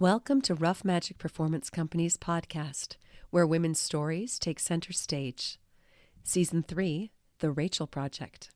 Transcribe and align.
Welcome 0.00 0.40
to 0.42 0.54
Rough 0.54 0.82
Magic 0.82 1.18
Performance 1.18 1.68
Company's 1.68 2.16
podcast, 2.16 2.96
where 3.28 3.46
women's 3.46 3.78
stories 3.78 4.38
take 4.38 4.58
center 4.58 4.94
stage. 4.94 5.58
Season 6.22 6.62
3 6.62 7.10
The 7.40 7.50
Rachel 7.50 7.86
Project. 7.86 8.48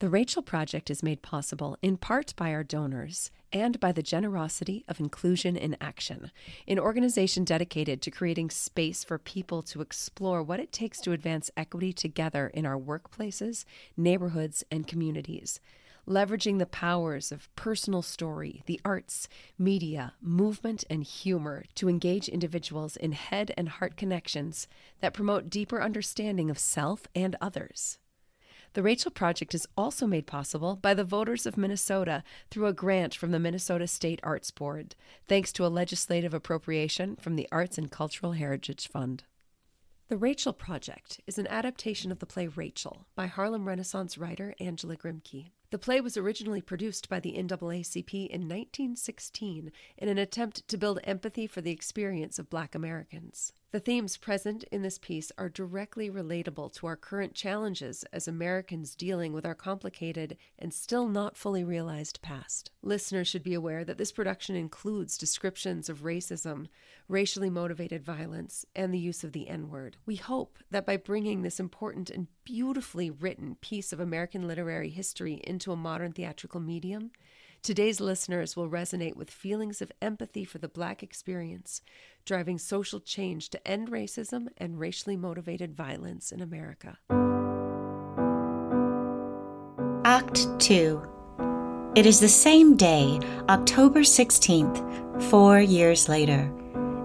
The 0.00 0.08
Rachel 0.08 0.42
Project 0.42 0.90
is 0.90 1.00
made 1.00 1.22
possible 1.22 1.78
in 1.80 1.96
part 1.96 2.34
by 2.34 2.52
our 2.52 2.64
donors 2.64 3.30
and 3.52 3.78
by 3.78 3.92
the 3.92 4.02
generosity 4.02 4.84
of 4.88 4.98
Inclusion 4.98 5.56
in 5.56 5.76
Action, 5.80 6.32
an 6.66 6.80
organization 6.80 7.44
dedicated 7.44 8.02
to 8.02 8.10
creating 8.10 8.50
space 8.50 9.04
for 9.04 9.16
people 9.16 9.62
to 9.62 9.80
explore 9.80 10.42
what 10.42 10.58
it 10.58 10.72
takes 10.72 11.00
to 11.02 11.12
advance 11.12 11.52
equity 11.56 11.92
together 11.92 12.48
in 12.48 12.66
our 12.66 12.76
workplaces, 12.76 13.64
neighborhoods, 13.96 14.64
and 14.72 14.88
communities 14.88 15.60
leveraging 16.06 16.58
the 16.58 16.66
powers 16.66 17.32
of 17.32 17.54
personal 17.56 18.02
story, 18.02 18.62
the 18.66 18.80
arts, 18.84 19.28
media, 19.58 20.14
movement, 20.20 20.84
and 20.88 21.04
humor 21.04 21.64
to 21.74 21.88
engage 21.88 22.28
individuals 22.28 22.96
in 22.96 23.12
head 23.12 23.52
and 23.56 23.68
heart 23.68 23.96
connections 23.96 24.68
that 25.00 25.14
promote 25.14 25.50
deeper 25.50 25.82
understanding 25.82 26.50
of 26.50 26.58
self 26.58 27.06
and 27.14 27.36
others. 27.40 27.98
The 28.74 28.82
Rachel 28.82 29.12
Project 29.12 29.54
is 29.54 29.68
also 29.76 30.04
made 30.04 30.26
possible 30.26 30.74
by 30.74 30.94
the 30.94 31.04
voters 31.04 31.46
of 31.46 31.56
Minnesota 31.56 32.24
through 32.50 32.66
a 32.66 32.72
grant 32.72 33.14
from 33.14 33.30
the 33.30 33.38
Minnesota 33.38 33.86
State 33.86 34.18
Arts 34.24 34.50
Board, 34.50 34.96
thanks 35.28 35.52
to 35.52 35.64
a 35.64 35.68
legislative 35.68 36.34
appropriation 36.34 37.14
from 37.16 37.36
the 37.36 37.48
Arts 37.52 37.78
and 37.78 37.88
Cultural 37.88 38.32
Heritage 38.32 38.88
Fund. 38.88 39.22
The 40.08 40.16
Rachel 40.16 40.52
Project 40.52 41.20
is 41.26 41.38
an 41.38 41.46
adaptation 41.46 42.12
of 42.12 42.18
the 42.18 42.26
play 42.26 42.46
Rachel 42.46 43.06
by 43.14 43.26
Harlem 43.26 43.66
Renaissance 43.66 44.18
writer 44.18 44.54
Angelina 44.60 45.00
Grimke. 45.00 45.46
The 45.74 45.78
play 45.80 46.00
was 46.00 46.16
originally 46.16 46.60
produced 46.60 47.08
by 47.08 47.18
the 47.18 47.32
NAACP 47.32 48.28
in 48.28 48.42
1916 48.42 49.72
in 49.98 50.08
an 50.08 50.18
attempt 50.18 50.68
to 50.68 50.76
build 50.76 51.00
empathy 51.02 51.48
for 51.48 51.62
the 51.62 51.72
experience 51.72 52.38
of 52.38 52.48
Black 52.48 52.76
Americans. 52.76 53.52
The 53.74 53.80
themes 53.80 54.16
present 54.16 54.62
in 54.70 54.82
this 54.82 54.98
piece 54.98 55.32
are 55.36 55.48
directly 55.48 56.08
relatable 56.08 56.72
to 56.74 56.86
our 56.86 56.94
current 56.94 57.34
challenges 57.34 58.04
as 58.12 58.28
Americans 58.28 58.94
dealing 58.94 59.32
with 59.32 59.44
our 59.44 59.56
complicated 59.56 60.36
and 60.60 60.72
still 60.72 61.08
not 61.08 61.36
fully 61.36 61.64
realized 61.64 62.22
past. 62.22 62.70
Listeners 62.82 63.26
should 63.26 63.42
be 63.42 63.52
aware 63.52 63.84
that 63.84 63.98
this 63.98 64.12
production 64.12 64.54
includes 64.54 65.18
descriptions 65.18 65.88
of 65.88 66.04
racism, 66.04 66.68
racially 67.08 67.50
motivated 67.50 68.04
violence, 68.04 68.64
and 68.76 68.94
the 68.94 68.98
use 69.00 69.24
of 69.24 69.32
the 69.32 69.48
N 69.48 69.68
word. 69.68 69.96
We 70.06 70.14
hope 70.14 70.60
that 70.70 70.86
by 70.86 70.96
bringing 70.96 71.42
this 71.42 71.58
important 71.58 72.10
and 72.10 72.28
beautifully 72.44 73.10
written 73.10 73.56
piece 73.56 73.92
of 73.92 73.98
American 73.98 74.46
literary 74.46 74.90
history 74.90 75.40
into 75.42 75.72
a 75.72 75.76
modern 75.76 76.12
theatrical 76.12 76.60
medium, 76.60 77.10
Today's 77.64 77.98
listeners 77.98 78.56
will 78.56 78.68
resonate 78.68 79.16
with 79.16 79.30
feelings 79.30 79.80
of 79.80 79.90
empathy 80.02 80.44
for 80.44 80.58
the 80.58 80.68
Black 80.68 81.02
experience, 81.02 81.80
driving 82.26 82.58
social 82.58 83.00
change 83.00 83.48
to 83.48 83.66
end 83.66 83.90
racism 83.90 84.48
and 84.58 84.78
racially 84.78 85.16
motivated 85.16 85.74
violence 85.74 86.30
in 86.30 86.42
America. 86.42 86.98
Act 90.04 90.46
2 90.58 91.00
It 91.94 92.04
is 92.04 92.20
the 92.20 92.28
same 92.28 92.76
day, 92.76 93.18
October 93.48 94.00
16th, 94.00 95.22
four 95.30 95.58
years 95.58 96.06
later. 96.06 96.52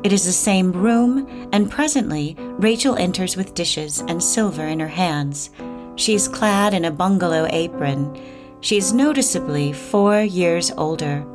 It 0.04 0.12
is 0.12 0.26
the 0.26 0.34
same 0.34 0.74
room, 0.74 1.48
and 1.54 1.72
presently 1.72 2.36
Rachel 2.38 2.98
enters 2.98 3.38
with 3.38 3.54
dishes 3.54 4.04
and 4.10 4.22
silver 4.22 4.66
in 4.66 4.82
her 4.82 4.90
hands. 4.90 5.52
She 5.96 6.16
is 6.16 6.28
clad 6.28 6.74
in 6.74 6.84
a 6.84 6.92
bungalow 6.92 7.48
apron. 7.50 8.14
She 8.62 8.78
is 8.78 8.94
noticeably 8.94 9.72
four 9.72 10.22
years 10.22 10.72
older. 10.72 11.26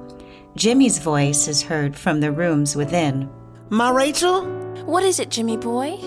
Jimmy's 0.56 0.98
voice 0.98 1.48
is 1.48 1.62
heard 1.62 1.97
from 1.97 2.20
the 2.20 2.30
rooms 2.30 2.77
within. 2.77 3.30
Ma 3.70 3.91
Rachel? 3.91 4.44
What 4.84 5.03
is 5.03 5.19
it, 5.19 5.30
Jimmy 5.30 5.56
boy? 5.56 5.98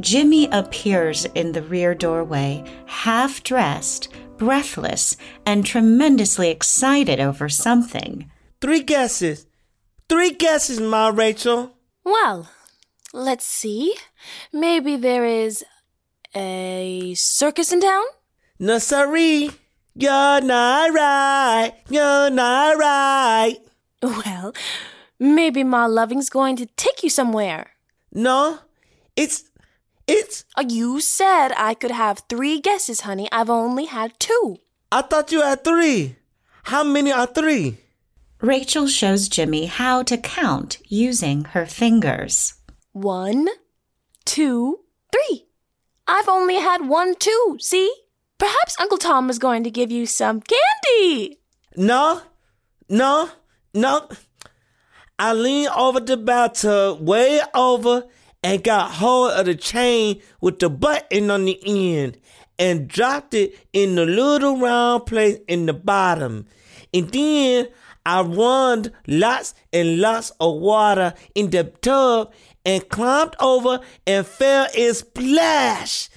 Jimmy 0.00 0.48
appears 0.52 1.24
in 1.34 1.52
the 1.52 1.62
rear 1.62 1.94
doorway, 1.94 2.64
half 2.86 3.42
dressed, 3.42 4.08
breathless, 4.36 5.16
and 5.46 5.64
tremendously 5.64 6.50
excited 6.50 7.18
over 7.18 7.48
something. 7.48 8.30
Three 8.60 8.82
guesses. 8.82 9.46
Three 10.08 10.32
guesses, 10.32 10.80
Ma 10.80 11.08
Rachel. 11.08 11.72
Well, 12.04 12.50
let's 13.14 13.46
see. 13.46 13.94
Maybe 14.52 14.96
there 14.96 15.24
is 15.24 15.64
a 16.34 17.14
circus 17.14 17.72
in 17.72 17.80
town? 17.80 18.04
No, 18.58 18.78
sorry. 18.78 19.50
You're 19.94 20.40
not 20.40 20.92
right. 20.92 21.72
You're 21.88 22.30
not 22.30 22.78
right. 22.78 23.58
Well, 24.02 24.52
maybe 25.18 25.62
Ma 25.64 25.86
Loving's 25.86 26.30
going 26.30 26.56
to 26.56 26.66
take 26.76 27.02
you 27.02 27.10
somewhere. 27.10 27.70
No, 28.12 28.58
it's. 29.16 29.44
It's. 30.06 30.44
Uh, 30.56 30.64
You 30.68 31.00
said 31.00 31.52
I 31.56 31.74
could 31.74 31.90
have 31.92 32.22
three 32.28 32.60
guesses, 32.60 33.02
honey. 33.02 33.28
I've 33.30 33.50
only 33.50 33.84
had 33.84 34.18
two. 34.18 34.58
I 34.90 35.02
thought 35.02 35.30
you 35.32 35.42
had 35.42 35.62
three. 35.62 36.16
How 36.64 36.82
many 36.82 37.12
are 37.12 37.26
three? 37.26 37.78
Rachel 38.40 38.88
shows 38.88 39.28
Jimmy 39.28 39.66
how 39.66 40.02
to 40.02 40.16
count 40.18 40.78
using 40.88 41.44
her 41.54 41.64
fingers. 41.66 42.54
One, 42.92 43.48
two, 44.24 44.80
three. 45.12 45.46
I've 46.08 46.28
only 46.28 46.56
had 46.56 46.88
one, 46.88 47.14
two, 47.14 47.56
see? 47.60 47.92
Perhaps 48.42 48.80
Uncle 48.80 48.98
Tom 48.98 49.30
is 49.30 49.38
going 49.38 49.62
to 49.62 49.70
give 49.70 49.92
you 49.92 50.04
some 50.04 50.42
candy. 50.42 51.38
No, 51.76 52.22
no, 52.88 53.30
no. 53.72 54.08
I 55.16 55.32
leaned 55.32 55.70
over 55.76 56.00
the 56.00 56.16
bathtub, 56.16 57.06
way 57.06 57.40
over, 57.54 58.02
and 58.42 58.64
got 58.64 58.90
hold 58.90 59.30
of 59.30 59.46
the 59.46 59.54
chain 59.54 60.20
with 60.40 60.58
the 60.58 60.68
button 60.68 61.30
on 61.30 61.44
the 61.44 61.56
end 61.64 62.18
and 62.58 62.88
dropped 62.88 63.32
it 63.34 63.56
in 63.72 63.94
the 63.94 64.06
little 64.06 64.58
round 64.58 65.06
place 65.06 65.38
in 65.46 65.66
the 65.66 65.72
bottom. 65.72 66.46
And 66.92 67.10
then 67.10 67.68
I 68.04 68.22
run 68.22 68.90
lots 69.06 69.54
and 69.72 70.00
lots 70.00 70.30
of 70.40 70.56
water 70.58 71.14
in 71.36 71.50
the 71.50 71.62
tub 71.62 72.32
and 72.64 72.88
climbed 72.88 73.36
over 73.38 73.78
and 74.04 74.26
fell 74.26 74.66
and 74.76 74.96
splash 74.96 76.08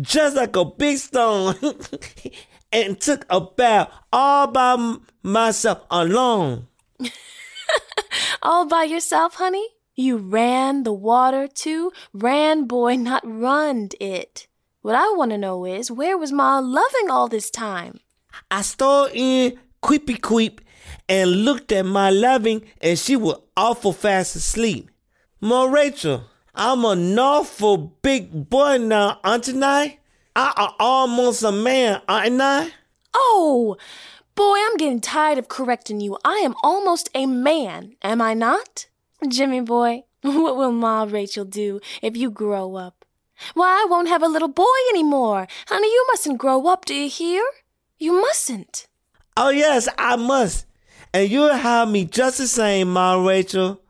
just 0.00 0.36
like 0.36 0.56
a 0.56 0.64
big 0.64 0.98
stone 0.98 1.54
and 2.72 3.00
took 3.00 3.26
a 3.28 3.40
bath 3.40 3.90
all 4.12 4.46
by 4.46 4.96
myself 5.22 5.82
alone. 5.90 6.68
All 8.42 8.66
by 8.66 8.82
yourself, 8.82 9.34
honey? 9.34 9.66
You 9.94 10.16
ran 10.16 10.82
the 10.82 10.92
water 10.92 11.46
too? 11.46 11.92
Ran, 12.12 12.64
boy, 12.64 12.96
not 12.96 13.22
runned 13.24 13.94
it. 14.00 14.48
What 14.80 14.96
I 14.96 15.12
want 15.12 15.30
to 15.30 15.38
know 15.38 15.64
is 15.64 15.92
where 15.92 16.18
was 16.18 16.32
Ma 16.32 16.58
loving 16.58 17.08
all 17.08 17.28
this 17.28 17.50
time? 17.50 18.00
I 18.50 18.62
stole 18.62 19.08
in 19.12 19.60
creepy 19.80 20.16
creep 20.16 20.60
and 21.08 21.44
looked 21.44 21.70
at 21.70 21.86
my 21.86 22.10
loving 22.10 22.62
and 22.80 22.98
she 22.98 23.14
was 23.14 23.38
awful 23.56 23.92
fast 23.92 24.34
asleep. 24.34 24.90
Ma 25.40 25.64
Rachel, 25.64 26.24
I'm 26.54 26.84
an 26.84 27.18
awful 27.18 27.78
big 28.02 28.50
boy 28.50 28.76
now, 28.76 29.20
aren't 29.24 29.48
I? 29.48 29.98
I 30.36 30.52
am 30.56 30.74
almost 30.78 31.42
a 31.42 31.50
man, 31.50 32.02
aren't 32.06 32.42
I? 32.42 32.72
Oh, 33.14 33.78
boy, 34.34 34.56
I'm 34.58 34.76
getting 34.76 35.00
tired 35.00 35.38
of 35.38 35.48
correcting 35.48 36.00
you. 36.00 36.18
I 36.26 36.42
am 36.44 36.54
almost 36.62 37.08
a 37.14 37.24
man, 37.24 37.96
am 38.02 38.20
I 38.20 38.34
not? 38.34 38.86
Jimmy 39.26 39.62
boy, 39.62 40.04
what 40.20 40.56
will 40.58 40.72
Ma 40.72 41.06
Rachel 41.08 41.46
do 41.46 41.80
if 42.02 42.18
you 42.18 42.30
grow 42.30 42.76
up? 42.76 43.06
Why, 43.54 43.84
I 43.84 43.86
won't 43.88 44.08
have 44.08 44.22
a 44.22 44.28
little 44.28 44.48
boy 44.48 44.64
anymore. 44.90 45.48
Honey, 45.68 45.88
you 45.88 46.06
mustn't 46.12 46.36
grow 46.36 46.66
up, 46.66 46.84
do 46.84 46.94
you 46.94 47.08
hear? 47.08 47.42
You 47.98 48.20
mustn't. 48.20 48.88
Oh 49.38 49.48
yes, 49.48 49.88
I 49.96 50.16
must. 50.16 50.66
And 51.14 51.30
you'll 51.30 51.54
have 51.54 51.88
me 51.88 52.04
just 52.04 52.36
the 52.36 52.46
same, 52.46 52.92
Ma 52.92 53.14
Rachel. 53.14 53.80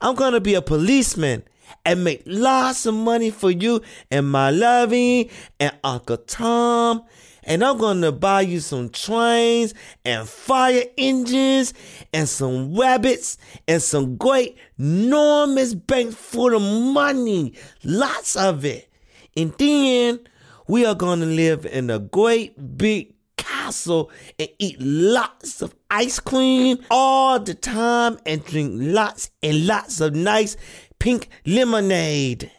I'm 0.00 0.16
gonna 0.16 0.40
be 0.40 0.54
a 0.54 0.62
policeman 0.62 1.44
and 1.84 2.04
make 2.04 2.22
lots 2.26 2.86
of 2.86 2.94
money 2.94 3.30
for 3.30 3.50
you 3.50 3.82
and 4.10 4.30
my 4.30 4.50
loving 4.50 5.30
and 5.60 5.76
Uncle 5.82 6.16
Tom. 6.16 7.04
And 7.46 7.62
I'm 7.62 7.76
gonna 7.76 8.10
buy 8.10 8.40
you 8.40 8.60
some 8.60 8.88
trains 8.88 9.74
and 10.04 10.26
fire 10.26 10.84
engines 10.96 11.74
and 12.12 12.28
some 12.28 12.74
rabbits 12.74 13.36
and 13.68 13.82
some 13.82 14.16
great 14.16 14.56
enormous 14.78 15.74
bank 15.74 16.14
full 16.14 16.54
of 16.54 16.62
money. 16.62 17.54
Lots 17.84 18.34
of 18.36 18.64
it. 18.64 18.88
And 19.36 19.52
then 19.58 20.20
we 20.66 20.86
are 20.86 20.94
gonna 20.94 21.26
live 21.26 21.66
in 21.66 21.90
a 21.90 21.98
great 21.98 22.78
big 22.78 23.14
castle 23.36 24.10
and 24.38 24.48
eat 24.58 24.76
lots 24.80 25.60
of 25.60 25.74
ice 25.90 26.18
cream 26.20 26.78
all 26.90 27.38
the 27.38 27.54
time 27.54 28.18
and 28.24 28.44
drink 28.44 28.72
lots 28.74 29.30
and 29.42 29.66
lots 29.66 30.00
of 30.00 30.14
nice 30.14 30.56
pink 31.04 31.28
lemonade. 31.44 32.50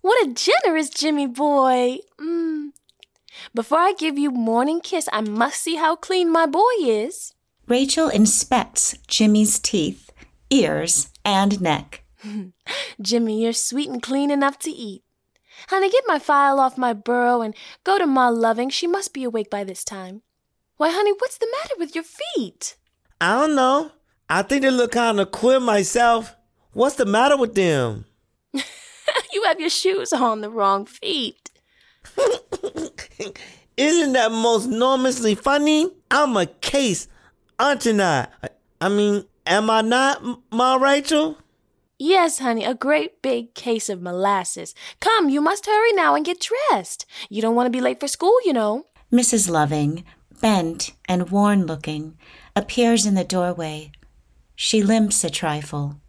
What 0.00 0.26
a 0.26 0.32
generous 0.32 0.88
Jimmy 0.88 1.26
boy. 1.26 1.98
Mm. 2.18 2.70
Before 3.54 3.78
I 3.78 3.92
give 3.92 4.18
you 4.18 4.30
morning 4.30 4.80
kiss, 4.80 5.06
I 5.12 5.20
must 5.20 5.60
see 5.60 5.74
how 5.76 5.96
clean 5.96 6.32
my 6.32 6.46
boy 6.46 6.72
is. 6.80 7.34
Rachel 7.68 8.08
inspects 8.08 8.96
Jimmy's 9.06 9.58
teeth, 9.58 10.10
ears, 10.48 11.10
and 11.26 11.60
neck. 11.60 12.02
Jimmy, 13.02 13.42
you're 13.42 13.52
sweet 13.52 13.90
and 13.90 14.02
clean 14.02 14.30
enough 14.30 14.58
to 14.60 14.70
eat. 14.70 15.02
Honey, 15.68 15.90
get 15.90 16.04
my 16.06 16.18
file 16.18 16.58
off 16.58 16.78
my 16.78 16.94
burro 16.94 17.42
and 17.42 17.54
go 17.84 17.98
to 17.98 18.06
Ma 18.06 18.30
Loving. 18.30 18.70
She 18.70 18.86
must 18.86 19.12
be 19.12 19.24
awake 19.24 19.50
by 19.50 19.62
this 19.62 19.84
time. 19.84 20.22
Why, 20.78 20.90
honey, 20.90 21.12
what's 21.18 21.36
the 21.36 21.54
matter 21.60 21.74
with 21.78 21.94
your 21.94 22.04
feet? 22.04 22.76
I 23.20 23.40
don't 23.40 23.54
know. 23.54 23.92
I 24.30 24.40
think 24.40 24.62
they 24.62 24.70
look 24.70 24.92
kind 24.92 25.20
of 25.20 25.30
queer 25.32 25.60
myself. 25.60 26.34
What's 26.72 26.96
the 26.96 27.04
matter 27.04 27.36
with 27.36 27.54
them? 27.54 28.04
you 28.52 29.42
have 29.44 29.58
your 29.58 29.70
shoes 29.70 30.12
on 30.12 30.40
the 30.40 30.50
wrong 30.50 30.86
feet. 30.86 31.50
Isn't 33.76 34.12
that 34.12 34.30
most 34.30 34.66
enormously 34.66 35.34
funny? 35.34 35.90
I'm 36.10 36.36
a 36.36 36.46
case, 36.46 37.08
aren't 37.58 37.86
you 37.86 37.94
not? 37.94 38.32
I 38.80 38.88
mean, 38.88 39.24
am 39.46 39.68
I 39.68 39.80
not, 39.80 40.22
Ma 40.52 40.76
Rachel? 40.76 41.38
Yes, 41.98 42.38
honey, 42.38 42.64
a 42.64 42.74
great 42.74 43.20
big 43.20 43.52
case 43.54 43.88
of 43.88 44.00
molasses. 44.00 44.74
Come, 45.00 45.28
you 45.28 45.40
must 45.40 45.66
hurry 45.66 45.92
now 45.92 46.14
and 46.14 46.24
get 46.24 46.46
dressed. 46.70 47.04
You 47.28 47.42
don't 47.42 47.54
want 47.54 47.66
to 47.66 47.70
be 47.70 47.80
late 47.80 48.00
for 48.00 48.08
school, 48.08 48.38
you 48.44 48.52
know. 48.52 48.86
Mrs. 49.12 49.50
Loving, 49.50 50.04
bent 50.40 50.92
and 51.08 51.30
worn 51.30 51.66
looking, 51.66 52.16
appears 52.54 53.04
in 53.06 53.14
the 53.16 53.24
doorway. 53.24 53.90
She 54.54 54.82
limps 54.82 55.24
a 55.24 55.30
trifle. 55.30 55.99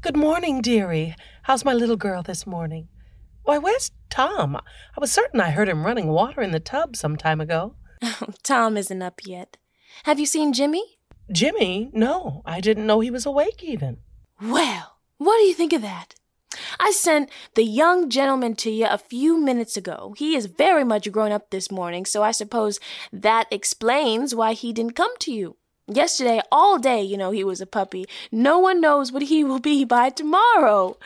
Good 0.00 0.16
morning, 0.16 0.62
dearie. 0.62 1.16
How's 1.42 1.64
my 1.64 1.74
little 1.74 1.96
girl 1.96 2.22
this 2.22 2.46
morning? 2.46 2.86
Why, 3.42 3.58
where's 3.58 3.90
Tom? 4.10 4.54
I 4.54 5.00
was 5.00 5.10
certain 5.10 5.40
I 5.40 5.50
heard 5.50 5.68
him 5.68 5.84
running 5.84 6.06
water 6.06 6.40
in 6.40 6.52
the 6.52 6.60
tub 6.60 6.94
some 6.94 7.16
time 7.16 7.40
ago. 7.40 7.74
Tom 8.44 8.76
isn't 8.76 9.02
up 9.02 9.20
yet. 9.24 9.56
Have 10.04 10.20
you 10.20 10.26
seen 10.26 10.52
Jimmy? 10.52 10.84
Jimmy? 11.32 11.90
No, 11.92 12.42
I 12.46 12.60
didn't 12.60 12.86
know 12.86 13.00
he 13.00 13.10
was 13.10 13.26
awake 13.26 13.64
even. 13.64 13.96
Well, 14.40 14.98
what 15.16 15.38
do 15.38 15.44
you 15.44 15.54
think 15.54 15.72
of 15.72 15.82
that? 15.82 16.14
I 16.78 16.92
sent 16.92 17.28
the 17.54 17.64
young 17.64 18.08
gentleman 18.08 18.54
to 18.56 18.70
you 18.70 18.86
a 18.88 18.98
few 18.98 19.36
minutes 19.36 19.76
ago. 19.76 20.14
He 20.16 20.36
is 20.36 20.46
very 20.46 20.84
much 20.84 21.10
grown 21.10 21.32
up 21.32 21.50
this 21.50 21.72
morning, 21.72 22.06
so 22.06 22.22
I 22.22 22.30
suppose 22.30 22.78
that 23.12 23.48
explains 23.50 24.32
why 24.32 24.52
he 24.52 24.72
didn't 24.72 24.94
come 24.94 25.16
to 25.18 25.32
you. 25.32 25.56
Yesterday, 25.90 26.42
all 26.52 26.78
day, 26.78 27.02
you 27.02 27.16
know, 27.16 27.30
he 27.30 27.42
was 27.42 27.62
a 27.62 27.66
puppy. 27.66 28.04
No 28.30 28.58
one 28.58 28.80
knows 28.80 29.10
what 29.10 29.22
he 29.22 29.42
will 29.48 29.58
be 29.58 29.84
by 29.84 30.10
tomorrow. 30.10 30.98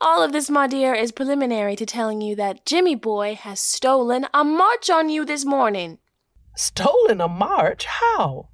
All 0.00 0.22
of 0.22 0.32
this, 0.32 0.48
my 0.48 0.66
dear, 0.66 0.94
is 0.94 1.12
preliminary 1.12 1.76
to 1.76 1.84
telling 1.84 2.22
you 2.22 2.34
that 2.36 2.64
Jimmy 2.64 2.94
Boy 2.94 3.34
has 3.34 3.60
stolen 3.60 4.26
a 4.32 4.42
march 4.42 4.88
on 4.88 5.10
you 5.10 5.26
this 5.26 5.44
morning. 5.44 5.98
Stolen 6.56 7.20
a 7.20 7.28
march? 7.28 7.84
How? 7.84 8.48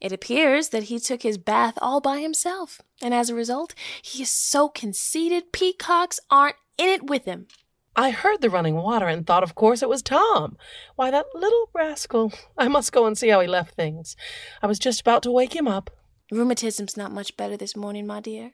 It 0.00 0.12
appears 0.12 0.68
that 0.68 0.84
he 0.84 1.00
took 1.00 1.22
his 1.22 1.38
bath 1.38 1.74
all 1.82 2.00
by 2.00 2.20
himself, 2.20 2.80
and 3.02 3.12
as 3.12 3.28
a 3.28 3.34
result, 3.34 3.74
he 4.00 4.22
is 4.22 4.30
so 4.30 4.68
conceited 4.68 5.52
peacocks 5.52 6.20
aren't 6.30 6.56
in 6.78 6.88
it 6.88 7.04
with 7.08 7.24
him. 7.24 7.48
I 7.94 8.10
heard 8.10 8.40
the 8.40 8.50
running 8.50 8.76
water 8.76 9.06
and 9.06 9.26
thought, 9.26 9.42
of 9.42 9.54
course, 9.54 9.82
it 9.82 9.88
was 9.88 10.02
Tom. 10.02 10.56
Why, 10.96 11.10
that 11.10 11.26
little 11.34 11.68
rascal. 11.74 12.32
I 12.56 12.68
must 12.68 12.92
go 12.92 13.06
and 13.06 13.16
see 13.16 13.28
how 13.28 13.40
he 13.40 13.46
left 13.46 13.74
things. 13.74 14.16
I 14.62 14.66
was 14.66 14.78
just 14.78 15.00
about 15.00 15.22
to 15.24 15.30
wake 15.30 15.54
him 15.54 15.68
up. 15.68 15.90
Rheumatism's 16.30 16.96
not 16.96 17.12
much 17.12 17.36
better 17.36 17.56
this 17.56 17.76
morning, 17.76 18.06
my 18.06 18.20
dear. 18.20 18.52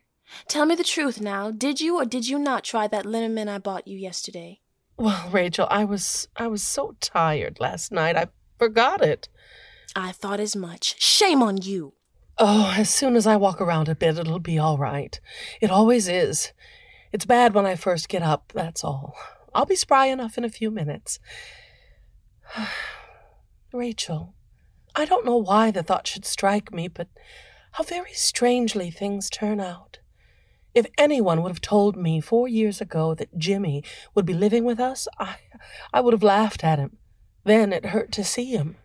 Tell 0.48 0.66
me 0.66 0.74
the 0.74 0.84
truth 0.84 1.20
now. 1.20 1.50
Did 1.50 1.80
you 1.80 1.96
or 1.96 2.04
did 2.04 2.28
you 2.28 2.38
not 2.38 2.64
try 2.64 2.86
that 2.88 3.06
liniment 3.06 3.48
I 3.48 3.58
bought 3.58 3.86
you 3.86 3.96
yesterday? 3.96 4.60
Well, 4.96 5.30
Rachel, 5.30 5.68
I 5.70 5.84
was 5.84 6.28
I 6.36 6.48
was 6.48 6.62
so 6.62 6.96
tired 7.00 7.60
last 7.60 7.92
night 7.92 8.16
I 8.16 8.26
forgot 8.58 9.00
it. 9.00 9.28
I 9.94 10.12
thought 10.12 10.40
as 10.40 10.56
much. 10.56 11.00
Shame 11.00 11.42
on 11.42 11.58
you. 11.58 11.94
Oh, 12.36 12.74
as 12.76 12.90
soon 12.90 13.16
as 13.16 13.26
I 13.26 13.36
walk 13.36 13.60
around 13.60 13.88
a 13.88 13.94
bit, 13.94 14.18
it'll 14.18 14.38
be 14.38 14.58
all 14.58 14.78
right. 14.78 15.18
It 15.60 15.70
always 15.70 16.08
is. 16.08 16.52
It's 17.12 17.24
bad 17.24 17.54
when 17.54 17.66
I 17.66 17.74
first 17.74 18.08
get 18.08 18.22
up, 18.22 18.52
that's 18.54 18.84
all. 18.84 19.14
I'll 19.54 19.66
be 19.66 19.76
spry 19.76 20.06
enough 20.06 20.36
in 20.36 20.44
a 20.44 20.50
few 20.50 20.70
minutes. 20.70 21.18
Rachel, 23.72 24.34
I 24.94 25.04
don't 25.04 25.24
know 25.24 25.36
why 25.36 25.70
the 25.70 25.82
thought 25.82 26.06
should 26.06 26.24
strike 26.24 26.72
me, 26.72 26.88
but 26.88 27.08
how 27.72 27.84
very 27.84 28.12
strangely 28.12 28.90
things 28.90 29.30
turn 29.30 29.60
out. 29.60 29.98
If 30.74 30.86
anyone 30.98 31.42
would 31.42 31.50
have 31.50 31.60
told 31.60 31.96
me 31.96 32.20
four 32.20 32.46
years 32.46 32.80
ago 32.80 33.14
that 33.14 33.38
Jimmy 33.38 33.82
would 34.14 34.26
be 34.26 34.34
living 34.34 34.64
with 34.64 34.78
us, 34.78 35.08
I, 35.18 35.36
I 35.92 36.00
would 36.00 36.12
have 36.12 36.22
laughed 36.22 36.62
at 36.62 36.78
him. 36.78 36.98
Then 37.44 37.72
it 37.72 37.86
hurt 37.86 38.12
to 38.12 38.24
see 38.24 38.52
him. 38.52 38.76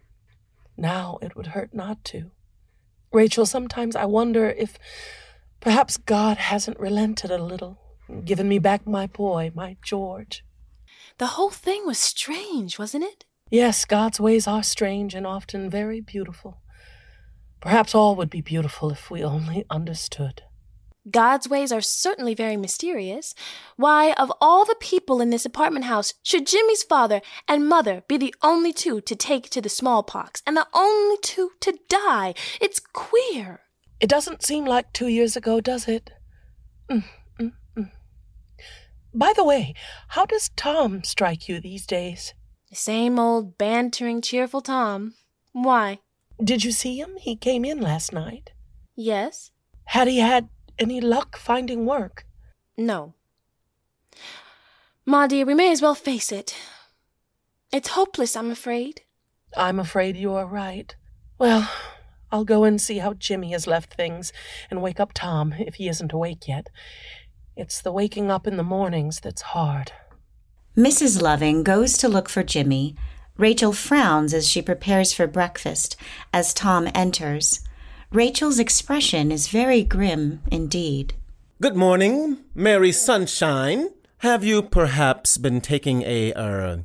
Now 0.78 1.18
it 1.22 1.36
would 1.36 1.48
hurt 1.48 1.74
not 1.74 2.04
to. 2.06 2.31
Rachel, 3.12 3.46
sometimes 3.46 3.96
I 3.96 4.06
wonder 4.06 4.50
if 4.50 4.80
perhaps 5.60 5.98
God 5.98 6.38
hasn't 6.38 6.80
relented 6.80 7.30
a 7.30 7.44
little 7.44 7.82
given 8.26 8.48
me 8.48 8.60
back 8.60 8.86
my 8.86 9.08
boy, 9.08 9.52
my 9.54 9.78
George. 9.84 10.44
The 11.18 11.28
whole 11.28 11.52
thing 11.52 11.86
was 11.86 12.00
strange, 12.00 12.80
wasn't 12.80 13.04
it? 13.04 13.26
Yes, 13.50 13.86
God's 13.86 14.20
ways 14.20 14.48
are 14.48 14.64
strange 14.64 15.14
and 15.14 15.28
often 15.28 15.70
very 15.70 16.02
beautiful. 16.02 16.62
Perhaps 17.62 17.94
all 17.96 18.16
would 18.16 18.30
be 18.30 18.42
beautiful 18.42 18.90
if 18.90 19.10
we 19.10 19.24
only 19.24 19.66
understood. 19.70 20.42
God's 21.10 21.50
ways 21.50 21.72
are 21.72 21.82
certainly 21.82 22.34
very 22.34 22.56
mysterious. 22.56 23.36
Why, 23.76 24.14
of 24.14 24.32
all 24.40 24.66
the 24.66 24.76
people 24.80 25.22
in 25.22 25.30
this 25.30 25.46
apartment 25.46 25.86
house, 25.86 26.14
should 26.24 26.48
Jimmy's 26.48 26.84
father 26.84 27.22
and 27.48 27.68
mother 27.68 28.04
be 28.08 28.18
the 28.18 28.34
only 28.42 28.72
two 28.72 29.02
to 29.02 29.16
take 29.16 29.50
to 29.50 29.62
the 29.62 29.70
smallpox 29.70 30.42
and 30.48 30.56
the 30.56 30.68
only 30.74 31.18
two 31.22 31.52
to 31.60 31.78
die? 31.90 32.34
It's 32.62 32.80
queer. 32.80 33.62
It 34.00 34.10
doesn't 34.10 34.44
seem 34.44 34.66
like 34.66 34.94
two 34.94 35.08
years 35.08 35.36
ago, 35.36 35.60
does 35.60 35.88
it? 35.88 36.12
Mm. 36.90 37.04
By 39.13 39.33
the 39.36 39.44
way, 39.44 39.75
how 40.10 40.25
does 40.25 40.50
Tom 40.56 41.04
strike 41.04 41.48
you 41.48 41.60
these 41.60 41.86
days? 41.86 42.33
The 42.69 42.75
same 42.75 43.19
old 43.19 43.57
bantering, 43.57 44.21
cheerful 44.21 44.62
Tom. 44.62 45.13
Why? 45.51 46.00
Did 46.44 46.63
you 46.63 46.71
see 46.71 47.00
him? 47.00 47.12
He 47.19 47.36
came 47.36 47.63
in 47.63 47.80
last 47.80 48.12
night. 48.12 48.51
Yes. 48.95 49.51
Had 49.86 50.07
he 50.07 50.19
had 50.19 50.50
any 50.80 51.00
luck 51.00 51.38
finding 51.38 51.86
work? 51.86 52.25
No. 52.75 53.13
Ma 55.06 55.27
dear, 55.27 55.45
we 55.45 55.54
may 55.54 55.71
as 55.71 55.81
well 55.81 55.95
face 55.95 56.31
it. 56.31 56.56
It's 57.71 57.89
hopeless, 57.89 58.36
I'm 58.36 58.50
afraid. 58.50 59.01
I'm 59.56 59.80
afraid 59.80 60.18
you 60.18 60.33
are 60.33 60.48
right. 60.48 60.95
Well, 61.38 61.69
I'll 62.31 62.45
go 62.45 62.63
and 62.63 62.81
see 62.81 62.98
how 62.98 63.13
Jimmy 63.13 63.51
has 63.51 63.68
left 63.68 63.94
things 63.94 64.33
and 64.71 64.81
wake 64.81 65.00
up 65.00 65.12
Tom 65.13 65.54
if 65.54 65.75
he 65.75 65.88
isn't 65.88 66.13
awake 66.13 66.48
yet. 66.48 66.69
It's 67.56 67.82
the 67.82 67.92
waking 67.92 68.32
up 68.32 68.48
in 68.48 68.58
the 68.58 68.64
mornings 68.64 69.19
that's 69.19 69.42
hard. 69.54 69.92
Mrs. 70.76 71.22
Loving 71.22 71.62
goes 71.62 71.98
to 72.00 72.10
look 72.10 72.28
for 72.28 72.42
Jimmy. 72.42 72.95
Rachel 73.38 73.74
frowns 73.74 74.33
as 74.33 74.50
she 74.50 74.60
prepares 74.60 75.14
for 75.14 75.28
breakfast 75.28 75.95
as 76.33 76.52
Tom 76.52 76.90
enters. 76.95 77.60
Rachel's 78.12 78.57
expression 78.57 79.31
is 79.31 79.50
very 79.50 79.83
grim 79.83 80.42
indeed. 80.52 81.14
Good 81.62 81.76
morning, 81.76 82.38
Mary 82.56 82.92
Sunshine. 82.92 83.90
Have 84.19 84.44
you 84.44 84.64
perhaps 84.64 85.38
been 85.38 85.62
taking 85.62 86.02
a 86.04 86.33
uh, 86.33 86.78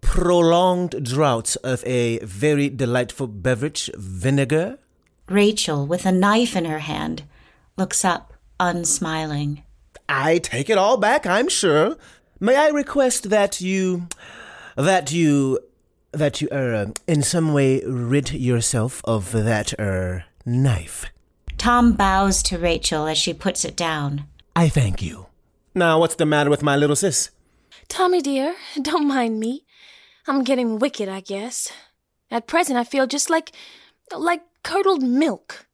prolonged 0.00 1.04
draught 1.04 1.56
of 1.62 1.84
a 1.86 2.18
very 2.18 2.68
delightful 2.68 3.28
beverage, 3.28 3.90
vinegar? 3.96 4.78
Rachel, 5.28 5.86
with 5.86 6.04
a 6.04 6.10
knife 6.12 6.56
in 6.56 6.64
her 6.64 6.80
hand, 6.80 7.22
looks 7.76 8.04
up, 8.04 8.34
unsmiling. 8.58 9.62
I 10.08 10.38
take 10.38 10.68
it 10.70 10.78
all 10.78 10.96
back, 10.96 11.26
I'm 11.26 11.48
sure. 11.48 11.96
May 12.40 12.56
I 12.56 12.68
request 12.68 13.30
that 13.30 13.60
you, 13.60 14.08
that 14.76 15.12
you, 15.12 15.60
that 16.12 16.40
you, 16.40 16.48
er, 16.52 16.92
in 17.06 17.22
some 17.22 17.52
way 17.52 17.82
rid 17.84 18.32
yourself 18.32 19.00
of 19.04 19.32
that, 19.32 19.72
er, 19.78 20.24
knife? 20.44 21.06
Tom 21.56 21.92
bows 21.92 22.42
to 22.44 22.58
Rachel 22.58 23.06
as 23.06 23.16
she 23.18 23.32
puts 23.32 23.64
it 23.64 23.76
down. 23.76 24.24
I 24.54 24.68
thank 24.68 25.02
you. 25.02 25.26
Now, 25.74 25.98
what's 25.98 26.16
the 26.16 26.26
matter 26.26 26.50
with 26.50 26.62
my 26.62 26.76
little 26.76 26.96
sis? 26.96 27.30
Tommy 27.88 28.20
dear, 28.20 28.54
don't 28.82 29.08
mind 29.08 29.40
me. 29.40 29.64
I'm 30.26 30.44
getting 30.44 30.78
wicked, 30.78 31.08
I 31.08 31.20
guess. 31.20 31.72
At 32.30 32.46
present, 32.46 32.78
I 32.78 32.84
feel 32.84 33.06
just 33.06 33.30
like, 33.30 33.52
like 34.16 34.42
curdled 34.62 35.02
milk. 35.02 35.66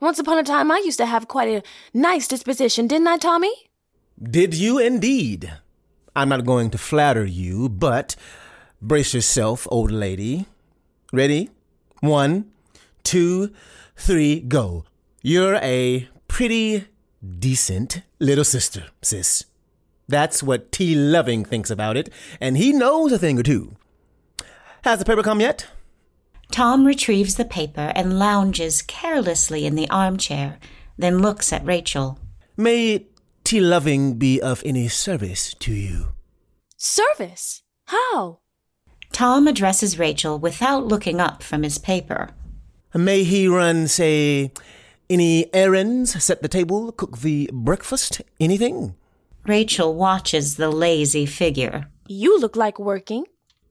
Once 0.00 0.18
upon 0.18 0.38
a 0.38 0.42
time, 0.42 0.70
I 0.70 0.82
used 0.84 0.98
to 0.98 1.06
have 1.06 1.28
quite 1.28 1.48
a 1.48 1.62
nice 1.92 2.28
disposition, 2.28 2.86
didn't 2.86 3.06
I, 3.06 3.16
Tommy? 3.16 3.52
Did 4.22 4.54
you 4.54 4.78
indeed? 4.78 5.52
I'm 6.16 6.28
not 6.28 6.44
going 6.44 6.70
to 6.70 6.78
flatter 6.78 7.24
you, 7.24 7.68
but 7.68 8.16
brace 8.82 9.14
yourself, 9.14 9.66
old 9.70 9.90
lady. 9.90 10.46
Ready? 11.12 11.50
One, 12.00 12.50
two, 13.02 13.52
three, 13.96 14.40
go. 14.40 14.84
You're 15.22 15.56
a 15.56 16.08
pretty 16.28 16.86
decent 17.38 18.02
little 18.18 18.44
sister, 18.44 18.84
sis. 19.00 19.44
That's 20.06 20.42
what 20.42 20.70
T. 20.70 20.94
Loving 20.94 21.44
thinks 21.44 21.70
about 21.70 21.96
it, 21.96 22.10
and 22.40 22.56
he 22.56 22.72
knows 22.72 23.12
a 23.12 23.18
thing 23.18 23.38
or 23.38 23.42
two. 23.42 23.76
Has 24.82 24.98
the 24.98 25.04
paper 25.04 25.22
come 25.22 25.40
yet? 25.40 25.66
Tom 26.50 26.84
retrieves 26.84 27.34
the 27.36 27.44
paper 27.44 27.92
and 27.94 28.18
lounges 28.18 28.82
carelessly 28.82 29.66
in 29.66 29.74
the 29.74 29.88
armchair, 29.90 30.58
then 30.96 31.18
looks 31.18 31.52
at 31.52 31.64
Rachel. 31.64 32.18
May 32.56 33.06
T. 33.44 33.60
Loving 33.60 34.14
be 34.14 34.40
of 34.40 34.62
any 34.64 34.88
service 34.88 35.54
to 35.54 35.72
you? 35.72 36.12
Service? 36.76 37.62
How? 37.86 38.40
Tom 39.12 39.46
addresses 39.46 39.98
Rachel 39.98 40.38
without 40.38 40.86
looking 40.86 41.20
up 41.20 41.42
from 41.42 41.62
his 41.62 41.78
paper. 41.78 42.30
May 42.94 43.24
he 43.24 43.48
run, 43.48 43.88
say, 43.88 44.52
any 45.10 45.52
errands, 45.54 46.22
set 46.22 46.42
the 46.42 46.48
table, 46.48 46.92
cook 46.92 47.18
the 47.18 47.50
breakfast, 47.52 48.22
anything? 48.40 48.94
Rachel 49.46 49.94
watches 49.94 50.56
the 50.56 50.70
lazy 50.70 51.26
figure. 51.26 51.90
You 52.08 52.38
look 52.40 52.56
like 52.56 52.78
working. 52.78 53.24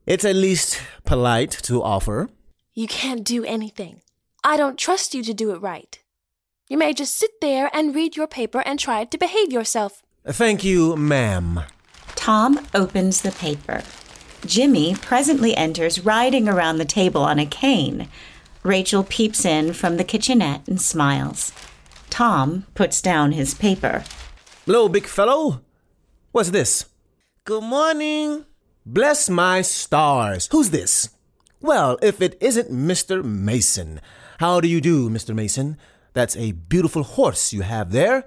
It's 0.06 0.26
at 0.26 0.36
least 0.36 0.80
polite 1.04 1.52
to 1.64 1.82
offer. 1.82 2.30
You 2.76 2.88
can't 2.88 3.24
do 3.24 3.46
anything. 3.46 4.02
I 4.44 4.58
don't 4.58 4.80
trust 4.80 5.14
you 5.14 5.22
to 5.24 5.34
do 5.34 5.52
it 5.52 5.62
right. 5.62 6.00
You 6.68 6.78
may 6.78 6.94
just 6.94 7.16
sit 7.16 7.40
there 7.40 7.70
and 7.72 7.94
read 7.94 8.16
your 8.16 8.26
paper 8.26 8.64
and 8.66 8.80
try 8.80 9.06
to 9.06 9.18
behave 9.18 9.52
yourself. 9.52 10.02
Thank 10.26 10.64
you, 10.64 10.96
ma'am. 10.96 11.62
Tom 12.16 12.66
opens 12.74 13.22
the 13.22 13.32
paper. 13.32 13.84
Jimmy 14.46 14.96
presently 14.96 15.56
enters 15.56 16.04
riding 16.04 16.50
around 16.50 16.78
the 16.78 16.86
table 16.86 17.22
on 17.22 17.38
a 17.38 17.46
cane. 17.46 18.08
Rachel 18.64 19.04
peeps 19.04 19.46
in 19.46 19.74
from 19.74 19.98
the 19.98 20.04
kitchenette 20.04 20.68
and 20.68 20.82
smiles. 20.82 21.54
Tom 22.10 22.66
puts 22.74 23.04
down 23.04 23.34
his 23.34 23.54
paper. 23.54 24.04
Hello, 24.66 24.90
big 24.90 25.06
fellow. 25.06 25.62
What's 26.32 26.50
this? 26.50 26.86
Good 27.46 27.64
morning. 27.64 28.46
Bless 28.84 29.30
my 29.30 29.62
stars. 29.62 30.50
Who's 30.52 30.72
this? 30.72 31.10
Well, 31.64 31.98
if 32.02 32.22
it 32.22 32.38
isn't 32.42 32.70
Mr. 32.70 33.24
Mason. 33.24 34.02
How 34.40 34.60
do 34.60 34.68
you 34.68 34.82
do, 34.82 35.10
Mr. 35.10 35.34
Mason? 35.34 35.78
That's 36.12 36.36
a 36.36 36.52
beautiful 36.52 37.04
horse 37.04 37.54
you 37.54 37.62
have 37.62 37.94
there. 37.94 38.26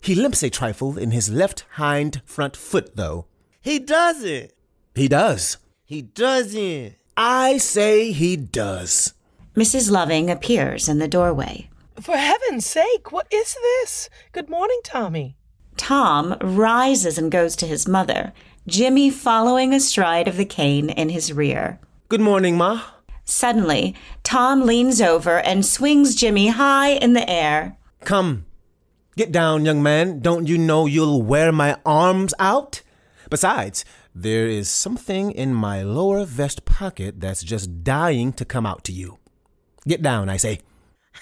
He 0.00 0.14
limps 0.14 0.42
a 0.42 0.48
trifle 0.48 0.96
in 0.96 1.10
his 1.10 1.28
left 1.28 1.66
hind 1.72 2.22
front 2.24 2.56
foot, 2.56 2.96
though. 2.96 3.26
He 3.60 3.78
doesn't. 3.78 4.52
He 4.94 5.06
does. 5.06 5.58
He 5.84 6.00
doesn't. 6.00 6.94
I 7.14 7.58
say 7.58 8.10
he 8.10 8.36
does. 8.38 9.12
Mrs. 9.54 9.90
Loving 9.90 10.30
appears 10.30 10.88
in 10.88 10.98
the 10.98 11.08
doorway. 11.08 11.68
For 12.00 12.16
heaven's 12.16 12.64
sake, 12.64 13.12
what 13.12 13.26
is 13.30 13.54
this? 13.54 14.08
Good 14.32 14.48
morning, 14.48 14.80
Tommy. 14.82 15.36
Tom 15.76 16.38
rises 16.40 17.18
and 17.18 17.30
goes 17.30 17.54
to 17.56 17.66
his 17.66 17.86
mother, 17.86 18.32
Jimmy 18.66 19.10
following 19.10 19.74
astride 19.74 20.26
of 20.26 20.38
the 20.38 20.46
cane 20.46 20.88
in 20.88 21.10
his 21.10 21.34
rear. 21.34 21.80
Good 22.10 22.22
morning, 22.22 22.56
Ma. 22.56 22.84
Suddenly, 23.26 23.94
Tom 24.22 24.64
leans 24.64 25.02
over 25.02 25.40
and 25.40 25.66
swings 25.66 26.14
Jimmy 26.14 26.48
high 26.48 26.92
in 26.92 27.12
the 27.12 27.28
air. 27.28 27.76
Come. 28.00 28.46
Get 29.18 29.30
down, 29.30 29.66
young 29.66 29.82
man. 29.82 30.20
Don't 30.20 30.46
you 30.46 30.56
know 30.56 30.86
you'll 30.86 31.20
wear 31.20 31.52
my 31.52 31.76
arms 31.84 32.32
out? 32.38 32.80
Besides, 33.28 33.84
there 34.14 34.46
is 34.46 34.70
something 34.70 35.32
in 35.32 35.52
my 35.52 35.82
lower 35.82 36.24
vest 36.24 36.64
pocket 36.64 37.20
that's 37.20 37.42
just 37.42 37.84
dying 37.84 38.32
to 38.40 38.44
come 38.46 38.64
out 38.64 38.84
to 38.84 38.92
you. 38.92 39.18
Get 39.86 40.00
down, 40.00 40.30
I 40.30 40.38
say. 40.38 40.60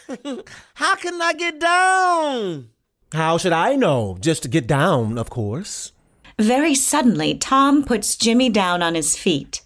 How 0.75 0.95
can 0.95 1.21
I 1.21 1.33
get 1.33 1.59
down? 1.59 2.69
How 3.12 3.38
should 3.38 3.52
I 3.52 3.75
know? 3.75 4.19
Just 4.21 4.50
get 4.50 4.69
down, 4.69 5.19
of 5.19 5.31
course. 5.31 5.90
Very 6.38 6.76
suddenly, 6.76 7.37
Tom 7.37 7.83
puts 7.83 8.14
Jimmy 8.14 8.50
down 8.50 8.83
on 8.85 8.95
his 8.95 9.16
feet. 9.16 9.62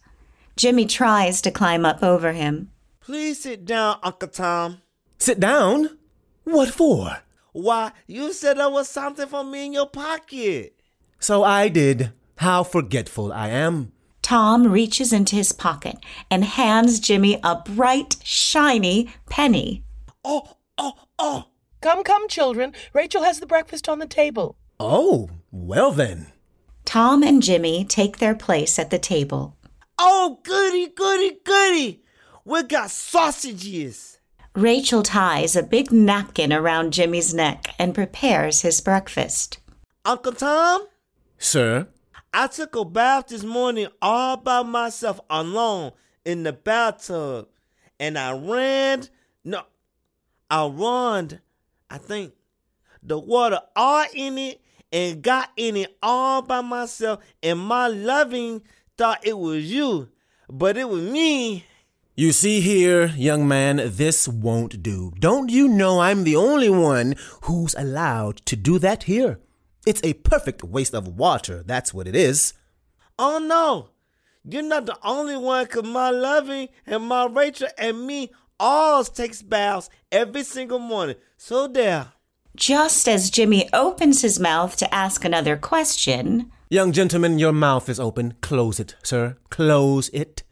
Jimmy 0.61 0.85
tries 0.85 1.41
to 1.41 1.51
climb 1.51 1.87
up 1.87 2.03
over 2.03 2.33
him. 2.33 2.71
Please 3.01 3.41
sit 3.41 3.65
down, 3.65 3.97
Uncle 4.03 4.29
Tom. 4.29 4.83
Sit 5.17 5.41
down? 5.41 5.97
What 6.45 6.69
for? 6.69 7.21
Why, 7.53 7.93
you 8.07 8.35
said 8.35 8.59
there 8.59 8.69
was 8.69 8.87
something 8.87 9.27
for 9.27 9.43
me 9.43 9.65
in 9.65 9.73
your 9.73 9.87
pocket. 9.87 10.79
So 11.19 11.45
I 11.45 11.69
did. 11.69 12.13
How 12.37 12.63
forgetful 12.63 13.33
I 13.33 13.49
am. 13.49 13.93
Tom 14.21 14.71
reaches 14.71 15.15
into 15.15 15.35
his 15.35 15.53
pocket 15.53 15.97
and 16.31 16.45
hands 16.45 17.01
Jimmy 17.01 17.41
a 17.43 17.57
bright, 17.57 18.17
shiny 18.23 19.09
penny. 19.31 19.83
Oh, 20.23 20.59
oh, 20.77 20.93
oh. 21.19 21.45
Come, 21.81 22.05
come, 22.05 22.29
children. 22.29 22.75
Rachel 22.93 23.23
has 23.23 23.41
the 23.41 23.47
breakfast 23.47 23.89
on 23.89 23.99
the 23.99 24.07
table. 24.07 24.59
Oh, 24.79 25.31
well 25.51 25.91
then. 25.91 26.27
Tom 26.85 27.23
and 27.23 27.43
Jimmy 27.43 27.83
take 27.87 28.19
their 28.19 28.35
place 28.35 28.79
at 28.79 28.91
the 28.91 28.99
table. 28.99 29.57
Oh, 30.03 30.39
goody, 30.43 30.87
goody, 30.87 31.39
goody. 31.45 32.03
We 32.47 32.63
got 32.63 32.91
sausages. 32.91 34.19
Rachel 34.55 35.03
ties 35.03 35.55
a 35.55 35.63
big 35.63 35.93
napkin 35.93 36.55
around 36.55 36.95
Jimmy's 36.95 37.35
neck 37.35 37.67
and 37.79 37.95
prepares 37.95 38.63
his 38.63 38.81
breakfast. 38.81 39.59
Uncle 40.07 40.33
Tom, 40.33 40.87
Sir? 41.37 41.87
I 42.33 42.47
took 42.47 42.75
a 42.77 42.85
bath 42.87 43.27
this 43.27 43.43
morning 43.43 43.89
all 44.01 44.39
by 44.39 44.63
myself 44.63 45.21
alone 45.29 45.93
in 46.25 46.45
the 46.45 46.55
bathtub. 46.55 47.49
And 47.99 48.19
I 48.19 48.33
ran, 48.33 49.05
no, 49.45 49.65
I 50.51 50.67
run, 50.67 51.41
I 51.91 51.99
think, 51.99 52.33
the 53.03 53.19
water 53.19 53.61
all 53.77 54.07
in 54.15 54.39
it 54.39 54.63
and 54.91 55.21
got 55.23 55.51
in 55.59 55.77
it 55.77 55.95
all 56.03 56.41
by 56.41 56.63
myself. 56.63 57.21
And 57.43 57.59
my 57.59 57.89
loving 57.89 58.63
thought 59.01 59.27
it 59.27 59.39
was 59.39 59.73
you, 59.73 60.11
but 60.47 60.77
it 60.77 60.87
was 60.87 61.01
me. 61.01 61.65
You 62.17 62.33
see 62.33 62.61
here, 62.61 63.07
young 63.07 63.49
man, 63.49 63.81
this 63.83 64.29
won't 64.29 64.83
do. 64.83 65.15
Don't 65.19 65.49
you 65.49 65.69
know 65.69 66.01
I'm 66.01 66.25
the 66.25 66.37
only 66.37 66.69
one 66.69 67.15
who's 67.45 67.75
allowed 67.77 68.45
to 68.45 68.57
do 68.57 68.79
that 68.81 69.05
here? 69.05 69.41
It's 69.87 70.03
a 70.05 70.13
perfect 70.13 70.63
waste 70.63 70.93
of 70.93 71.09
water, 71.09 71.63
that's 71.65 71.95
what 71.95 72.07
it 72.07 72.15
is. 72.15 72.53
Oh 73.19 73.39
no, 73.39 73.89
you're 74.45 74.63
not 74.63 74.85
the 74.85 74.99
only 75.03 75.39
one 75.39 75.67
cause 75.67 75.85
my 75.85 76.11
loving 76.11 76.69
and 76.87 77.05
my 77.05 77.25
Rachel 77.25 77.69
and 77.79 78.07
me 78.07 78.31
all 78.59 79.03
takes 79.03 79.41
baths 79.41 79.89
every 80.13 80.43
single 80.43 80.79
morning. 80.79 81.17
So 81.39 81.69
there. 81.69 82.13
Just 82.55 83.09
as 83.09 83.31
Jimmy 83.31 83.67
opens 83.73 84.21
his 84.21 84.39
mouth 84.39 84.77
to 84.77 84.95
ask 84.95 85.25
another 85.25 85.57
question, 85.57 86.53
Young 86.73 86.93
gentleman, 86.93 87.41
your 87.41 87.53
mouth 87.53 87.89
is 87.89 87.99
open. 87.99 88.35
Close 88.43 88.79
it, 88.79 88.95
sir. 89.03 89.37
Close 89.51 90.09
it. 90.11 90.45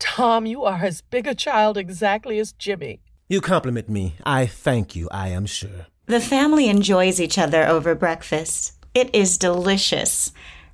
Tom, 0.00 0.44
you 0.44 0.64
are 0.64 0.80
as 0.84 1.02
big 1.02 1.28
a 1.28 1.36
child 1.36 1.76
exactly 1.78 2.40
as 2.40 2.52
Jimmy. 2.52 3.00
You 3.28 3.40
compliment 3.40 3.88
me. 3.88 4.16
I 4.24 4.46
thank 4.46 4.96
you, 4.96 5.08
I 5.12 5.28
am 5.28 5.46
sure. 5.46 5.86
the 6.06 6.18
family 6.20 6.68
enjoys 6.68 7.20
each 7.20 7.38
other 7.38 7.64
over 7.64 7.94
breakfast. 7.94 8.72
It 8.92 9.14
is 9.14 9.38
delicious. 9.38 10.32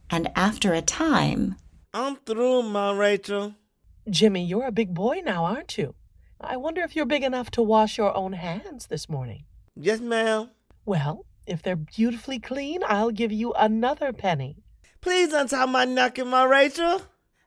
And 0.08 0.30
after 0.34 0.72
a 0.72 0.80
time, 0.80 1.56
I'm 1.92 2.16
through, 2.16 2.62
my 2.62 2.90
Rachel. 2.92 3.54
Jimmy, 4.08 4.42
you're 4.42 4.66
a 4.66 4.72
big 4.72 4.94
boy 4.94 5.20
now, 5.22 5.44
aren't 5.44 5.76
you? 5.76 5.94
I 6.40 6.56
wonder 6.56 6.80
if 6.80 6.96
you're 6.96 7.04
big 7.04 7.22
enough 7.24 7.50
to 7.52 7.62
wash 7.62 7.98
your 7.98 8.16
own 8.16 8.32
hands 8.32 8.86
this 8.86 9.06
morning. 9.08 9.44
Yes, 9.76 10.00
ma'am. 10.00 10.48
Well, 10.86 11.26
if 11.46 11.62
they're 11.62 11.76
beautifully 11.76 12.38
clean, 12.38 12.80
I'll 12.86 13.10
give 13.10 13.30
you 13.32 13.52
another 13.52 14.14
penny. 14.14 14.56
Please 15.00 15.32
untie 15.32 15.66
my 15.66 15.84
napkin, 15.84 16.28
my 16.28 16.44
Rachel. 16.44 17.02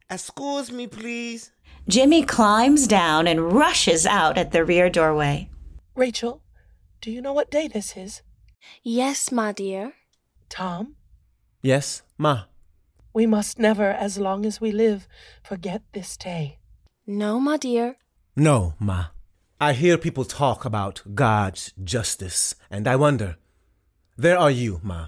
Excuse 0.09 0.71
me, 0.71 0.87
please. 0.87 1.51
Jimmy 1.87 2.23
climbs 2.23 2.87
down 2.87 3.27
and 3.27 3.51
rushes 3.53 4.05
out 4.05 4.37
at 4.37 4.51
the 4.51 4.63
rear 4.63 4.89
doorway. 4.89 5.49
Rachel, 5.95 6.41
do 7.01 7.11
you 7.11 7.21
know 7.21 7.33
what 7.33 7.51
day 7.51 7.67
this 7.67 7.97
is? 7.97 8.21
Yes, 8.83 9.31
my 9.31 9.51
dear. 9.51 9.93
Tom, 10.49 10.95
Yes, 11.63 12.01
Ma. 12.17 12.43
we 13.13 13.25
must 13.25 13.57
never, 13.59 13.89
as 13.91 14.17
long 14.17 14.45
as 14.45 14.59
we 14.59 14.71
live, 14.71 15.07
forget 15.43 15.81
this 15.93 16.17
day. 16.17 16.59
No, 17.07 17.39
my 17.39 17.57
dear. 17.57 17.97
No, 18.35 18.73
Ma. 18.79 19.07
I 19.59 19.73
hear 19.73 19.97
people 19.97 20.25
talk 20.25 20.65
about 20.65 21.01
God's 21.13 21.71
justice, 21.83 22.55
and 22.69 22.87
I 22.87 22.95
wonder. 22.95 23.37
There 24.17 24.37
are 24.37 24.51
you, 24.51 24.79
Ma. 24.83 25.07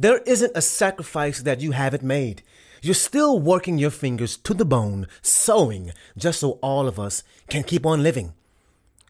There 0.00 0.22
isn't 0.24 0.52
a 0.54 0.62
sacrifice 0.62 1.42
that 1.42 1.60
you 1.60 1.72
haven't 1.72 2.02
made. 2.02 2.40
You're 2.80 2.94
still 2.94 3.38
working 3.38 3.76
your 3.76 3.90
fingers 3.90 4.38
to 4.38 4.54
the 4.54 4.64
bone, 4.64 5.06
sewing, 5.20 5.92
just 6.16 6.40
so 6.40 6.52
all 6.62 6.88
of 6.88 6.98
us 6.98 7.22
can 7.50 7.64
keep 7.64 7.84
on 7.84 8.02
living. 8.02 8.32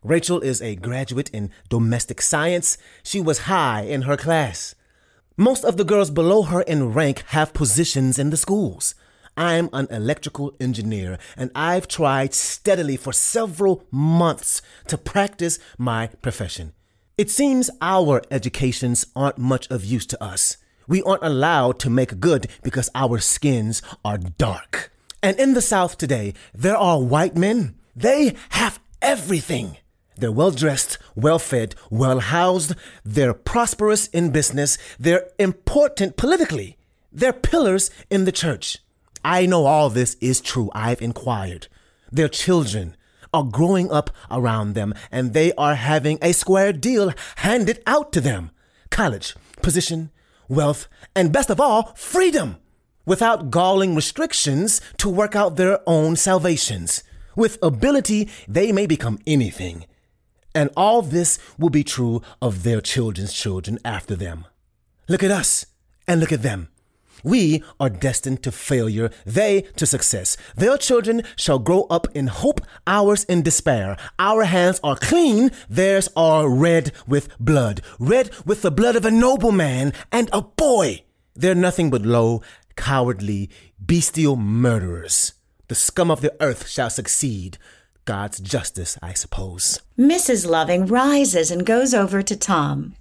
Rachel 0.03 0.41
is 0.41 0.61
a 0.61 0.75
graduate 0.75 1.31
in 1.31 1.53
domestic 1.69 2.21
science. 2.21 2.77
She 3.05 3.21
was 3.21 3.47
high 3.47 3.83
in 3.83 4.03
her 4.03 4.17
class. 4.17 4.75
Most 5.37 5.65
of 5.65 5.77
the 5.77 5.85
girls 5.85 6.11
below 6.11 6.43
her 6.43 6.63
in 6.63 6.93
rank 6.93 7.23
have 7.29 7.55
positions 7.55 8.19
in 8.19 8.31
the 8.31 8.37
schools. 8.37 8.97
I'm 9.37 9.71
an 9.73 9.87
electrical 9.93 10.57
engineer, 10.59 11.21
and 11.37 11.53
I've 11.55 11.87
tried 11.87 12.35
steadily 12.35 12.97
for 12.97 13.13
several 13.13 13.85
months 13.93 14.61
to 14.89 14.99
practice 14.99 15.61
my 15.79 16.09
profession. 16.09 16.73
It 17.17 17.31
seems 17.31 17.71
our 17.81 18.23
educations 18.29 19.07
aren't 19.15 19.39
much 19.39 19.71
of 19.71 19.85
use 19.85 20.07
to 20.07 20.21
us. 20.21 20.57
We 20.91 21.05
aren't 21.05 21.23
allowed 21.23 21.79
to 21.81 21.89
make 21.89 22.19
good 22.19 22.49
because 22.65 22.91
our 22.97 23.21
skins 23.21 23.81
are 24.05 24.19
dark. 24.19 24.93
And 25.23 25.39
in 25.39 25.55
the 25.55 25.63
South 25.63 25.97
today, 25.97 26.35
there 26.53 26.77
are 26.77 27.01
white 27.01 27.37
men. 27.37 27.77
They 27.95 28.35
have 28.49 28.81
everything. 29.01 29.77
They're 30.17 30.33
well 30.33 30.51
dressed, 30.51 30.99
well 31.15 31.39
fed, 31.39 31.77
well 31.91 32.19
housed. 32.19 32.75
They're 33.05 33.35
prosperous 33.35 34.09
in 34.09 34.33
business. 34.33 34.79
They're 34.99 35.29
important 35.39 36.17
politically. 36.17 36.77
They're 37.13 37.33
pillars 37.33 37.93
in 38.11 38.25
the 38.25 38.33
church. 38.33 38.79
I 39.25 39.47
know 39.47 39.67
all 39.67 39.91
this 39.91 40.17
is 40.21 40.41
true. 40.41 40.73
I've 40.75 41.01
inquired. 41.01 41.69
Their 42.11 42.29
children 42.29 42.97
are 43.33 43.45
growing 43.45 43.93
up 43.93 44.11
around 44.29 44.75
them 44.75 44.95
and 45.13 45.35
they 45.35 45.53
are 45.53 45.77
having 45.77 46.19
a 46.21 46.33
square 46.33 46.73
deal 46.73 47.13
handed 47.37 47.81
out 47.87 48.11
to 48.15 48.21
them 48.21 48.51
college, 48.91 49.37
position, 49.63 50.11
wealth, 50.51 50.89
and 51.15 51.33
best 51.33 51.49
of 51.49 51.61
all, 51.61 51.95
freedom 51.95 52.57
without 53.07 53.51
galling 53.51 53.95
restrictions 53.95 54.81
to 54.99 55.09
work 55.09 55.35
out 55.35 55.57
their 55.57 55.81
own 55.87 56.17
salvations. 56.17 57.03
With 57.35 57.59
ability, 57.63 58.29
they 58.47 58.73
may 58.73 58.87
become 58.87 59.19
anything. 59.27 59.87
And 60.55 60.71
all 60.77 61.03
this 61.03 61.39
will 61.59 61.71
be 61.71 61.85
true 61.85 62.23
of 62.43 62.63
their 62.63 62.81
children's 62.81 63.33
children 63.33 63.79
after 63.85 64.15
them. 64.15 64.47
Look 65.09 65.23
at 65.23 65.31
us 65.31 65.67
and 66.07 66.21
look 66.21 66.33
at 66.33 66.43
them. 66.43 66.69
We 67.25 67.63
are 67.79 67.91
destined 67.91 68.43
to 68.45 68.53
failure, 68.53 69.11
they 69.25 69.63
to 69.77 69.87
success. 69.87 70.37
Their 70.57 70.77
children 70.77 71.23
shall 71.37 71.59
grow 71.59 71.83
up 71.91 72.07
in 72.15 72.29
hope, 72.29 72.61
ours 72.87 73.25
in 73.25 73.43
despair. 73.43 73.97
Our 74.19 74.45
hands 74.45 74.81
are 74.83 74.97
clean, 74.97 75.51
theirs 75.69 76.09
are 76.17 76.49
red 76.49 76.93
with 77.07 77.29
blood. 77.39 77.83
Red 77.99 78.31
with 78.45 78.63
the 78.63 78.71
blood 78.71 78.97
of 78.97 79.05
a 79.05 79.11
nobleman 79.11 79.93
and 80.11 80.29
a 80.33 80.43
boy. 80.43 81.03
They're 81.35 81.55
nothing 81.55 81.91
but 81.91 82.03
low, 82.03 82.43
cowardly, 82.77 83.51
bestial 83.85 84.37
murderers. 84.37 85.33
The 85.69 85.75
scum 85.75 86.11
of 86.11 86.21
the 86.21 86.35
earth 86.41 86.69
shall 86.69 86.91
succeed. 86.91 87.59
God's 88.05 88.41
justice, 88.41 88.99
I 89.03 89.13
suppose. 89.13 89.81
Mrs. 89.99 90.49
Loving 90.49 90.87
rises 90.87 91.51
and 91.51 91.65
goes 91.65 91.95
over 91.95 92.23
to 92.23 92.37
Tom. 92.37 92.97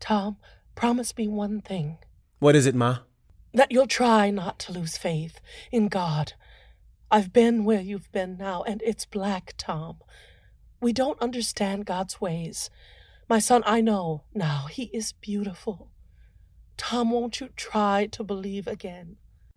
Tom, 0.00 0.36
promise 0.74 1.16
me 1.16 1.28
one 1.28 1.60
thing 1.60 1.98
What 2.38 2.56
is 2.56 2.66
it, 2.66 2.74
Ma? 2.74 2.98
That 3.54 3.70
you'll 3.70 3.86
try 3.86 4.30
not 4.30 4.58
to 4.58 4.72
lose 4.72 4.98
faith 4.98 5.40
in 5.70 5.88
God. 5.88 6.34
I've 7.10 7.32
been 7.32 7.64
where 7.64 7.80
you've 7.80 8.10
been 8.10 8.36
now, 8.36 8.64
and 8.64 8.82
it's 8.84 9.06
black, 9.06 9.54
Tom. 9.56 9.98
We 10.80 10.92
don't 10.92 11.22
understand 11.22 11.86
God's 11.86 12.20
ways. 12.20 12.68
My 13.28 13.38
son, 13.38 13.62
I 13.64 13.80
know 13.80 14.24
now, 14.34 14.66
he 14.70 14.84
is 14.92 15.12
beautiful. 15.12 15.88
Tom, 16.76 17.12
won't 17.12 17.40
you 17.40 17.50
try 17.54 18.08
to 18.10 18.24
believe 18.24 18.66
again? 18.66 19.16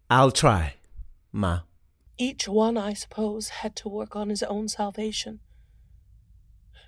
I'll 0.10 0.32
try, 0.32 0.75
Ma. 1.32 1.62
Each 2.20 2.48
one, 2.48 2.77
I 2.77 2.94
suppose, 2.94 3.50
had 3.50 3.75
to 3.77 3.89
work 3.89 4.16
on 4.16 4.30
his 4.30 4.44
own 4.44 4.68
salvation. 4.68 5.39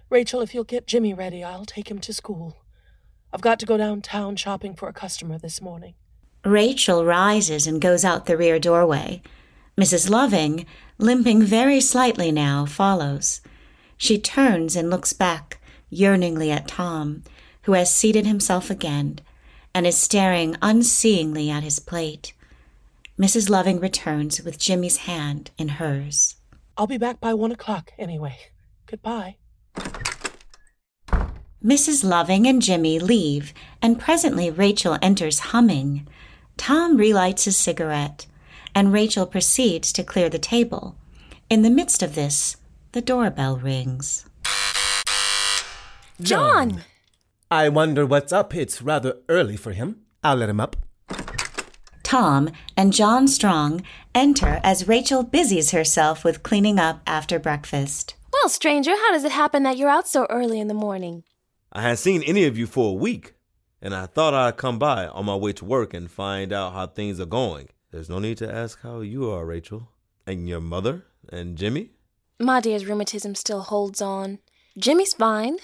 Rachel, 0.09 0.41
if 0.41 0.53
you'll 0.53 0.63
get 0.63 0.87
Jimmy 0.87 1.13
ready, 1.13 1.43
I'll 1.43 1.65
take 1.65 1.89
him 1.89 1.99
to 1.99 2.13
school. 2.13 2.57
I've 3.33 3.41
got 3.41 3.59
to 3.59 3.65
go 3.65 3.77
downtown 3.77 4.35
shopping 4.35 4.75
for 4.75 4.87
a 4.87 4.93
customer 4.93 5.37
this 5.37 5.61
morning. 5.61 5.95
Rachel 6.49 7.05
rises 7.05 7.67
and 7.67 7.79
goes 7.79 8.03
out 8.03 8.25
the 8.25 8.37
rear 8.37 8.59
doorway. 8.59 9.21
Mrs. 9.77 10.09
Loving, 10.09 10.65
limping 10.97 11.43
very 11.43 11.79
slightly 11.79 12.31
now, 12.31 12.65
follows. 12.65 13.41
She 13.97 14.17
turns 14.19 14.75
and 14.75 14.89
looks 14.89 15.13
back 15.13 15.61
yearningly 15.89 16.51
at 16.51 16.67
Tom, 16.67 17.23
who 17.63 17.73
has 17.73 17.93
seated 17.93 18.25
himself 18.25 18.69
again 18.69 19.19
and 19.73 19.85
is 19.85 19.97
staring 19.97 20.55
unseeingly 20.61 21.49
at 21.49 21.63
his 21.63 21.79
plate. 21.79 22.33
Mrs. 23.19 23.49
Loving 23.49 23.79
returns 23.79 24.41
with 24.41 24.57
Jimmy's 24.59 24.97
hand 24.97 25.51
in 25.57 25.69
hers. 25.69 26.35
I'll 26.77 26.87
be 26.87 26.97
back 26.97 27.19
by 27.19 27.33
one 27.33 27.51
o'clock 27.51 27.91
anyway. 27.97 28.37
Goodbye. 28.85 29.35
Mrs. 31.63 32.05
Loving 32.05 32.47
and 32.47 32.61
Jimmy 32.61 32.99
leave, 32.99 33.53
and 33.81 33.99
presently 33.99 34.49
Rachel 34.49 34.97
enters 35.01 35.39
humming. 35.39 36.07
Tom 36.59 36.97
relights 36.97 37.45
his 37.45 37.55
cigarette, 37.55 38.27
and 38.75 38.91
Rachel 38.91 39.25
proceeds 39.25 39.93
to 39.93 40.03
clear 40.03 40.29
the 40.29 40.37
table. 40.37 40.97
In 41.49 41.61
the 41.61 41.69
midst 41.69 42.03
of 42.03 42.15
this, 42.15 42.57
the 42.91 43.01
doorbell 43.01 43.57
rings. 43.57 44.25
John! 46.21 46.83
I 47.49 47.69
wonder 47.69 48.05
what's 48.05 48.33
up. 48.33 48.53
It's 48.53 48.81
rather 48.81 49.17
early 49.29 49.55
for 49.55 49.71
him. 49.71 50.01
I'll 50.21 50.35
let 50.35 50.49
him 50.49 50.59
up. 50.59 50.75
Tom 52.03 52.49
and 52.75 52.91
John 52.91 53.27
Strong 53.27 53.81
enter 54.13 54.59
as 54.61 54.87
Rachel 54.87 55.23
busies 55.23 55.71
herself 55.71 56.25
with 56.25 56.43
cleaning 56.43 56.77
up 56.77 57.01
after 57.07 57.39
breakfast. 57.39 58.15
Well, 58.33 58.49
stranger, 58.49 58.91
how 58.91 59.11
does 59.13 59.23
it 59.23 59.31
happen 59.31 59.63
that 59.63 59.77
you're 59.77 59.89
out 59.89 60.09
so 60.09 60.27
early 60.29 60.59
in 60.59 60.67
the 60.67 60.73
morning? 60.73 61.23
I 61.71 61.83
hadn't 61.83 61.97
seen 61.97 62.21
any 62.23 62.43
of 62.43 62.57
you 62.57 62.67
for 62.67 62.89
a 62.89 62.93
week, 62.93 63.33
and 63.81 63.95
I 63.95 64.05
thought 64.05 64.33
I'd 64.33 64.57
come 64.57 64.79
by 64.79 65.07
on 65.07 65.25
my 65.25 65.35
way 65.35 65.53
to 65.53 65.65
work 65.65 65.93
and 65.93 66.09
find 66.09 66.51
out 66.51 66.73
how 66.73 66.87
things 66.87 67.19
are 67.19 67.25
going. 67.25 67.69
There's 67.91 68.09
no 68.09 68.19
need 68.19 68.37
to 68.37 68.53
ask 68.53 68.81
how 68.81 69.01
you 69.01 69.29
are, 69.29 69.45
Rachel. 69.45 69.89
And 70.27 70.47
your 70.47 70.61
mother 70.61 71.05
and 71.31 71.57
Jimmy? 71.57 71.91
My 72.39 72.59
dear's 72.59 72.85
rheumatism 72.85 73.35
still 73.35 73.61
holds 73.61 74.01
on. 74.01 74.39
Jimmy's 74.77 75.13
fine. 75.13 75.57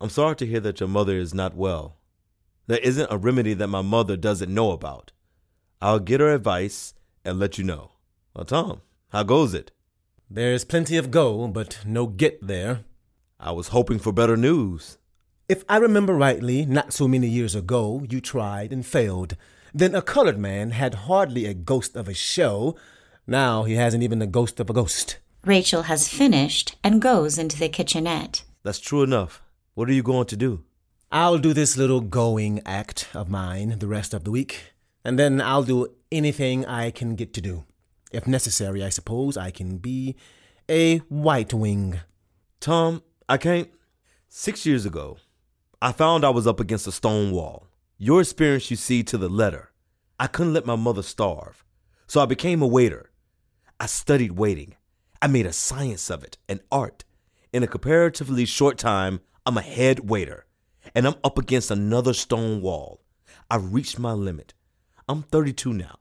I'm 0.00 0.10
sorry 0.10 0.36
to 0.36 0.46
hear 0.46 0.60
that 0.60 0.80
your 0.80 0.88
mother 0.88 1.16
is 1.16 1.34
not 1.34 1.54
well. 1.54 1.96
There 2.66 2.78
isn't 2.78 3.12
a 3.12 3.16
remedy 3.16 3.54
that 3.54 3.68
my 3.68 3.82
mother 3.82 4.16
doesn't 4.16 4.52
know 4.52 4.72
about. 4.72 5.12
I'll 5.80 6.00
get 6.00 6.20
her 6.20 6.32
advice 6.32 6.94
and 7.24 7.38
let 7.38 7.58
you 7.58 7.64
know. 7.64 7.92
Well, 8.34 8.44
Tom, 8.44 8.80
how 9.10 9.22
goes 9.22 9.54
it? 9.54 9.70
There's 10.28 10.64
plenty 10.64 10.96
of 10.96 11.10
go, 11.10 11.46
but 11.46 11.78
no 11.84 12.06
get 12.06 12.44
there. 12.44 12.84
I 13.38 13.52
was 13.52 13.68
hoping 13.68 13.98
for 13.98 14.12
better 14.12 14.36
news. 14.36 14.98
If 15.48 15.64
I 15.68 15.76
remember 15.76 16.12
rightly, 16.12 16.66
not 16.66 16.92
so 16.92 17.06
many 17.06 17.28
years 17.28 17.54
ago, 17.54 18.04
you 18.10 18.20
tried 18.20 18.72
and 18.72 18.84
failed. 18.84 19.36
Then 19.72 19.94
a 19.94 20.02
colored 20.02 20.38
man 20.38 20.72
had 20.72 21.06
hardly 21.06 21.46
a 21.46 21.54
ghost 21.54 21.94
of 21.94 22.08
a 22.08 22.14
show. 22.14 22.74
Now 23.28 23.62
he 23.62 23.76
hasn't 23.76 24.02
even 24.02 24.18
the 24.18 24.26
ghost 24.26 24.58
of 24.58 24.68
a 24.70 24.72
ghost. 24.72 25.18
Rachel 25.44 25.82
has 25.82 26.08
finished 26.08 26.74
and 26.82 27.00
goes 27.00 27.38
into 27.38 27.56
the 27.56 27.68
kitchenette. 27.68 28.42
That's 28.64 28.80
true 28.80 29.04
enough. 29.04 29.40
What 29.74 29.88
are 29.88 29.92
you 29.92 30.02
going 30.02 30.26
to 30.26 30.36
do? 30.36 30.64
I'll 31.12 31.38
do 31.38 31.52
this 31.52 31.76
little 31.76 32.00
going 32.00 32.60
act 32.66 33.06
of 33.14 33.30
mine 33.30 33.78
the 33.78 33.86
rest 33.86 34.12
of 34.12 34.24
the 34.24 34.32
week, 34.32 34.74
and 35.04 35.16
then 35.16 35.40
I'll 35.40 35.62
do 35.62 35.94
anything 36.10 36.66
I 36.66 36.90
can 36.90 37.14
get 37.14 37.32
to 37.34 37.40
do. 37.40 37.66
If 38.10 38.26
necessary, 38.26 38.82
I 38.82 38.88
suppose 38.88 39.36
I 39.36 39.52
can 39.52 39.78
be 39.78 40.16
a 40.68 40.98
white 41.08 41.54
wing. 41.54 42.00
Tom, 42.58 43.04
I 43.28 43.36
can't. 43.36 43.70
Six 44.28 44.66
years 44.66 44.84
ago, 44.84 45.18
I 45.82 45.92
found 45.92 46.24
I 46.24 46.30
was 46.30 46.46
up 46.46 46.58
against 46.58 46.86
a 46.86 46.92
stone 46.92 47.32
wall. 47.32 47.66
Your 47.98 48.22
experience 48.22 48.70
you 48.70 48.78
see 48.78 49.02
to 49.02 49.18
the 49.18 49.28
letter. 49.28 49.72
I 50.18 50.26
couldn't 50.26 50.54
let 50.54 50.64
my 50.64 50.74
mother 50.74 51.02
starve, 51.02 51.62
so 52.06 52.22
I 52.22 52.24
became 52.24 52.62
a 52.62 52.66
waiter. 52.66 53.10
I 53.78 53.84
studied 53.84 54.32
waiting. 54.32 54.76
I 55.20 55.26
made 55.26 55.44
a 55.44 55.52
science 55.52 56.08
of 56.08 56.24
it, 56.24 56.38
an 56.48 56.60
art. 56.72 57.04
In 57.52 57.62
a 57.62 57.66
comparatively 57.66 58.46
short 58.46 58.78
time, 58.78 59.20
I'm 59.44 59.58
a 59.58 59.62
head 59.62 60.08
waiter, 60.08 60.46
and 60.94 61.06
I'm 61.06 61.16
up 61.22 61.36
against 61.38 61.70
another 61.70 62.14
stone 62.14 62.62
wall. 62.62 63.02
I've 63.50 63.74
reached 63.74 63.98
my 63.98 64.12
limit. 64.12 64.54
I'm 65.06 65.24
32 65.24 65.74
now, 65.74 65.98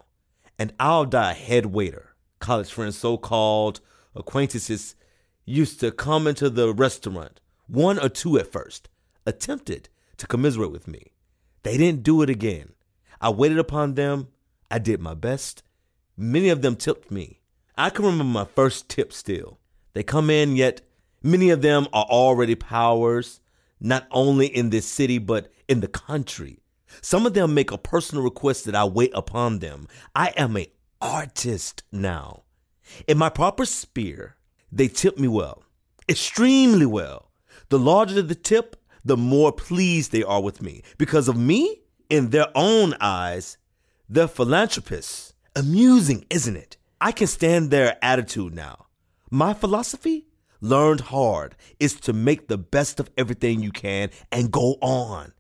and 0.58 0.74
I'll 0.80 1.04
die 1.04 1.32
a 1.32 1.34
head 1.34 1.66
waiter. 1.66 2.16
College 2.40 2.72
friends, 2.72 2.98
so 2.98 3.18
called 3.18 3.82
acquaintances, 4.16 4.96
used 5.44 5.82
to 5.82 5.92
come 5.92 6.28
into 6.28 6.50
the 6.50 6.74
restaurant, 6.74 7.42
one 7.68 8.00
or 8.00 8.08
two 8.08 8.40
at 8.40 8.52
first, 8.52 8.88
attempted 9.26 9.90
to 10.18 10.28
commiserate 10.28 10.72
with 10.72 10.88
me. 10.88 11.12
They 11.64 11.78
didn't 11.78 12.04
do 12.04 12.22
it 12.22 12.30
again. 12.30 12.74
I 13.20 13.30
waited 13.30 13.58
upon 13.60 13.96
them. 13.96 14.28
I 14.70 14.80
did 14.80 15.02
my 15.02 15.14
best. 15.14 15.64
Many 16.18 16.50
of 16.50 16.62
them 16.62 16.76
tipped 16.76 17.12
me. 17.12 17.42
I 17.78 17.90
can 17.90 18.06
remember 18.06 18.24
my 18.26 18.46
first 18.46 18.88
tip 18.90 19.12
still. 19.12 19.60
They 19.94 20.04
come 20.04 20.30
in, 20.30 20.56
yet 20.56 20.82
many 21.24 21.50
of 21.50 21.62
them 21.62 21.88
are 21.92 22.06
already 22.06 22.56
powers, 22.56 23.42
not 23.80 24.08
only 24.12 24.48
in 24.48 24.70
this 24.70 24.86
city, 24.86 25.18
but 25.18 25.52
in 25.68 25.82
the 25.82 25.88
country. 25.88 26.60
Some 27.02 27.26
of 27.26 27.34
them 27.34 27.54
make 27.54 27.72
a 27.72 27.78
personal 27.78 28.24
request 28.24 28.66
that 28.66 28.76
I 28.76 28.86
wait 28.86 29.12
upon 29.14 29.60
them. 29.60 29.88
I 30.16 30.34
am 30.38 30.56
an 30.56 30.68
artist 31.02 31.84
now. 31.92 32.44
In 33.08 33.18
my 33.18 33.30
proper 33.30 33.66
sphere, 33.66 34.36
they 34.72 34.88
tip 34.88 35.18
me 35.18 35.28
well, 35.28 35.64
extremely 36.08 36.86
well. 36.86 37.32
The 37.70 37.80
larger 37.80 38.22
the 38.22 38.36
tip, 38.36 38.76
the 39.06 39.16
more 39.16 39.52
pleased 39.52 40.12
they 40.12 40.24
are 40.24 40.42
with 40.42 40.62
me. 40.62 40.82
Because 40.98 41.28
of 41.28 41.38
me, 41.38 41.82
in 42.10 42.32
their 42.32 42.48
own 42.56 42.96
eyes, 43.00 43.58
they're 44.10 44.28
philanthropists. 44.28 45.34
Amusing, 45.56 46.26
isn't 46.30 46.58
it? 46.58 46.78
I 47.00 47.12
can 47.12 47.28
stand 47.28 47.72
their 47.72 47.98
attitude 48.04 48.54
now. 48.54 48.88
My 49.32 49.54
philosophy, 49.54 50.28
learned 50.60 51.02
hard, 51.02 51.56
is 51.80 52.00
to 52.02 52.14
make 52.14 52.48
the 52.48 52.58
best 52.58 53.00
of 53.00 53.10
everything 53.18 53.62
you 53.62 53.72
can 53.72 54.10
and 54.32 54.52
go 54.52 54.78
on. 54.82 55.34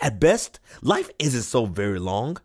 At 0.00 0.20
best, 0.20 0.60
life 0.82 1.10
isn't 1.18 1.42
so 1.42 1.66
very 1.66 1.98
long. 1.98 2.38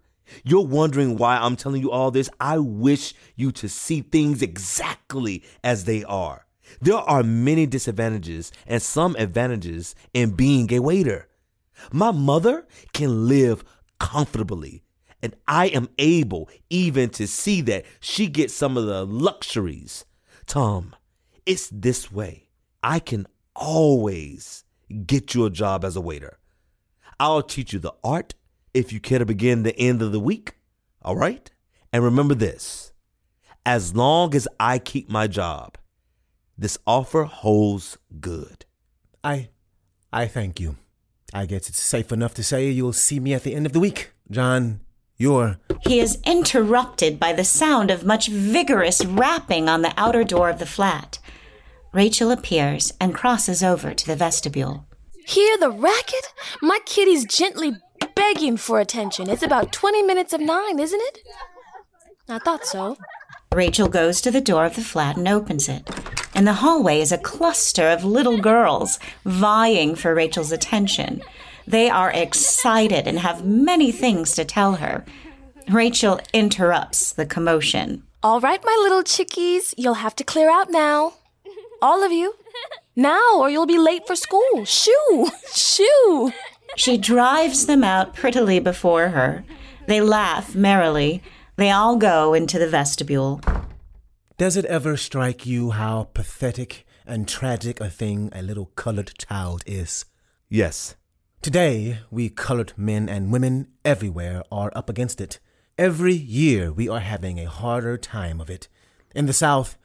You're 0.44 0.66
wondering 0.66 1.18
why 1.18 1.38
I'm 1.38 1.58
telling 1.58 1.82
you 1.82 1.92
all 1.92 2.12
this. 2.12 2.30
I 2.40 2.58
wish 2.58 3.14
you 3.36 3.52
to 3.54 3.68
see 3.68 4.02
things 4.02 4.42
exactly 4.42 5.44
as 5.64 5.84
they 5.84 6.04
are. 6.06 6.46
There 6.80 6.96
are 6.98 7.24
many 7.24 7.66
disadvantages 7.66 8.52
and 8.68 8.82
some 8.82 9.16
advantages 9.18 9.96
in 10.14 10.32
being 10.32 10.72
a 10.72 10.80
waiter. 10.80 11.28
My 11.92 12.12
mother 12.12 12.68
can 12.94 13.28
live 13.28 13.64
comfortably, 14.00 14.84
and 15.22 15.36
I 15.48 15.68
am 15.68 15.90
able 15.98 16.50
even 16.70 17.10
to 17.12 17.28
see 17.28 17.62
that 17.62 17.86
she 18.00 18.28
gets 18.28 18.54
some 18.54 18.78
of 18.78 18.86
the 18.86 19.06
luxuries. 19.06 20.06
Tom, 20.46 20.96
it's 21.46 21.70
this 21.72 22.12
way. 22.12 22.50
I 22.84 23.00
can 23.00 23.28
always 23.56 24.64
get 25.06 25.34
you 25.34 25.46
a 25.46 25.50
job 25.50 25.86
as 25.86 25.96
a 25.96 26.02
waiter. 26.02 26.38
I'll 27.20 27.44
teach 27.44 27.74
you 27.74 27.80
the 27.80 27.94
art 28.04 28.34
if 28.74 28.92
you 28.92 29.00
care 29.00 29.20
to 29.20 29.26
begin 29.26 29.64
the 29.64 29.78
end 29.78 30.02
of 30.02 30.12
the 30.12 30.20
week. 30.20 30.56
All 31.04 31.16
right? 31.16 31.50
And 31.94 32.04
remember 32.04 32.36
this 32.36 32.94
as 33.66 33.96
long 33.96 34.34
as 34.34 34.48
I 34.60 34.80
keep 34.80 35.10
my 35.10 35.28
job, 35.28 35.78
this 36.62 36.78
offer 36.86 37.24
holds 37.24 37.98
good. 38.20 38.66
I 39.24 39.50
I 40.14 40.28
thank 40.28 40.60
you. 40.60 40.76
I 41.34 41.48
guess 41.48 41.68
it's 41.68 41.82
safe 41.82 42.12
enough 42.12 42.36
to 42.36 42.44
say 42.44 42.70
you'll 42.70 42.94
see 42.94 43.20
me 43.20 43.34
at 43.34 43.44
the 43.44 43.56
end 43.56 43.66
of 43.66 43.74
the 43.74 43.80
week. 43.80 44.12
John, 44.30 44.82
you're 45.18 45.58
He 45.82 46.00
is 46.00 46.20
interrupted 46.24 47.20
by 47.20 47.34
the 47.34 47.44
sound 47.44 47.90
of 47.90 48.06
much 48.06 48.28
vigorous 48.28 49.04
rapping 49.04 49.70
on 49.70 49.82
the 49.82 49.94
outer 49.98 50.24
door 50.24 50.50
of 50.50 50.60
the 50.60 50.68
flat. 50.68 51.18
Rachel 51.94 52.30
appears 52.30 52.94
and 53.02 53.16
crosses 53.16 53.64
over 53.64 53.96
to 53.96 54.06
the 54.06 54.16
vestibule. 54.16 54.86
Hear 55.26 55.58
the 55.58 55.72
racket? 55.72 56.28
My 56.62 56.78
kitty's 56.86 57.26
gently 57.26 57.74
begging 58.16 58.56
for 58.58 58.80
attention. 58.80 59.30
It's 59.30 59.44
about 59.44 59.74
20 59.74 60.04
minutes 60.04 60.32
of 60.32 60.42
nine, 60.42 60.80
isn't 60.80 61.02
it? 61.02 61.20
I 62.30 62.38
thought 62.38 62.66
so. 62.68 62.98
Rachel 63.52 63.90
goes 63.90 64.22
to 64.22 64.30
the 64.32 64.42
door 64.42 64.66
of 64.66 64.76
the 64.76 64.82
flat 64.82 65.18
and 65.18 65.28
opens 65.28 65.68
it. 65.68 65.90
In 66.34 66.46
the 66.46 66.54
hallway 66.54 67.02
is 67.02 67.12
a 67.12 67.18
cluster 67.18 67.90
of 67.90 68.04
little 68.04 68.40
girls 68.40 69.00
vying 69.26 69.96
for 69.96 70.16
Rachel's 70.16 70.52
attention. 70.52 71.22
They 71.68 71.90
are 71.90 72.12
excited 72.12 73.08
and 73.08 73.20
have 73.20 73.46
many 73.46 73.92
things 73.92 74.34
to 74.36 74.46
tell 74.46 74.76
her. 74.76 75.06
Rachel 75.70 76.20
interrupts 76.34 77.12
the 77.12 77.26
commotion. 77.26 78.04
All 78.24 78.40
right, 78.40 78.64
my 78.64 78.78
little 78.82 79.04
chickies, 79.04 79.74
you'll 79.78 79.96
have 79.96 80.16
to 80.18 80.24
clear 80.24 80.50
out 80.50 80.70
now. 80.70 81.14
All 81.82 82.04
of 82.04 82.12
you. 82.12 82.36
Now, 82.96 83.36
or 83.36 83.50
you'll 83.50 83.66
be 83.66 83.78
late 83.78 84.06
for 84.06 84.16
school. 84.16 84.66
Shoo! 84.66 85.30
Shoo! 85.54 86.32
She 86.76 86.98
drives 86.98 87.66
them 87.66 87.84
out 87.84 88.16
prettily 88.16 88.60
before 88.60 89.10
her. 89.10 89.44
They 89.88 90.02
laugh 90.02 90.56
merrily. 90.56 91.22
They 91.58 91.72
all 91.72 91.96
go 91.98 92.34
into 92.34 92.58
the 92.60 92.70
vestibule. 92.70 93.42
Does 94.42 94.58
it 94.58 94.66
ever 94.66 94.98
strike 94.98 95.46
you 95.46 95.70
how 95.70 96.10
pathetic 96.16 96.84
and 97.06 97.28
tragic 97.28 97.80
a 97.80 97.92
thing 97.92 98.32
a 98.34 98.42
little 98.42 98.72
colored 98.76 99.12
child 99.20 99.62
is? 99.68 100.06
Yes. 100.50 100.96
Today, 101.44 102.00
we 102.10 102.28
colored 102.30 102.74
men 102.76 103.08
and 103.08 103.32
women 103.32 103.68
everywhere 103.86 104.42
are 104.52 104.72
up 104.74 104.90
against 104.90 105.22
it. 105.22 105.40
Every 105.78 106.16
year, 106.16 106.72
we 106.72 106.90
are 106.90 107.02
having 107.02 107.40
a 107.40 107.52
harder 107.52 108.00
time 108.00 108.42
of 108.42 108.50
it. 108.50 108.68
In 109.14 109.28
the 109.28 109.32
South, 109.32 109.78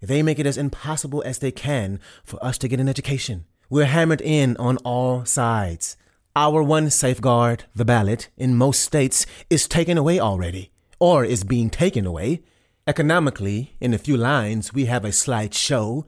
they 0.00 0.22
make 0.22 0.38
it 0.38 0.46
as 0.46 0.56
impossible 0.56 1.24
as 1.26 1.40
they 1.40 1.50
can 1.50 1.98
for 2.22 2.38
us 2.44 2.58
to 2.58 2.68
get 2.68 2.78
an 2.78 2.88
education. 2.88 3.44
We're 3.68 3.86
hammered 3.86 4.20
in 4.20 4.56
on 4.58 4.76
all 4.84 5.24
sides. 5.24 5.96
Our 6.36 6.62
one 6.62 6.90
safeguard, 6.90 7.64
the 7.74 7.84
ballot, 7.84 8.28
in 8.36 8.54
most 8.54 8.82
states 8.82 9.26
is 9.50 9.66
taken 9.66 9.98
away 9.98 10.20
already, 10.20 10.70
or 11.00 11.24
is 11.24 11.42
being 11.42 11.70
taken 11.70 12.06
away. 12.06 12.44
Economically, 12.88 13.74
in 13.80 13.92
a 13.92 13.98
few 13.98 14.16
lines, 14.16 14.72
we 14.72 14.84
have 14.84 15.04
a 15.04 15.10
slight 15.10 15.52
show, 15.52 16.06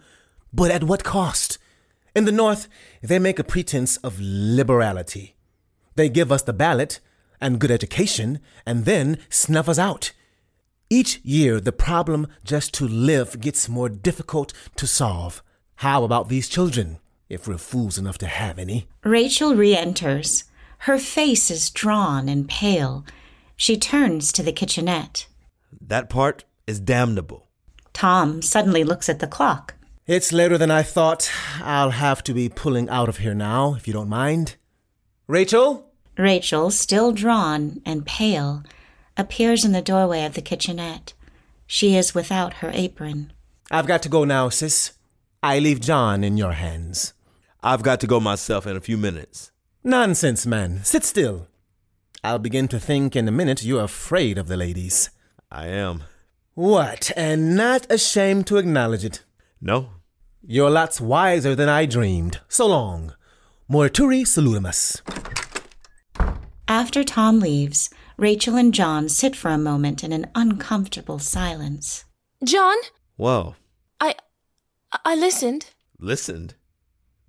but 0.52 0.70
at 0.70 0.84
what 0.84 1.02
cost? 1.02 1.58
In 2.14 2.24
the 2.24 2.30
North, 2.30 2.68
they 3.02 3.18
make 3.18 3.40
a 3.40 3.44
pretense 3.44 3.96
of 3.98 4.20
liberality. 4.20 5.34
They 5.96 6.08
give 6.08 6.30
us 6.30 6.42
the 6.42 6.52
ballot 6.52 7.00
and 7.40 7.58
good 7.58 7.72
education, 7.72 8.38
and 8.64 8.84
then 8.84 9.18
snuff 9.28 9.68
us 9.68 9.78
out. 9.78 10.12
Each 10.88 11.20
year, 11.24 11.60
the 11.60 11.72
problem 11.72 12.28
just 12.44 12.72
to 12.74 12.86
live 12.86 13.40
gets 13.40 13.68
more 13.68 13.88
difficult 13.88 14.52
to 14.76 14.86
solve. 14.86 15.42
How 15.76 16.04
about 16.04 16.28
these 16.28 16.48
children, 16.48 16.98
if 17.28 17.46
we're 17.46 17.58
fools 17.58 17.98
enough 17.98 18.18
to 18.18 18.26
have 18.26 18.58
any? 18.58 18.88
Rachel 19.04 19.54
re 19.54 19.76
enters. 19.76 20.44
Her 20.78 20.98
face 20.98 21.50
is 21.50 21.70
drawn 21.70 22.28
and 22.28 22.48
pale. 22.48 23.04
She 23.56 23.76
turns 23.76 24.32
to 24.32 24.42
the 24.44 24.52
kitchenette. 24.52 25.26
That 25.80 26.08
part 26.08 26.44
is 26.68 26.78
damnable. 26.78 27.48
Tom 27.92 28.42
suddenly 28.42 28.84
looks 28.84 29.08
at 29.08 29.18
the 29.18 29.26
clock. 29.26 29.74
It's 30.06 30.32
later 30.32 30.56
than 30.58 30.70
I 30.70 30.82
thought. 30.82 31.30
I'll 31.62 31.90
have 31.90 32.22
to 32.24 32.34
be 32.34 32.48
pulling 32.48 32.88
out 32.88 33.08
of 33.08 33.18
here 33.18 33.34
now, 33.34 33.74
if 33.74 33.88
you 33.88 33.94
don't 33.94 34.08
mind. 34.08 34.56
Rachel? 35.26 35.90
Rachel, 36.16 36.70
still 36.70 37.12
drawn 37.12 37.80
and 37.84 38.06
pale, 38.06 38.62
appears 39.16 39.64
in 39.64 39.72
the 39.72 39.82
doorway 39.82 40.24
of 40.24 40.34
the 40.34 40.42
kitchenette. 40.42 41.14
She 41.66 41.96
is 41.96 42.14
without 42.14 42.54
her 42.54 42.70
apron. 42.72 43.32
I've 43.70 43.86
got 43.86 44.02
to 44.02 44.08
go 44.08 44.24
now, 44.24 44.48
sis. 44.48 44.92
I 45.42 45.58
leave 45.58 45.80
John 45.80 46.24
in 46.24 46.36
your 46.36 46.52
hands. 46.52 47.14
I've 47.62 47.82
got 47.82 48.00
to 48.00 48.06
go 48.06 48.20
myself 48.20 48.66
in 48.66 48.76
a 48.76 48.80
few 48.80 48.96
minutes. 48.96 49.52
Nonsense, 49.84 50.46
man. 50.46 50.84
Sit 50.84 51.04
still. 51.04 51.48
I'll 52.22 52.38
begin 52.38 52.68
to 52.68 52.80
think 52.80 53.14
in 53.14 53.28
a 53.28 53.32
minute 53.32 53.64
you're 53.64 53.84
afraid 53.84 54.38
of 54.38 54.48
the 54.48 54.56
ladies. 54.56 55.10
I 55.50 55.68
am. 55.68 56.04
What, 56.58 57.12
and 57.16 57.54
not 57.54 57.86
ashamed 57.88 58.48
to 58.48 58.56
acknowledge 58.56 59.04
it? 59.04 59.22
No? 59.60 59.90
You're 60.44 60.70
lots 60.70 61.00
wiser 61.00 61.54
than 61.54 61.68
I 61.68 61.86
dreamed. 61.86 62.40
So 62.48 62.66
long. 62.66 63.14
Morituri 63.70 64.22
salutamus. 64.26 65.00
After 66.66 67.04
Tom 67.04 67.38
leaves, 67.38 67.90
Rachel 68.16 68.56
and 68.56 68.74
John 68.74 69.08
sit 69.08 69.36
for 69.36 69.52
a 69.52 69.56
moment 69.56 70.02
in 70.02 70.12
an 70.12 70.26
uncomfortable 70.34 71.20
silence. 71.20 72.04
John, 72.44 72.76
Well, 73.16 73.54
I 74.00 74.16
I 75.04 75.14
listened 75.14 75.66
listened. 76.00 76.54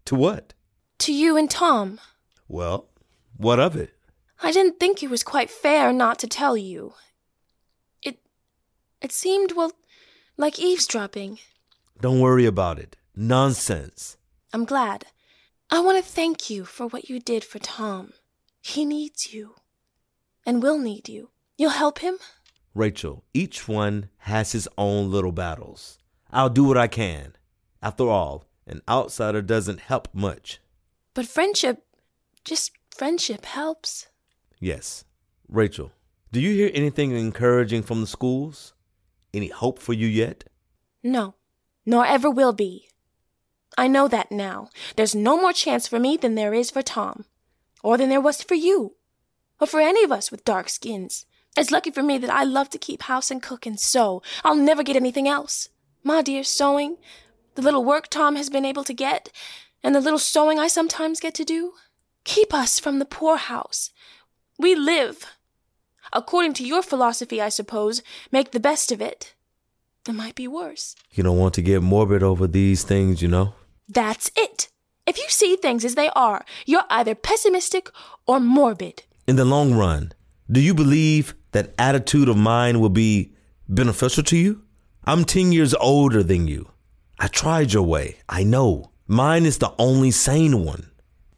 To 0.05 0.15
what? 0.15 0.55
to 0.99 1.13
you 1.13 1.37
and 1.37 1.51
Tom. 1.51 1.99
Well, 2.47 2.89
what 3.37 3.59
of 3.59 3.75
it? 3.75 3.91
I 4.41 4.51
didn't 4.51 4.79
think 4.79 5.03
it 5.03 5.11
was 5.11 5.21
quite 5.21 5.51
fair 5.51 5.93
not 5.93 6.17
to 6.19 6.27
tell 6.27 6.57
you. 6.57 6.93
It 9.01 9.11
seemed 9.11 9.53
well 9.53 9.71
like 10.37 10.59
eavesdropping. 10.59 11.39
Don't 12.01 12.19
worry 12.19 12.45
about 12.45 12.79
it. 12.79 12.97
Nonsense. 13.15 14.17
I'm 14.53 14.65
glad. 14.65 15.05
I 15.69 15.79
want 15.81 16.03
to 16.03 16.11
thank 16.11 16.49
you 16.49 16.65
for 16.65 16.87
what 16.87 17.09
you 17.09 17.19
did 17.19 17.43
for 17.43 17.59
Tom. 17.59 18.13
He 18.61 18.85
needs 18.85 19.33
you 19.33 19.55
and 20.45 20.63
will 20.63 20.79
need 20.79 21.07
you. 21.07 21.29
You'll 21.57 21.71
help 21.71 21.99
him? 21.99 22.17
Rachel, 22.73 23.23
each 23.33 23.67
one 23.67 24.09
has 24.19 24.51
his 24.51 24.67
own 24.77 25.11
little 25.11 25.31
battles. 25.31 25.97
I'll 26.31 26.49
do 26.49 26.63
what 26.63 26.77
I 26.77 26.87
can. 26.87 27.35
After 27.81 28.07
all, 28.09 28.45
an 28.65 28.81
outsider 28.87 29.41
doesn't 29.41 29.81
help 29.81 30.07
much. 30.13 30.59
But 31.13 31.27
friendship, 31.27 31.83
just 32.45 32.71
friendship 32.95 33.45
helps. 33.45 34.07
Yes. 34.59 35.03
Rachel, 35.47 35.91
do 36.31 36.39
you 36.39 36.51
hear 36.51 36.71
anything 36.73 37.11
encouraging 37.11 37.83
from 37.83 38.01
the 38.01 38.07
schools? 38.07 38.73
Any 39.33 39.47
hope 39.47 39.79
for 39.79 39.93
you 39.93 40.07
yet? 40.07 40.45
No, 41.03 41.35
nor 41.85 42.05
ever 42.05 42.29
will 42.29 42.53
be. 42.53 42.89
I 43.77 43.87
know 43.87 44.07
that 44.07 44.31
now. 44.31 44.69
There's 44.95 45.15
no 45.15 45.39
more 45.39 45.53
chance 45.53 45.87
for 45.87 45.99
me 45.99 46.17
than 46.17 46.35
there 46.35 46.53
is 46.53 46.71
for 46.71 46.81
Tom, 46.81 47.25
or 47.83 47.97
than 47.97 48.09
there 48.09 48.21
was 48.21 48.41
for 48.41 48.55
you, 48.55 48.95
or 49.59 49.67
for 49.67 49.79
any 49.79 50.03
of 50.03 50.11
us 50.11 50.31
with 50.31 50.43
dark 50.45 50.69
skins. 50.69 51.25
It's 51.55 51.71
lucky 51.71 51.91
for 51.91 52.03
me 52.03 52.17
that 52.17 52.29
I 52.29 52.43
love 52.43 52.69
to 52.71 52.77
keep 52.77 53.03
house 53.03 53.31
and 53.31 53.41
cook 53.41 53.65
and 53.65 53.79
sew. 53.79 54.21
I'll 54.43 54.55
never 54.55 54.83
get 54.83 54.95
anything 54.95 55.27
else. 55.27 55.69
My 56.03 56.21
dear 56.21 56.43
sewing, 56.43 56.97
the 57.55 57.61
little 57.61 57.83
work 57.83 58.07
Tom 58.07 58.35
has 58.35 58.49
been 58.49 58.65
able 58.65 58.83
to 58.83 58.93
get, 58.93 59.29
and 59.83 59.95
the 59.95 60.01
little 60.01 60.19
sewing 60.19 60.59
I 60.59 60.67
sometimes 60.67 61.19
get 61.19 61.33
to 61.35 61.43
do, 61.43 61.73
keep 62.23 62.53
us 62.53 62.79
from 62.79 62.99
the 62.99 63.05
poorhouse. 63.05 63.91
We 64.57 64.75
live. 64.75 65.25
According 66.11 66.53
to 66.55 66.65
your 66.65 66.81
philosophy, 66.81 67.41
I 67.41 67.49
suppose, 67.49 68.01
make 68.31 68.51
the 68.51 68.59
best 68.59 68.91
of 68.91 69.01
it. 69.01 69.35
It 70.07 70.13
might 70.13 70.35
be 70.35 70.47
worse. 70.47 70.95
You 71.11 71.23
don't 71.23 71.37
want 71.37 71.53
to 71.55 71.61
get 71.61 71.81
morbid 71.81 72.23
over 72.23 72.47
these 72.47 72.83
things, 72.83 73.21
you 73.21 73.27
know? 73.27 73.53
That's 73.87 74.31
it. 74.35 74.69
If 75.05 75.17
you 75.17 75.25
see 75.29 75.55
things 75.55 75.83
as 75.83 75.95
they 75.95 76.09
are, 76.15 76.45
you're 76.65 76.85
either 76.89 77.15
pessimistic 77.15 77.89
or 78.27 78.39
morbid. 78.39 79.03
In 79.27 79.35
the 79.35 79.45
long 79.45 79.73
run, 79.73 80.13
do 80.51 80.59
you 80.59 80.73
believe 80.73 81.35
that 81.51 81.73
attitude 81.77 82.29
of 82.29 82.37
mine 82.37 82.79
will 82.79 82.89
be 82.89 83.33
beneficial 83.67 84.23
to 84.23 84.37
you? 84.37 84.63
I'm 85.05 85.25
10 85.25 85.51
years 85.51 85.73
older 85.75 86.21
than 86.23 86.47
you. 86.47 86.69
I 87.19 87.27
tried 87.27 87.73
your 87.73 87.83
way. 87.83 88.17
I 88.29 88.43
know. 88.43 88.91
Mine 89.07 89.45
is 89.45 89.57
the 89.57 89.73
only 89.79 90.11
sane 90.11 90.63
one. 90.63 90.91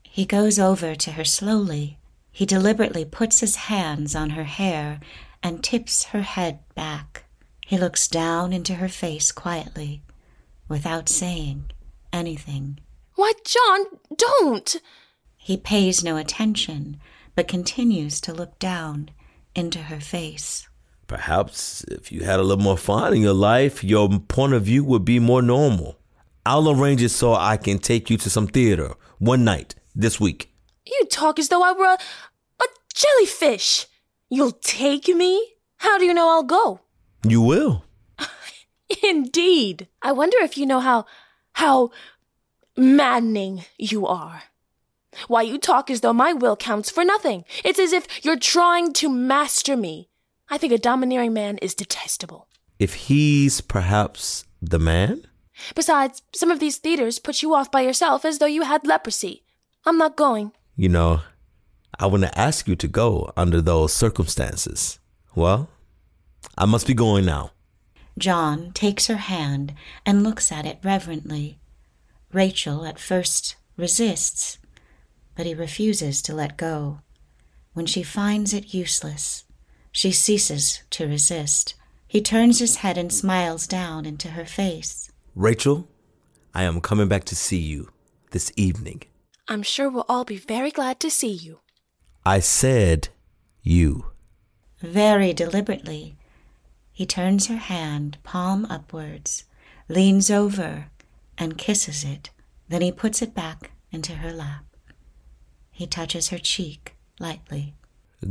He 0.03 0.25
goes 0.25 0.59
over 0.59 0.93
to 0.93 1.11
her 1.11 1.23
slowly. 1.23 1.97
He 2.31 2.45
deliberately 2.45 3.05
puts 3.05 3.39
his 3.41 3.55
hands 3.55 4.15
on 4.15 4.31
her 4.31 4.45
hair 4.45 4.99
and 5.43 5.63
tips 5.63 6.05
her 6.05 6.21
head 6.21 6.59
back. 6.75 7.25
He 7.65 7.77
looks 7.77 8.07
down 8.07 8.53
into 8.53 8.75
her 8.75 8.89
face 8.89 9.31
quietly. 9.31 10.03
without 10.67 11.09
saying 11.09 11.65
anything. 12.13 12.79
Why, 13.15 13.33
John, 13.45 13.85
don't! 14.15 14.75
He 15.35 15.57
pays 15.57 16.01
no 16.03 16.15
attention, 16.15 16.97
but 17.35 17.47
continues 17.49 18.21
to 18.21 18.33
look 18.33 18.57
down 18.57 19.09
into 19.53 19.79
her 19.79 19.99
face. 19.99 20.67
Perhaps 21.07 21.83
if 21.89 22.09
you 22.11 22.21
had 22.23 22.39
a 22.39 22.43
little 22.43 22.63
more 22.63 22.77
fun 22.77 23.13
in 23.13 23.21
your 23.21 23.33
life, 23.33 23.83
your 23.83 24.07
point 24.19 24.53
of 24.53 24.63
view 24.63 24.83
would 24.85 25.03
be 25.03 25.19
more 25.19 25.41
normal. 25.41 25.97
I'll 26.45 26.69
arrange 26.69 27.03
it 27.03 27.09
so 27.09 27.33
I 27.33 27.57
can 27.57 27.79
take 27.79 28.09
you 28.09 28.17
to 28.17 28.29
some 28.29 28.47
theater 28.47 28.93
one 29.19 29.43
night 29.43 29.75
this 29.93 30.19
week. 30.19 30.50
You 30.85 31.05
talk 31.09 31.39
as 31.39 31.49
though 31.49 31.63
I 31.63 31.71
were 31.71 31.85
a, 31.85 31.97
a 32.63 32.67
jellyfish. 32.93 33.87
You'll 34.29 34.51
take 34.51 35.07
me? 35.07 35.53
How 35.77 35.97
do 35.97 36.05
you 36.05 36.13
know 36.13 36.29
I'll 36.29 36.43
go? 36.43 36.81
You 37.27 37.41
will. 37.41 37.85
Indeed. 39.03 39.87
I 40.01 40.11
wonder 40.11 40.37
if 40.41 40.57
you 40.57 40.65
know 40.65 40.79
how 40.79 41.05
how 41.53 41.91
maddening 42.77 43.65
you 43.77 44.07
are. 44.07 44.43
Why 45.27 45.41
you 45.41 45.57
talk 45.57 45.89
as 45.89 46.01
though 46.01 46.13
my 46.13 46.33
will 46.33 46.55
counts 46.55 46.89
for 46.89 47.03
nothing. 47.03 47.43
It's 47.65 47.79
as 47.79 47.91
if 47.91 48.23
you're 48.23 48.39
trying 48.39 48.93
to 48.93 49.09
master 49.09 49.75
me. 49.75 50.09
I 50.49 50.57
think 50.57 50.71
a 50.73 50.77
domineering 50.77 51.33
man 51.33 51.57
is 51.57 51.75
detestable. 51.75 52.47
If 52.79 52.93
he's 52.93 53.61
perhaps 53.61 54.45
the 54.61 54.79
man? 54.79 55.27
Besides, 55.75 56.21
some 56.33 56.49
of 56.49 56.59
these 56.59 56.77
theaters 56.77 57.19
put 57.19 57.41
you 57.41 57.53
off 57.53 57.71
by 57.71 57.81
yourself 57.81 58.25
as 58.25 58.39
though 58.39 58.45
you 58.45 58.63
had 58.63 58.87
leprosy. 58.87 59.43
I'm 59.85 59.97
not 59.97 60.15
going. 60.15 60.53
You 60.75 60.89
know, 60.89 61.21
I 61.99 62.07
wouldn't 62.07 62.37
ask 62.37 62.67
you 62.67 62.75
to 62.75 62.87
go 62.87 63.31
under 63.37 63.61
those 63.61 63.93
circumstances. 63.93 64.99
Well, 65.35 65.69
I 66.57 66.65
must 66.65 66.87
be 66.87 66.93
going 66.93 67.25
now. 67.25 67.51
John 68.17 68.71
takes 68.73 69.07
her 69.07 69.17
hand 69.17 69.73
and 70.05 70.23
looks 70.23 70.51
at 70.51 70.65
it 70.65 70.79
reverently. 70.83 71.59
Rachel 72.33 72.85
at 72.85 72.99
first 72.99 73.55
resists, 73.77 74.57
but 75.35 75.45
he 75.45 75.53
refuses 75.53 76.21
to 76.23 76.33
let 76.33 76.57
go. 76.57 76.99
When 77.73 77.85
she 77.85 78.03
finds 78.03 78.53
it 78.53 78.73
useless, 78.73 79.43
she 79.91 80.11
ceases 80.11 80.83
to 80.91 81.07
resist. 81.07 81.75
He 82.07 82.21
turns 82.21 82.59
his 82.59 82.77
head 82.77 82.97
and 82.97 83.13
smiles 83.13 83.67
down 83.67 84.05
into 84.05 84.29
her 84.29 84.45
face. 84.45 85.09
Rachel, 85.35 85.87
I 86.53 86.63
am 86.63 86.81
coming 86.81 87.07
back 87.07 87.23
to 87.25 87.35
see 87.35 87.59
you 87.59 87.89
this 88.31 88.51
evening. 88.55 89.03
I'm 89.47 89.63
sure 89.63 89.89
we'll 89.89 90.05
all 90.07 90.25
be 90.25 90.37
very 90.37 90.71
glad 90.71 90.99
to 91.01 91.09
see 91.09 91.31
you. 91.31 91.59
I 92.25 92.39
said 92.39 93.09
you. 93.61 94.05
Very 94.79 95.33
deliberately, 95.33 96.15
he 96.91 97.05
turns 97.05 97.47
her 97.47 97.57
hand 97.57 98.17
palm 98.23 98.65
upwards, 98.65 99.45
leans 99.87 100.29
over, 100.29 100.87
and 101.37 101.57
kisses 101.57 102.03
it. 102.03 102.29
Then 102.69 102.81
he 102.81 102.91
puts 102.91 103.21
it 103.21 103.33
back 103.33 103.71
into 103.91 104.13
her 104.13 104.31
lap. 104.31 104.65
He 105.71 105.87
touches 105.87 106.29
her 106.29 106.37
cheek 106.37 106.95
lightly. 107.19 107.75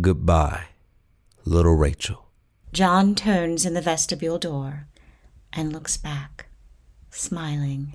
Goodbye, 0.01 0.67
little 1.45 1.75
Rachel. 1.75 2.29
John 2.73 3.15
turns 3.15 3.67
in 3.67 3.75
the 3.75 3.81
vestibule 3.83 4.39
door 4.39 4.87
and 5.53 5.73
looks 5.73 5.97
back, 5.97 6.47
smiling. 7.11 7.95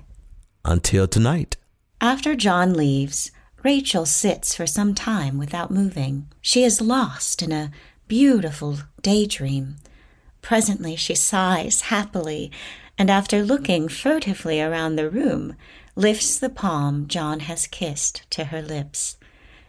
Until 0.64 1.08
tonight. 1.08 1.56
After 2.00 2.34
John 2.34 2.74
leaves, 2.74 3.30
Rachel 3.62 4.04
sits 4.04 4.54
for 4.54 4.66
some 4.66 4.94
time 4.94 5.38
without 5.38 5.70
moving. 5.70 6.28
She 6.40 6.62
is 6.62 6.80
lost 6.80 7.42
in 7.42 7.52
a 7.52 7.70
beautiful 8.06 8.78
daydream. 9.02 9.76
Presently 10.42 10.94
she 10.94 11.14
sighs 11.14 11.82
happily, 11.82 12.52
and 12.98 13.10
after 13.10 13.42
looking 13.42 13.88
furtively 13.88 14.60
around 14.60 14.96
the 14.96 15.10
room, 15.10 15.56
lifts 15.96 16.38
the 16.38 16.50
palm 16.50 17.08
John 17.08 17.40
has 17.40 17.66
kissed 17.66 18.30
to 18.30 18.44
her 18.44 18.62
lips. 18.62 19.16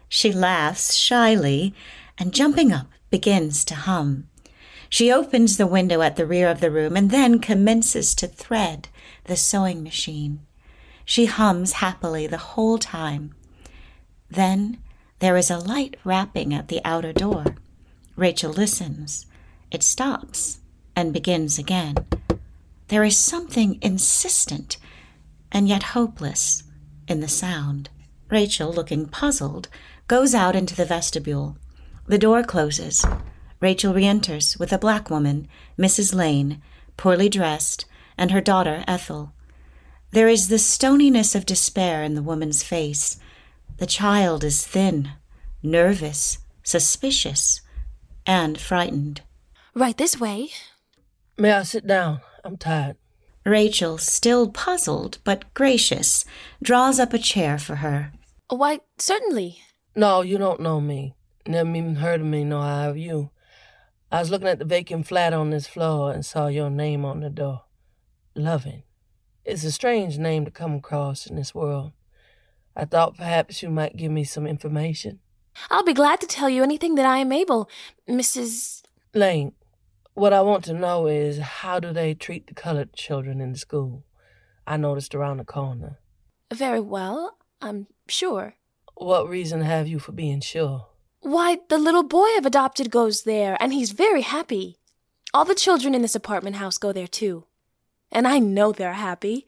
She 0.10 0.32
laughs 0.32 0.96
shyly, 0.96 1.74
and 2.18 2.34
jumping 2.34 2.72
up, 2.72 2.88
begins 3.10 3.64
to 3.66 3.76
hum. 3.76 4.28
She 4.90 5.12
opens 5.12 5.58
the 5.58 5.68
window 5.68 6.02
at 6.02 6.18
the 6.18 6.26
rear 6.26 6.50
of 6.50 6.60
the 6.60 6.72
room 6.72 6.96
and 6.96 7.10
then 7.10 7.40
commences 7.40 8.14
to 8.16 8.28
thread 8.28 8.90
the 9.26 9.36
sewing 9.36 9.82
machine. 9.84 10.47
She 11.10 11.26
hums 11.26 11.72
happily 11.72 12.28
the 12.28 12.38
whole 12.38 12.78
time. 12.78 13.34
Then 14.30 14.78
there 15.20 15.38
is 15.38 15.50
a 15.50 15.58
light 15.58 15.96
rapping 16.04 16.54
at 16.54 16.68
the 16.68 16.82
outer 16.84 17.14
door. 17.14 17.56
Rachel 18.18 18.52
listens. 18.52 19.26
It 19.72 19.84
stops 19.84 20.60
and 20.98 21.14
begins 21.14 21.58
again. 21.58 21.96
There 22.90 23.06
is 23.06 23.18
something 23.18 23.80
insistent 23.82 24.76
and 25.50 25.70
yet 25.70 25.96
hopeless 25.96 26.64
in 27.08 27.22
the 27.22 27.30
sound. 27.30 27.90
Rachel, 28.30 28.74
looking 28.74 29.08
puzzled, 29.08 29.70
goes 30.10 30.36
out 30.36 30.58
into 30.58 30.76
the 30.76 30.84
vestibule. 30.84 31.58
The 32.06 32.18
door 32.18 32.44
closes. 32.44 33.06
Rachel 33.62 33.94
re 33.94 34.06
enters 34.06 34.60
with 34.60 34.74
a 34.74 34.78
black 34.78 35.10
woman, 35.10 35.48
Mrs. 35.80 36.14
Lane, 36.14 36.62
poorly 36.98 37.30
dressed, 37.30 37.86
and 38.18 38.32
her 38.32 38.42
daughter, 38.42 38.84
Ethel. 38.86 39.32
There 40.12 40.28
is 40.28 40.48
the 40.48 40.58
stoniness 40.58 41.36
of 41.36 41.46
despair 41.46 42.04
in 42.04 42.16
the 42.16 42.24
woman's 42.24 42.64
face. 42.64 43.20
The 43.78 43.86
child 43.86 44.44
is 44.44 44.66
thin, 44.66 45.12
nervous, 45.62 46.40
suspicious, 46.64 47.62
and 48.26 48.60
frightened. 48.60 49.22
Right 49.76 49.98
this 49.98 50.20
way. 50.20 50.50
May 51.38 51.52
I 51.52 51.64
sit 51.64 51.86
down? 51.86 52.22
I'm 52.44 52.58
tired. 52.58 52.98
Rachel, 53.46 53.98
still 53.98 54.50
puzzled 54.50 55.20
but 55.24 55.54
gracious, 55.54 56.26
draws 56.62 57.00
up 57.00 57.14
a 57.14 57.20
chair 57.20 57.58
for 57.58 57.76
her. 57.76 58.12
Why, 58.50 58.80
certainly. 58.98 59.60
No, 59.96 60.22
you 60.22 60.38
don't 60.38 60.62
know 60.62 60.82
me. 60.82 61.16
Never 61.46 61.70
even 61.70 61.96
heard 61.96 62.22
of 62.22 62.28
me, 62.28 62.44
nor 62.44 62.62
I 62.62 62.84
have 62.84 62.98
you. 62.98 63.32
I 64.12 64.20
was 64.20 64.30
looking 64.30 64.48
at 64.48 64.60
the 64.60 64.66
vacant 64.66 65.08
flat 65.08 65.34
on 65.34 65.50
this 65.50 65.68
floor 65.68 66.12
and 66.12 66.26
saw 66.26 66.48
your 66.48 66.70
name 66.70 67.06
on 67.06 67.20
the 67.20 67.30
door. 67.30 67.64
Loving. 68.36 68.84
It's 69.48 69.64
a 69.64 69.72
strange 69.72 70.18
name 70.18 70.44
to 70.44 70.52
come 70.52 70.76
across 70.76 71.26
in 71.26 71.38
this 71.38 71.56
world. 71.56 71.94
I 72.76 72.84
thought 72.84 73.16
perhaps 73.16 73.64
you 73.64 73.70
might 73.70 73.96
give 73.96 74.12
me 74.12 74.26
some 74.26 74.46
information. 74.46 75.20
I'll 75.72 75.86
be 75.86 75.94
glad 75.94 76.20
to 76.20 76.28
tell 76.28 76.50
you 76.50 76.64
anything 76.64 76.96
that 76.96 77.06
I 77.06 77.20
am 77.20 77.32
able, 77.32 77.70
Mrs. 78.10 78.82
Lane, 79.14 79.54
what 80.16 80.34
I 80.34 80.42
want 80.42 80.66
to 80.66 80.74
know 80.74 81.08
is 81.08 81.40
how 81.40 81.80
do 81.80 81.94
they 81.94 82.14
treat 82.14 82.48
the 82.48 82.54
colored 82.54 82.92
children 82.92 83.40
in 83.40 83.54
the 83.54 83.58
school? 83.58 84.04
I 84.68 84.76
noticed 84.76 85.16
around 85.16 85.38
the 85.38 85.46
corner. 85.46 86.00
Very 86.54 86.82
well, 86.82 87.38
I'm 87.62 87.88
sure. 88.10 88.56
What 88.96 89.30
reason 89.30 89.62
have 89.62 89.88
you 89.88 89.98
for 90.00 90.12
being 90.12 90.42
sure? 90.42 90.88
Why, 91.22 91.60
the 91.70 91.78
little 91.78 92.04
boy 92.04 92.28
I've 92.36 92.46
adopted 92.46 92.92
goes 92.92 93.24
there, 93.24 93.56
and 93.62 93.72
he's 93.72 93.92
very 93.92 94.24
happy. 94.24 94.78
All 95.34 95.46
the 95.46 95.56
children 95.56 95.96
in 95.96 96.02
this 96.02 96.16
apartment 96.16 96.58
house 96.58 96.78
go 96.78 96.92
there 96.92 97.08
too. 97.08 97.46
And 98.12 98.28
I 98.28 98.40
know 98.40 98.72
they're 98.72 98.94
happy. 98.94 99.46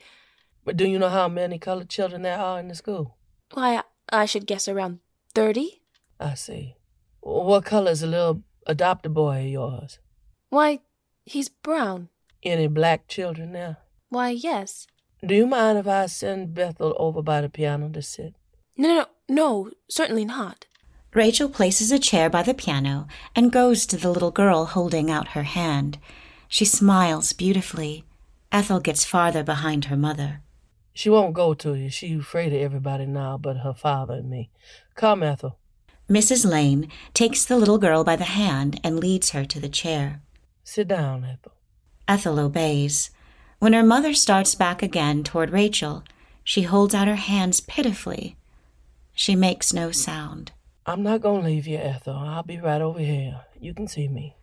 But 0.65 0.77
do 0.77 0.87
you 0.87 0.99
know 0.99 1.09
how 1.09 1.27
many 1.27 1.57
colored 1.57 1.89
children 1.89 2.21
there 2.21 2.37
are 2.37 2.59
in 2.59 2.67
the 2.67 2.75
school? 2.75 3.17
Why, 3.53 3.81
I 4.09 4.25
should 4.25 4.45
guess 4.45 4.67
around 4.67 4.99
thirty. 5.33 5.81
I 6.19 6.33
see. 6.35 6.75
What 7.21 7.65
color 7.65 7.91
is 7.91 8.01
the 8.01 8.07
little 8.07 8.43
adopted 8.67 9.13
boy 9.13 9.41
of 9.41 9.47
yours? 9.47 9.99
Why, 10.49 10.79
he's 11.25 11.49
brown. 11.49 12.09
Any 12.43 12.67
black 12.67 13.07
children 13.07 13.51
there? 13.53 13.77
Why, 14.09 14.29
yes. 14.29 14.87
Do 15.25 15.35
you 15.35 15.47
mind 15.47 15.77
if 15.77 15.87
I 15.87 16.05
send 16.05 16.57
Ethel 16.57 16.95
over 16.97 17.21
by 17.21 17.41
the 17.41 17.49
piano 17.49 17.89
to 17.89 18.01
sit? 18.01 18.35
No, 18.77 18.87
no, 18.87 19.05
no, 19.27 19.71
certainly 19.89 20.25
not. 20.25 20.65
Rachel 21.13 21.49
places 21.49 21.91
a 21.91 21.99
chair 21.99 22.29
by 22.29 22.43
the 22.43 22.53
piano 22.53 23.07
and 23.35 23.51
goes 23.51 23.85
to 23.87 23.97
the 23.97 24.11
little 24.11 24.31
girl 24.31 24.65
holding 24.65 25.09
out 25.09 25.29
her 25.29 25.43
hand. 25.43 25.97
She 26.47 26.65
smiles 26.65 27.33
beautifully. 27.33 28.05
Ethel 28.51 28.79
gets 28.79 29.05
farther 29.05 29.43
behind 29.43 29.85
her 29.85 29.97
mother. 29.97 30.41
She 30.93 31.09
won't 31.09 31.33
go 31.33 31.53
to 31.53 31.75
you. 31.75 31.89
She's 31.89 32.19
afraid 32.19 32.51
of 32.51 32.61
everybody 32.61 33.05
now 33.05 33.37
but 33.37 33.57
her 33.57 33.73
father 33.73 34.15
and 34.15 34.29
me. 34.29 34.49
Come, 34.95 35.23
Ethel. 35.23 35.57
Mrs. 36.09 36.49
Lane 36.49 36.89
takes 37.13 37.45
the 37.45 37.57
little 37.57 37.77
girl 37.77 38.03
by 38.03 38.15
the 38.15 38.23
hand 38.23 38.81
and 38.83 38.99
leads 38.99 39.29
her 39.29 39.45
to 39.45 39.59
the 39.59 39.69
chair. 39.69 40.21
Sit 40.63 40.87
down, 40.87 41.23
Ethel. 41.23 41.53
Ethel 42.07 42.39
obeys. 42.39 43.11
When 43.59 43.73
her 43.73 43.83
mother 43.83 44.13
starts 44.13 44.55
back 44.55 44.81
again 44.81 45.23
toward 45.23 45.51
Rachel, 45.51 46.03
she 46.43 46.63
holds 46.63 46.95
out 46.95 47.07
her 47.07 47.15
hands 47.15 47.59
pitifully. 47.59 48.35
She 49.13 49.35
makes 49.35 49.71
no 49.71 49.91
sound. 49.91 50.51
I'm 50.85 51.03
not 51.03 51.21
going 51.21 51.41
to 51.41 51.47
leave 51.47 51.67
you, 51.67 51.77
Ethel. 51.77 52.15
I'll 52.15 52.41
be 52.41 52.57
right 52.57 52.81
over 52.81 52.99
here. 52.99 53.41
You 53.59 53.75
can 53.75 53.87
see 53.87 54.07
me. 54.07 54.35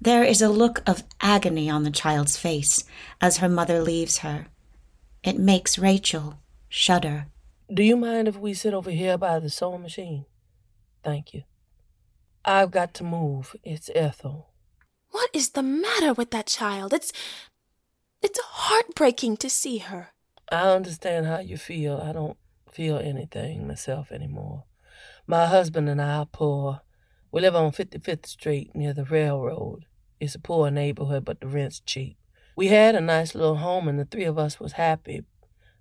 There 0.00 0.24
is 0.24 0.42
a 0.42 0.48
look 0.48 0.82
of 0.86 1.04
agony 1.20 1.70
on 1.70 1.84
the 1.84 1.90
child's 1.90 2.36
face 2.36 2.84
as 3.20 3.38
her 3.38 3.48
mother 3.48 3.80
leaves 3.80 4.18
her. 4.18 4.48
It 5.22 5.38
makes 5.38 5.78
Rachel 5.78 6.40
shudder. 6.68 7.26
Do 7.72 7.82
you 7.82 7.96
mind 7.96 8.28
if 8.28 8.36
we 8.36 8.52
sit 8.52 8.74
over 8.74 8.90
here 8.90 9.16
by 9.16 9.38
the 9.38 9.48
sewing 9.48 9.82
machine? 9.82 10.26
Thank 11.02 11.32
you. 11.32 11.44
I've 12.44 12.70
got 12.70 12.92
to 12.94 13.04
move. 13.04 13.56
It's 13.64 13.90
Ethel. 13.94 14.50
What 15.10 15.30
is 15.32 15.50
the 15.50 15.62
matter 15.62 16.12
with 16.12 16.30
that 16.32 16.46
child? 16.46 16.92
It's. 16.92 17.12
It's 18.20 18.38
heartbreaking 18.40 19.36
to 19.38 19.50
see 19.50 19.78
her. 19.78 20.08
I 20.50 20.70
understand 20.70 21.26
how 21.26 21.38
you 21.38 21.56
feel. 21.56 21.98
I 21.98 22.12
don't 22.12 22.36
feel 22.70 22.98
anything 22.98 23.66
myself 23.66 24.10
anymore. 24.10 24.64
My 25.26 25.46
husband 25.46 25.88
and 25.88 26.00
I 26.00 26.16
are 26.16 26.26
poor. 26.26 26.80
We 27.34 27.40
live 27.40 27.56
on 27.56 27.72
55th 27.72 28.26
Street 28.26 28.76
near 28.76 28.94
the 28.94 29.04
railroad. 29.04 29.86
It's 30.20 30.36
a 30.36 30.38
poor 30.38 30.70
neighborhood, 30.70 31.24
but 31.24 31.40
the 31.40 31.48
rent's 31.48 31.80
cheap. 31.80 32.16
We 32.54 32.68
had 32.68 32.94
a 32.94 33.00
nice 33.00 33.34
little 33.34 33.56
home 33.56 33.88
and 33.88 33.98
the 33.98 34.04
three 34.04 34.22
of 34.22 34.38
us 34.38 34.60
was 34.60 34.74
happy. 34.74 35.24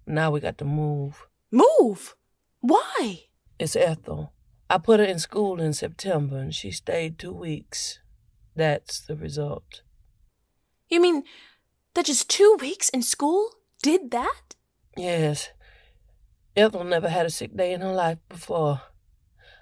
Now 0.08 0.32
we 0.32 0.40
got 0.40 0.58
to 0.58 0.66
move. 0.66 1.28
Move? 1.52 2.16
Why? 2.60 3.26
It's 3.60 3.76
Ethel. 3.76 4.34
I 4.68 4.80
put 4.80 5.00
her 5.00 5.06
in 5.06 5.20
school 5.20 5.62
in 5.62 5.74
September 5.74 6.40
and 6.40 6.56
she 6.56 6.72
stayed 6.72 7.20
two 7.20 7.34
weeks. 7.34 8.00
That's 8.56 9.02
the 9.02 9.16
result. 9.16 9.84
You 10.90 11.00
mean 11.00 11.22
that 11.94 12.08
just 12.08 12.32
two 12.32 12.58
weeks 12.62 12.90
in 12.90 13.04
school 13.04 13.52
did 13.84 14.10
that? 14.10 14.56
Yes. 14.98 15.50
Ethel 16.56 16.84
never 16.84 17.10
had 17.10 17.28
a 17.28 17.30
sick 17.30 17.56
day 17.56 17.74
in 17.74 17.82
her 17.82 17.94
life 17.94 18.18
before. 18.28 18.82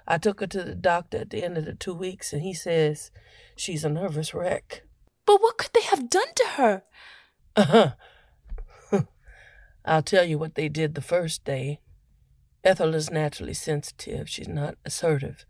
I 0.06 0.18
took 0.18 0.40
her 0.40 0.46
to 0.48 0.64
the 0.64 0.74
doctor 0.74 1.18
at 1.18 1.30
the 1.30 1.44
end 1.44 1.56
of 1.56 1.64
the 1.64 1.74
two 1.74 1.94
weeks, 1.94 2.32
and 2.32 2.42
he 2.42 2.54
says 2.54 3.10
she's 3.56 3.84
a 3.84 3.88
nervous 3.88 4.34
wreck. 4.34 4.82
But 5.26 5.40
what 5.40 5.58
could 5.58 5.72
they 5.72 5.82
have 5.82 6.10
done 6.10 6.34
to 6.34 6.44
her? 6.56 6.82
Uh-huh. 7.56 7.92
I'll 9.84 10.02
tell 10.02 10.24
you 10.24 10.38
what 10.38 10.54
they 10.54 10.68
did 10.68 10.94
the 10.94 11.00
first 11.00 11.44
day. 11.44 11.80
Ethel 12.64 12.94
is 12.94 13.10
naturally 13.10 13.54
sensitive. 13.54 14.28
She's 14.28 14.48
not 14.48 14.76
assertive. 14.84 15.44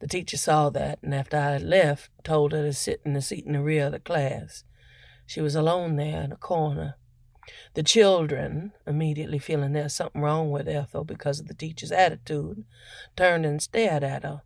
The 0.00 0.08
teacher 0.08 0.36
saw 0.36 0.70
that, 0.70 0.98
and 1.02 1.14
after 1.14 1.36
I 1.36 1.52
had 1.52 1.62
left, 1.62 2.10
told 2.24 2.52
her 2.52 2.62
to 2.62 2.72
sit 2.72 3.02
in 3.04 3.12
the 3.12 3.22
seat 3.22 3.44
in 3.44 3.52
the 3.52 3.62
rear 3.62 3.86
of 3.86 3.92
the 3.92 4.00
class. 4.00 4.64
She 5.26 5.40
was 5.40 5.54
alone 5.54 5.96
there 5.96 6.22
in 6.22 6.32
a 6.32 6.36
corner. 6.36 6.96
The 7.74 7.82
children, 7.82 8.72
immediately 8.86 9.38
feeling 9.38 9.72
there's 9.72 9.94
something 9.94 10.20
wrong 10.20 10.50
with 10.50 10.68
Ethel 10.68 11.04
because 11.04 11.40
of 11.40 11.48
the 11.48 11.54
teacher's 11.54 11.92
attitude, 11.92 12.64
turned 13.16 13.46
and 13.46 13.62
stared 13.62 14.04
at 14.04 14.22
her. 14.22 14.42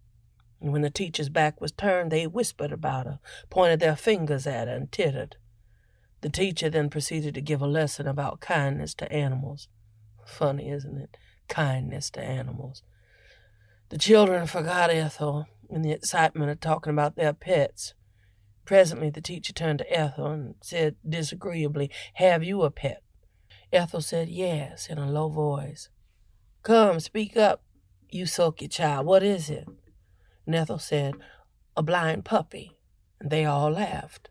And 0.61 0.73
when 0.73 0.83
the 0.83 0.91
teacher's 0.91 1.29
back 1.29 1.61
was 1.61 1.73
turned, 1.73 2.11
they 2.11 2.27
whispered 2.27 2.73
about 2.73 3.07
her, 3.07 3.19
pointed 3.51 3.81
their 3.81 3.97
fingers 3.97 4.47
at 4.47 4.69
her, 4.69 4.75
and 4.75 4.91
tittered. 4.91 5.37
The 6.21 6.31
teacher 6.31 6.71
then 6.71 6.89
proceeded 6.89 7.35
to 7.35 7.43
give 7.43 7.61
a 7.61 7.67
lesson 7.67 8.07
about 8.07 8.41
kindness 8.41 8.95
to 8.95 9.13
animals. 9.13 9.69
Funny, 10.25 10.71
isn't 10.71 10.97
it? 10.97 11.17
Kindness 11.49 12.09
to 12.11 12.23
animals. 12.23 12.83
The 13.91 13.99
children 13.99 14.47
forgot 14.47 14.91
Ethel 14.91 15.47
in 15.69 15.83
the 15.83 15.93
excitement 15.93 16.51
of 16.51 16.61
talking 16.61 16.93
about 16.93 17.17
their 17.17 17.35
pets. 17.35 17.93
Presently, 18.65 19.11
the 19.11 19.21
teacher 19.21 19.53
turned 19.53 19.81
to 19.81 19.93
Ethel 19.93 20.27
and 20.27 20.55
said 20.63 20.97
disagreeably, 21.07 21.91
Have 22.15 22.43
you 22.43 22.63
a 22.63 22.71
pet? 22.71 23.03
Ethel 23.73 24.01
said 24.01 24.29
yes 24.29 24.89
in 24.89 24.99
a 24.99 25.11
low 25.11 25.29
voice. 25.29 25.89
Come, 26.63 27.01
speak 27.01 27.37
up, 27.37 27.63
you 28.11 28.27
sulky 28.27 28.69
child. 28.69 29.07
What 29.07 29.23
is 29.23 29.51
it? 29.51 29.67
And 30.47 30.55
Ethel 30.55 30.79
said, 30.79 31.15
A 31.77 31.83
blind 31.83 32.25
puppy. 32.25 32.79
And 33.21 33.31
they 33.31 33.45
all 33.45 33.71
laughed. 33.71 34.31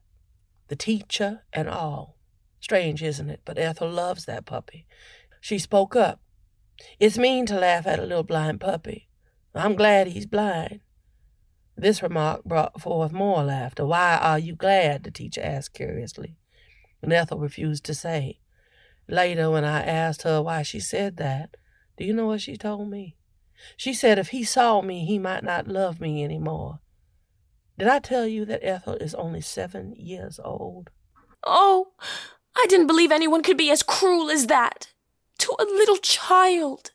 The 0.67 0.76
teacher 0.76 1.43
and 1.52 1.69
all. 1.69 2.17
Strange, 2.60 3.04
isn't 3.04 3.30
it? 3.30 3.41
But 3.46 3.58
Ethel 3.58 3.89
loves 3.89 4.26
that 4.26 4.46
puppy. 4.46 4.86
She 5.41 5.60
spoke 5.60 5.96
up. 5.96 6.22
It's 7.00 7.17
mean 7.17 7.46
to 7.48 7.60
laugh 7.60 7.86
at 7.86 8.00
a 8.00 8.06
little 8.06 8.24
blind 8.24 8.62
puppy. 8.62 9.10
I'm 9.54 9.76
glad 9.76 10.08
he's 10.08 10.26
blind. 10.26 10.80
This 11.75 12.03
remark 12.03 12.43
brought 12.43 12.81
forth 12.81 13.12
more 13.12 13.43
laughter. 13.43 13.86
Why 13.86 14.17
are 14.17 14.39
you 14.39 14.55
glad? 14.55 15.03
the 15.03 15.12
teacher 15.12 15.41
asked 15.43 15.73
curiously. 15.73 16.38
And 17.01 17.12
Ethel 17.12 17.39
refused 17.39 17.83
to 17.86 17.93
say. 17.93 18.39
Later, 19.07 19.49
when 19.51 19.65
I 19.65 19.83
asked 19.83 20.21
her 20.21 20.41
why 20.41 20.62
she 20.62 20.79
said 20.79 21.17
that, 21.17 21.57
do 21.97 22.05
you 22.05 22.13
know 22.13 22.27
what 22.27 22.41
she 22.41 22.55
told 22.57 22.89
me? 22.89 23.15
She 23.77 23.93
said 23.93 24.17
if 24.17 24.29
he 24.29 24.43
saw 24.43 24.81
me, 24.81 25.05
he 25.05 25.19
might 25.19 25.43
not 25.43 25.67
love 25.67 25.99
me 25.99 26.23
any 26.23 26.39
more. 26.39 26.79
Did 27.77 27.88
I 27.88 27.99
tell 27.99 28.27
you 28.27 28.45
that 28.45 28.63
Ethel 28.63 28.95
is 28.95 29.15
only 29.15 29.41
seven 29.41 29.93
years 29.97 30.39
old? 30.43 30.89
Oh, 31.45 31.93
I 32.55 32.65
didn't 32.69 32.88
believe 32.88 33.12
anyone 33.12 33.41
could 33.41 33.57
be 33.57 33.71
as 33.71 33.83
cruel 33.83 34.29
as 34.29 34.47
that. 34.47 34.93
To 35.39 35.55
a 35.59 35.63
little 35.63 35.97
child. 35.97 36.91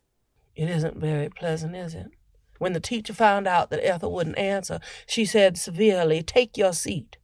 It 0.55 0.71
isn't 0.71 0.97
very 0.97 1.29
pleasant, 1.29 1.77
is 1.77 1.95
it? 1.95 2.11
When 2.59 2.73
the 2.73 2.81
teacher 2.81 3.15
found 3.15 3.47
out 3.47 3.71
that 3.71 3.85
Ethel 3.85 4.13
wouldn't 4.13 4.39
answer, 4.39 4.81
she 5.07 5.25
said 5.25 5.57
severely, 5.57 6.23
Take 6.23 6.57
your 6.57 6.73
seat. 6.73 7.17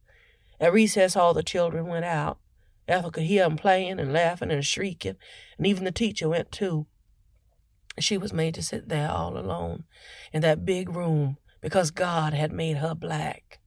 At 0.59 0.73
recess, 0.73 1.15
all 1.15 1.33
the 1.33 1.43
children 1.43 1.87
went 1.87 2.05
out. 2.05 2.39
Ethel 2.87 3.11
could 3.11 3.23
hear 3.23 3.43
them 3.43 3.57
playing 3.57 3.99
and 3.99 4.13
laughing 4.13 4.51
and 4.51 4.65
shrieking, 4.65 5.17
and 5.57 5.67
even 5.67 5.83
the 5.83 5.91
teacher 5.91 6.29
went 6.29 6.51
too. 6.51 6.87
She 7.99 8.17
was 8.17 8.33
made 8.33 8.53
to 8.55 8.61
sit 8.61 8.89
there 8.89 9.09
all 9.09 9.37
alone 9.37 9.85
in 10.31 10.41
that 10.41 10.65
big 10.65 10.89
room 10.89 11.37
because 11.61 11.91
God 11.91 12.33
had 12.33 12.51
made 12.51 12.77
her 12.77 12.93
black. 12.93 13.59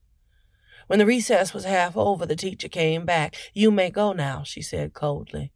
When 0.86 0.98
the 0.98 1.06
recess 1.06 1.52
was 1.52 1.64
half 1.64 1.96
over, 1.96 2.24
the 2.24 2.36
teacher 2.36 2.68
came 2.68 3.04
back. 3.04 3.36
You 3.52 3.70
may 3.70 3.90
go 3.90 4.12
now, 4.12 4.42
she 4.42 4.62
said 4.62 4.94
coldly. 4.94 5.52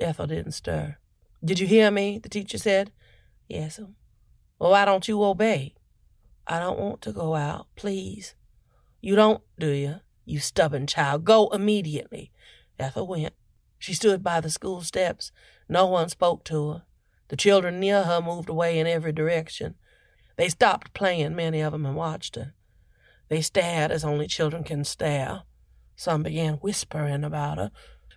Ethel 0.00 0.26
didn't 0.26 0.52
stir. 0.52 0.98
Did 1.44 1.58
you 1.58 1.66
hear 1.66 1.90
me? 1.90 2.18
the 2.18 2.28
teacher 2.28 2.58
said. 2.58 2.92
Yes, 3.48 3.78
Well, 3.78 3.94
why 4.58 4.84
don't 4.84 5.06
you 5.06 5.22
obey? 5.22 5.74
I 6.46 6.58
don't 6.58 6.78
want 6.78 7.02
to 7.02 7.12
go 7.12 7.34
out, 7.34 7.68
please. 7.76 8.34
You 9.00 9.14
don't, 9.14 9.42
do 9.58 9.70
you? 9.70 9.96
You 10.24 10.40
stubborn 10.40 10.86
child. 10.86 11.24
Go 11.24 11.48
immediately. 11.48 12.32
Ethel 12.78 13.06
went. 13.06 13.34
She 13.78 13.94
stood 13.94 14.22
by 14.22 14.40
the 14.40 14.50
school 14.50 14.80
steps. 14.82 15.30
No 15.68 15.86
one 15.86 16.08
spoke 16.08 16.44
to 16.44 16.70
her. 16.70 16.82
The 17.28 17.36
children 17.36 17.78
near 17.78 18.04
her 18.04 18.20
moved 18.20 18.48
away 18.48 18.78
in 18.78 18.86
every 18.86 19.12
direction. 19.12 19.74
They 20.36 20.48
stopped 20.48 20.94
playing, 20.94 21.36
many 21.36 21.60
of 21.60 21.72
them, 21.72 21.86
and 21.86 21.96
watched 21.96 22.36
her. 22.36 22.54
They 23.28 23.42
stared 23.42 23.90
as 23.90 24.04
only 24.04 24.26
children 24.26 24.64
can 24.64 24.84
stare. 24.84 25.42
Some 25.96 26.22
began 26.22 26.54
whispering 26.54 27.24
about 27.24 27.58
her. 27.58 27.70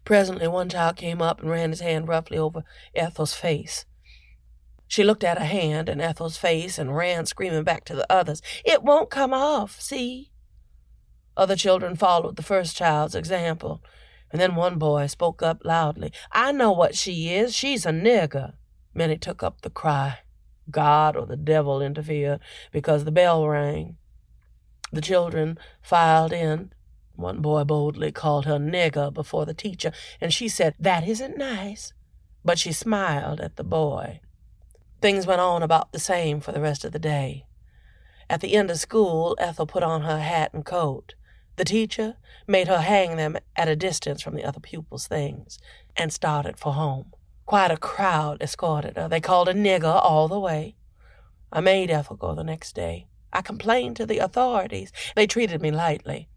Presently, 0.05 0.47
one 0.47 0.69
child 0.69 0.95
came 0.95 1.21
up 1.21 1.41
and 1.41 1.49
ran 1.49 1.71
his 1.71 1.81
hand 1.81 2.07
roughly 2.07 2.37
over 2.37 2.63
Ethel's 2.95 3.33
face. 3.33 3.85
She 4.91 5.05
looked 5.05 5.23
at 5.23 5.39
her 5.39 5.45
hand 5.45 5.87
and 5.87 6.01
Ethel's 6.01 6.35
face 6.35 6.77
and 6.77 6.93
ran 6.93 7.25
screaming 7.25 7.63
back 7.63 7.85
to 7.85 7.95
the 7.95 8.05
others. 8.11 8.41
It 8.65 8.83
won't 8.83 9.09
come 9.09 9.33
off, 9.33 9.79
see? 9.79 10.31
Other 11.37 11.55
children 11.55 11.95
followed 11.95 12.35
the 12.35 12.43
first 12.43 12.75
child's 12.75 13.15
example. 13.15 13.81
And 14.33 14.41
then 14.41 14.53
one 14.53 14.77
boy 14.77 15.07
spoke 15.07 15.41
up 15.41 15.61
loudly. 15.63 16.11
I 16.33 16.51
know 16.51 16.73
what 16.73 16.93
she 16.93 17.29
is. 17.29 17.55
She's 17.55 17.85
a 17.85 17.91
nigger. 17.91 18.55
Many 18.93 19.17
took 19.17 19.41
up 19.41 19.61
the 19.61 19.69
cry. 19.69 20.19
God 20.69 21.15
or 21.15 21.25
the 21.25 21.37
devil 21.37 21.81
interfered 21.81 22.41
because 22.73 23.05
the 23.05 23.13
bell 23.13 23.47
rang. 23.47 23.95
The 24.91 24.99
children 24.99 25.57
filed 25.81 26.33
in. 26.33 26.73
One 27.15 27.39
boy 27.39 27.63
boldly 27.63 28.11
called 28.11 28.45
her 28.45 28.59
nigger 28.59 29.13
before 29.13 29.45
the 29.45 29.53
teacher, 29.53 29.93
and 30.19 30.33
she 30.33 30.49
said, 30.49 30.75
That 30.77 31.07
isn't 31.07 31.37
nice. 31.37 31.93
But 32.43 32.59
she 32.59 32.73
smiled 32.73 33.39
at 33.39 33.55
the 33.55 33.63
boy. 33.63 34.19
Things 35.01 35.25
went 35.25 35.41
on 35.41 35.63
about 35.63 35.91
the 35.91 35.99
same 35.99 36.39
for 36.39 36.51
the 36.51 36.61
rest 36.61 36.85
of 36.85 36.91
the 36.91 36.99
day. 36.99 37.47
At 38.29 38.39
the 38.39 38.53
end 38.53 38.69
of 38.69 38.77
school, 38.77 39.35
Ethel 39.39 39.65
put 39.65 39.81
on 39.81 40.03
her 40.03 40.19
hat 40.19 40.53
and 40.53 40.63
coat. 40.63 41.15
The 41.55 41.65
teacher 41.65 42.17
made 42.47 42.67
her 42.67 42.81
hang 42.81 43.17
them 43.17 43.37
at 43.55 43.67
a 43.67 43.75
distance 43.75 44.21
from 44.21 44.35
the 44.35 44.43
other 44.43 44.59
pupils' 44.59 45.07
things 45.07 45.57
and 45.97 46.13
started 46.13 46.59
for 46.59 46.73
home. 46.73 47.11
Quite 47.45 47.71
a 47.71 47.77
crowd 47.77 48.41
escorted 48.41 48.95
her. 48.95 49.09
They 49.09 49.19
called 49.19 49.47
her 49.47 49.53
nigger 49.53 49.99
all 50.03 50.27
the 50.27 50.39
way. 50.39 50.75
I 51.51 51.61
made 51.61 51.89
Ethel 51.89 52.15
go 52.15 52.35
the 52.35 52.43
next 52.43 52.73
day. 52.75 53.07
I 53.33 53.41
complained 53.41 53.95
to 53.97 54.05
the 54.05 54.19
authorities. 54.19 54.91
They 55.15 55.25
treated 55.25 55.61
me 55.61 55.71
lightly. 55.71 56.29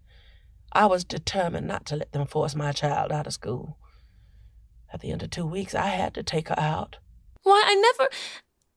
I 0.73 0.87
was 0.87 1.05
determined 1.05 1.69
not 1.69 1.85
to 1.87 1.97
let 1.97 2.13
them 2.13 2.27
force 2.27 2.55
my 2.55 2.73
child 2.73 3.13
out 3.13 3.27
of 3.27 3.35
school. 3.35 3.79
At 4.93 5.01
the 5.01 5.13
end 5.13 5.23
of 5.23 5.31
two 5.31 5.47
weeks, 5.47 5.75
I 5.75 5.89
had 5.89 6.15
to 6.15 6.23
take 6.23 6.49
her 6.49 6.59
out. 6.59 6.97
Why, 7.45 7.63
I 7.67 7.75
never 7.75 8.09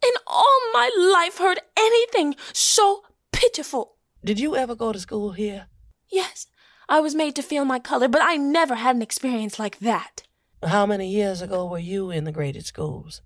in 0.03 0.11
all 0.25 0.59
my 0.73 0.89
life 0.97 1.37
heard 1.37 1.59
anything 1.77 2.35
so 2.53 3.03
pitiful. 3.31 3.97
Did 4.23 4.39
you 4.39 4.55
ever 4.55 4.75
go 4.75 4.91
to 4.91 4.99
school 4.99 5.31
here? 5.31 5.67
Yes, 6.11 6.47
I 6.89 6.99
was 6.99 7.15
made 7.15 7.35
to 7.35 7.41
feel 7.41 7.65
my 7.65 7.79
color, 7.79 8.07
but 8.07 8.21
I 8.21 8.35
never 8.37 8.75
had 8.75 8.95
an 8.95 9.01
experience 9.01 9.59
like 9.59 9.79
that. 9.79 10.23
How 10.63 10.85
many 10.85 11.09
years 11.09 11.41
ago 11.41 11.65
were 11.65 11.79
you 11.79 12.09
in 12.09 12.23
the 12.23 12.31
graded 12.31 12.65
schools? 12.65 13.21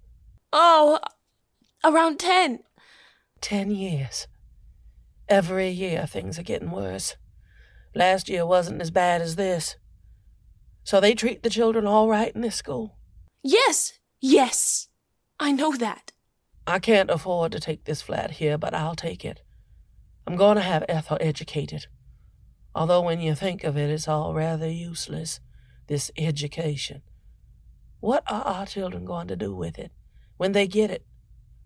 Oh, 0.51 0.99
around 1.83 2.19
ten. 2.19 2.59
Ten 3.39 3.71
years. 3.71 4.27
Every 5.29 5.69
year 5.69 6.05
things 6.05 6.37
are 6.37 6.43
getting 6.43 6.71
worse. 6.71 7.15
Last 7.95 8.29
year 8.29 8.45
wasn't 8.45 8.81
as 8.81 8.91
bad 8.91 9.21
as 9.21 9.35
this. 9.35 9.77
So 10.83 10.99
they 10.99 11.13
treat 11.13 11.43
the 11.43 11.49
children 11.49 11.85
all 11.85 12.09
right 12.09 12.33
in 12.33 12.41
this 12.41 12.55
school? 12.55 12.97
Yes, 13.43 13.93
yes. 14.19 14.87
I 15.39 15.51
know 15.51 15.75
that. 15.77 16.10
I 16.71 16.79
can't 16.79 17.09
afford 17.09 17.51
to 17.51 17.59
take 17.59 17.83
this 17.83 18.01
flat 18.01 18.31
here, 18.31 18.57
but 18.57 18.73
I'll 18.73 18.95
take 18.95 19.25
it. 19.25 19.41
I'm 20.25 20.37
going 20.37 20.55
to 20.55 20.61
have 20.61 20.85
Ethel 20.87 21.17
educated. 21.19 21.87
Although 22.73 23.01
when 23.01 23.19
you 23.19 23.35
think 23.35 23.65
of 23.65 23.75
it, 23.75 23.89
it's 23.89 24.07
all 24.07 24.33
rather 24.33 24.69
useless, 24.69 25.41
this 25.87 26.11
education. 26.17 27.01
What 27.99 28.23
are 28.31 28.43
our 28.43 28.65
children 28.65 29.03
going 29.03 29.27
to 29.27 29.35
do 29.35 29.53
with 29.53 29.77
it 29.77 29.91
when 30.37 30.53
they 30.53 30.65
get 30.65 30.89
it? 30.89 31.05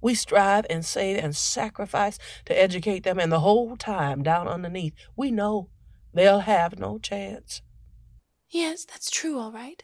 We 0.02 0.16
strive 0.16 0.66
and 0.72 0.84
save 0.84 1.24
and 1.24 1.36
sacrifice 1.36 2.18
to 2.46 2.60
educate 2.60 3.04
them, 3.04 3.20
and 3.20 3.32
the 3.32 3.42
whole 3.42 3.78
time 3.78 4.24
down 4.24 4.48
underneath, 4.48 4.96
we 5.16 5.30
know 5.30 5.70
they'll 6.16 6.40
have 6.40 6.80
no 6.80 6.98
chance. 6.98 7.62
Yes, 8.50 8.86
that's 8.86 9.12
true, 9.12 9.38
all 9.38 9.52
right. 9.52 9.84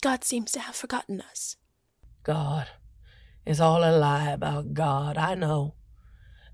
God 0.00 0.22
seems 0.22 0.52
to 0.52 0.60
have 0.60 0.76
forgotten 0.76 1.20
us. 1.20 1.56
God. 2.22 2.68
It's 3.44 3.60
all 3.60 3.84
a 3.84 3.96
lie 3.96 4.30
about 4.30 4.74
God, 4.74 5.18
I 5.18 5.34
know. 5.34 5.74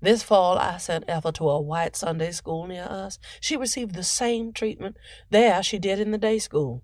This 0.01 0.23
fall, 0.23 0.57
I 0.57 0.77
sent 0.77 1.03
Ethel 1.07 1.33
to 1.33 1.49
a 1.49 1.61
white 1.61 1.95
Sunday 1.95 2.31
school 2.31 2.65
near 2.65 2.85
us. 2.89 3.19
She 3.41 3.57
received 3.57 3.95
the 3.95 4.03
same 4.03 4.53
treatment 4.53 4.97
there 5.29 5.61
she 5.61 5.77
did 5.77 5.99
in 5.99 6.11
the 6.11 6.17
day 6.17 6.39
school. 6.39 6.83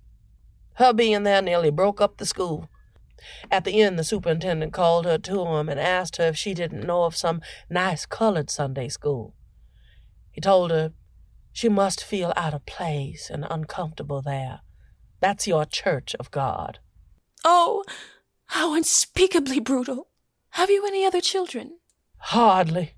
Her 0.73 0.93
being 0.93 1.23
there 1.23 1.41
nearly 1.41 1.71
broke 1.71 2.01
up 2.01 2.17
the 2.17 2.25
school. 2.25 2.69
At 3.49 3.63
the 3.63 3.81
end, 3.81 3.97
the 3.97 4.03
superintendent 4.03 4.73
called 4.73 5.05
her 5.05 5.17
to 5.17 5.45
him 5.45 5.69
and 5.69 5.79
asked 5.79 6.17
her 6.17 6.25
if 6.25 6.37
she 6.37 6.53
didn't 6.53 6.85
know 6.85 7.03
of 7.03 7.15
some 7.15 7.41
nice 7.69 8.05
colored 8.05 8.49
Sunday 8.49 8.89
school. 8.89 9.33
He 10.31 10.41
told 10.41 10.71
her 10.71 10.91
she 11.53 11.69
must 11.69 12.03
feel 12.03 12.33
out 12.35 12.53
of 12.53 12.65
place 12.65 13.29
and 13.29 13.47
uncomfortable 13.49 14.21
there. 14.21 14.59
That's 15.21 15.47
your 15.47 15.63
church 15.63 16.13
of 16.19 16.29
God. 16.29 16.79
Oh, 17.45 17.85
how 18.47 18.75
unspeakably 18.75 19.59
brutal. 19.59 20.09
Have 20.51 20.69
you 20.69 20.85
any 20.85 21.05
other 21.05 21.21
children? 21.21 21.79
Hardly. 22.17 22.93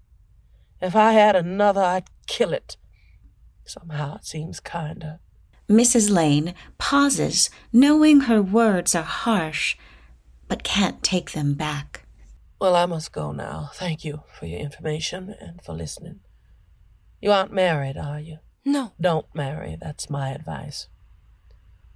If 0.82 0.96
I 0.96 1.14
had 1.14 1.36
another, 1.36 1.82
I'd 1.82 2.10
kill 2.28 2.54
it. 2.54 2.78
Somehow 3.66 4.16
it 4.18 4.26
seems 4.26 4.60
kinder. 4.60 5.20
Mrs. 5.70 6.10
Lane 6.10 6.54
pauses, 6.78 7.50
knowing 7.74 8.22
her 8.22 8.42
words 8.42 8.96
are 8.96 9.04
harsh, 9.04 9.76
but 10.48 10.64
can't 10.64 11.04
take 11.04 11.32
them 11.32 11.56
back. 11.56 12.06
Well, 12.60 12.76
I 12.76 12.86
must 12.86 13.12
go 13.12 13.32
now. 13.32 13.72
Thank 13.74 14.06
you 14.06 14.24
for 14.34 14.46
your 14.46 14.60
information 14.60 15.36
and 15.40 15.62
for 15.62 15.74
listening. 15.74 16.22
You 17.22 17.32
aren't 17.32 17.52
married, 17.52 17.98
are 17.98 18.20
you? 18.20 18.38
No. 18.64 18.94
Don't 19.00 19.28
marry. 19.34 19.78
That's 19.80 20.10
my 20.10 20.30
advice. 20.30 20.88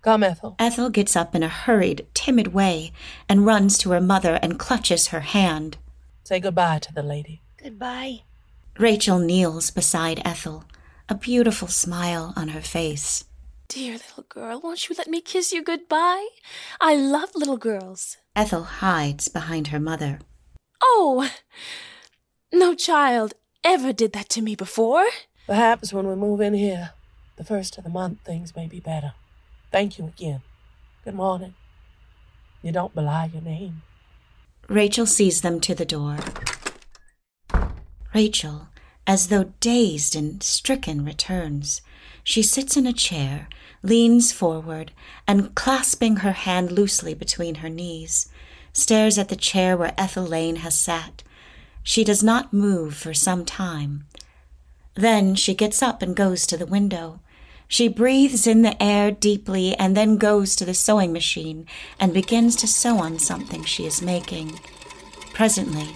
Come, 0.01 0.23
Ethel. 0.23 0.55
Ethel 0.57 0.89
gets 0.89 1.15
up 1.15 1.35
in 1.35 1.43
a 1.43 1.47
hurried, 1.47 2.07
timid 2.13 2.53
way 2.53 2.91
and 3.29 3.45
runs 3.45 3.77
to 3.79 3.91
her 3.91 4.01
mother 4.01 4.39
and 4.41 4.57
clutches 4.57 5.07
her 5.07 5.19
hand. 5.19 5.77
Say 6.23 6.39
goodbye 6.39 6.79
to 6.79 6.93
the 6.93 7.03
lady. 7.03 7.41
Goodbye. 7.61 8.21
Rachel 8.79 9.19
kneels 9.19 9.69
beside 9.69 10.21
Ethel, 10.25 10.63
a 11.07 11.13
beautiful 11.13 11.67
smile 11.67 12.33
on 12.35 12.47
her 12.49 12.61
face. 12.61 13.25
Dear 13.67 13.93
little 13.93 14.25
girl, 14.27 14.59
won't 14.59 14.89
you 14.89 14.95
let 14.97 15.07
me 15.07 15.21
kiss 15.21 15.51
you 15.51 15.63
goodbye? 15.63 16.27
I 16.79 16.95
love 16.95 17.29
little 17.35 17.57
girls. 17.57 18.17
Ethel 18.35 18.63
hides 18.63 19.27
behind 19.27 19.67
her 19.67 19.79
mother. 19.79 20.19
Oh, 20.81 21.29
no 22.51 22.73
child 22.73 23.33
ever 23.63 23.93
did 23.93 24.13
that 24.13 24.29
to 24.29 24.41
me 24.41 24.55
before. 24.55 25.05
Perhaps 25.45 25.93
when 25.93 26.07
we 26.07 26.15
move 26.15 26.41
in 26.41 26.53
here, 26.53 26.91
the 27.37 27.43
first 27.43 27.77
of 27.77 27.83
the 27.83 27.89
month, 27.89 28.19
things 28.25 28.55
may 28.55 28.67
be 28.67 28.79
better. 28.79 29.13
Thank 29.71 29.97
you 29.97 30.05
again. 30.05 30.41
Good 31.05 31.15
morning. 31.15 31.53
You 32.61 32.71
don't 32.71 32.93
belie 32.93 33.31
your 33.33 33.41
name. 33.41 33.81
Rachel 34.67 35.05
sees 35.05 35.41
them 35.41 35.59
to 35.61 35.73
the 35.73 35.85
door. 35.85 36.17
Rachel, 38.13 38.67
as 39.07 39.27
though 39.27 39.53
dazed 39.61 40.15
and 40.15 40.43
stricken, 40.43 41.05
returns. 41.05 41.81
She 42.23 42.43
sits 42.43 42.75
in 42.75 42.85
a 42.85 42.93
chair, 42.93 43.47
leans 43.81 44.31
forward, 44.33 44.91
and 45.25 45.55
clasping 45.55 46.17
her 46.17 46.33
hand 46.33 46.71
loosely 46.71 47.13
between 47.13 47.55
her 47.55 47.69
knees, 47.69 48.29
stares 48.73 49.17
at 49.17 49.29
the 49.29 49.35
chair 49.35 49.77
where 49.77 49.93
Ethel 49.97 50.25
Lane 50.25 50.57
has 50.57 50.77
sat. 50.77 51.23
She 51.81 52.03
does 52.03 52.21
not 52.21 52.53
move 52.53 52.95
for 52.95 53.13
some 53.13 53.45
time. 53.45 54.05
Then 54.95 55.35
she 55.35 55.55
gets 55.55 55.81
up 55.81 56.01
and 56.01 56.15
goes 56.15 56.45
to 56.47 56.57
the 56.57 56.65
window. 56.65 57.21
She 57.71 57.87
breathes 57.87 58.47
in 58.47 58.63
the 58.63 58.83
air 58.83 59.11
deeply 59.11 59.77
and 59.77 59.95
then 59.95 60.17
goes 60.17 60.57
to 60.57 60.65
the 60.65 60.73
sewing 60.73 61.13
machine 61.13 61.65
and 61.97 62.13
begins 62.13 62.57
to 62.57 62.67
sew 62.67 62.97
on 62.99 63.17
something 63.17 63.63
she 63.63 63.85
is 63.85 64.01
making. 64.01 64.59
Presently, 65.33 65.87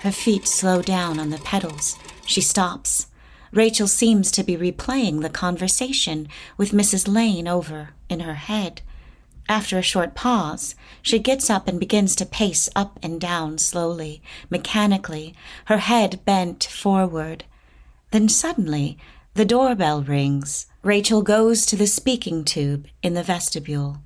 her 0.00 0.12
feet 0.12 0.46
slow 0.46 0.82
down 0.82 1.18
on 1.18 1.30
the 1.30 1.38
pedals. 1.38 1.96
She 2.26 2.42
stops. 2.42 3.06
Rachel 3.52 3.88
seems 3.88 4.30
to 4.32 4.44
be 4.44 4.54
replaying 4.54 5.22
the 5.22 5.30
conversation 5.30 6.28
with 6.58 6.72
Mrs. 6.72 7.08
Lane 7.08 7.48
over 7.48 7.94
in 8.10 8.20
her 8.20 8.34
head. 8.34 8.82
After 9.48 9.78
a 9.78 9.82
short 9.82 10.14
pause, 10.14 10.74
she 11.00 11.18
gets 11.18 11.48
up 11.48 11.66
and 11.66 11.80
begins 11.80 12.14
to 12.16 12.26
pace 12.26 12.68
up 12.76 12.98
and 13.02 13.18
down 13.18 13.56
slowly, 13.56 14.20
mechanically, 14.50 15.34
her 15.64 15.78
head 15.78 16.22
bent 16.26 16.64
forward. 16.64 17.44
Then 18.10 18.28
suddenly, 18.28 18.98
the 19.34 19.44
doorbell 19.44 20.02
rings. 20.02 20.66
Rachel 20.82 21.22
goes 21.22 21.66
to 21.66 21.76
the 21.76 21.88
speaking 21.88 22.44
tube 22.44 22.86
in 23.02 23.14
the 23.14 23.22
vestibule. 23.22 23.98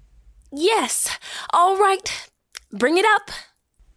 Yes, 0.51 1.18
all 1.53 1.76
right. 1.76 2.31
Bring 2.72 2.97
it 2.97 3.05
up. 3.05 3.31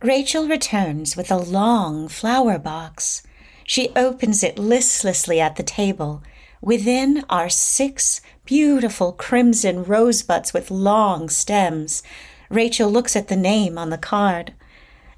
Rachel 0.04 0.48
returns 0.48 1.16
with 1.16 1.32
a 1.32 1.38
long 1.38 2.10
flower 2.10 2.58
box. 2.58 3.24
She 3.64 3.92
opens 3.96 4.44
it 4.44 4.60
listlessly 4.60 5.40
at 5.40 5.56
the 5.56 5.64
table. 5.64 6.22
Within 6.62 7.24
are 7.30 7.50
six 7.50 8.20
beautiful 8.46 9.14
crimson 9.14 9.86
rosebuds 9.86 10.54
with 10.54 10.70
long 10.70 11.30
stems. 11.30 12.04
Rachel 12.50 12.90
looks 12.90 13.16
at 13.16 13.30
the 13.30 13.38
name 13.38 13.78
on 13.78 13.90
the 13.90 13.98
card. 13.98 14.54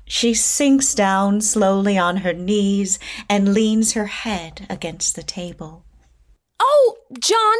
She 0.05 0.35
sinks 0.35 0.93
down 0.93 1.41
slowly 1.41 1.97
on 1.97 2.17
her 2.17 2.33
knees 2.33 2.99
and 3.27 3.53
leans 3.53 3.93
her 3.93 4.05
head 4.05 4.67
against 4.69 5.15
the 5.15 5.23
table. 5.23 5.83
Oh, 6.65 6.97
John! 7.19 7.57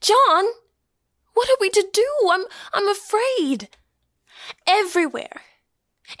John! 0.00 0.44
What 1.34 1.48
are 1.48 1.56
we 1.60 1.70
to 1.70 1.84
do? 1.92 2.06
I'm 2.30 2.44
I'm 2.72 2.88
afraid. 2.88 3.68
Everywhere. 4.64 5.42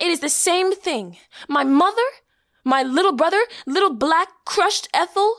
It 0.00 0.08
is 0.08 0.20
the 0.20 0.28
same 0.28 0.74
thing. 0.74 1.16
My 1.48 1.62
mother, 1.62 2.08
my 2.64 2.82
little 2.82 3.12
brother, 3.12 3.42
little 3.66 3.94
black 3.94 4.28
crushed 4.44 4.88
Ethel. 4.92 5.36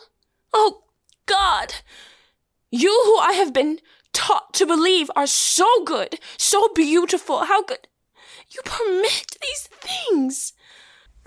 Oh, 0.53 0.83
God! 1.25 1.75
You 2.71 2.89
who 3.05 3.17
I 3.19 3.33
have 3.33 3.53
been 3.53 3.79
taught 4.13 4.53
to 4.55 4.65
believe 4.65 5.11
are 5.15 5.27
so 5.27 5.83
good, 5.83 6.19
so 6.37 6.69
beautiful. 6.73 7.45
How 7.45 7.61
could 7.63 7.87
you 8.51 8.61
permit 8.63 9.37
these 9.41 9.67
things? 9.81 10.53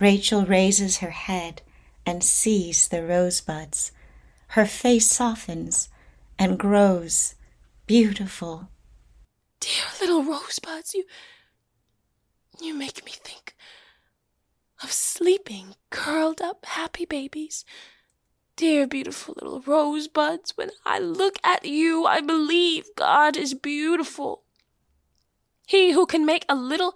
Rachel 0.00 0.46
raises 0.46 0.98
her 0.98 1.10
head 1.10 1.62
and 2.06 2.24
sees 2.24 2.88
the 2.88 3.04
rosebuds. 3.06 3.92
Her 4.52 4.66
face 4.66 5.10
softens 5.10 5.88
and 6.38 6.58
grows 6.58 7.36
beautiful. 7.86 8.68
Dear 9.60 9.84
little 9.98 10.22
rosebuds, 10.22 10.92
you 10.92 11.04
you 12.60 12.74
make 12.74 13.02
me 13.06 13.12
think 13.12 13.54
of 14.82 14.92
sleeping, 14.92 15.76
curled 15.88 16.42
up, 16.42 16.66
happy 16.66 17.06
babies. 17.06 17.64
Dear, 18.56 18.86
beautiful 18.86 19.34
little 19.40 19.62
rosebuds, 19.62 20.52
when 20.54 20.70
I 20.84 20.98
look 20.98 21.36
at 21.42 21.64
you, 21.64 22.04
I 22.04 22.20
believe 22.20 22.94
God 22.94 23.38
is 23.38 23.54
beautiful. 23.54 24.42
He 25.66 25.92
who 25.92 26.04
can 26.04 26.26
make 26.26 26.44
a 26.46 26.54
little 26.54 26.94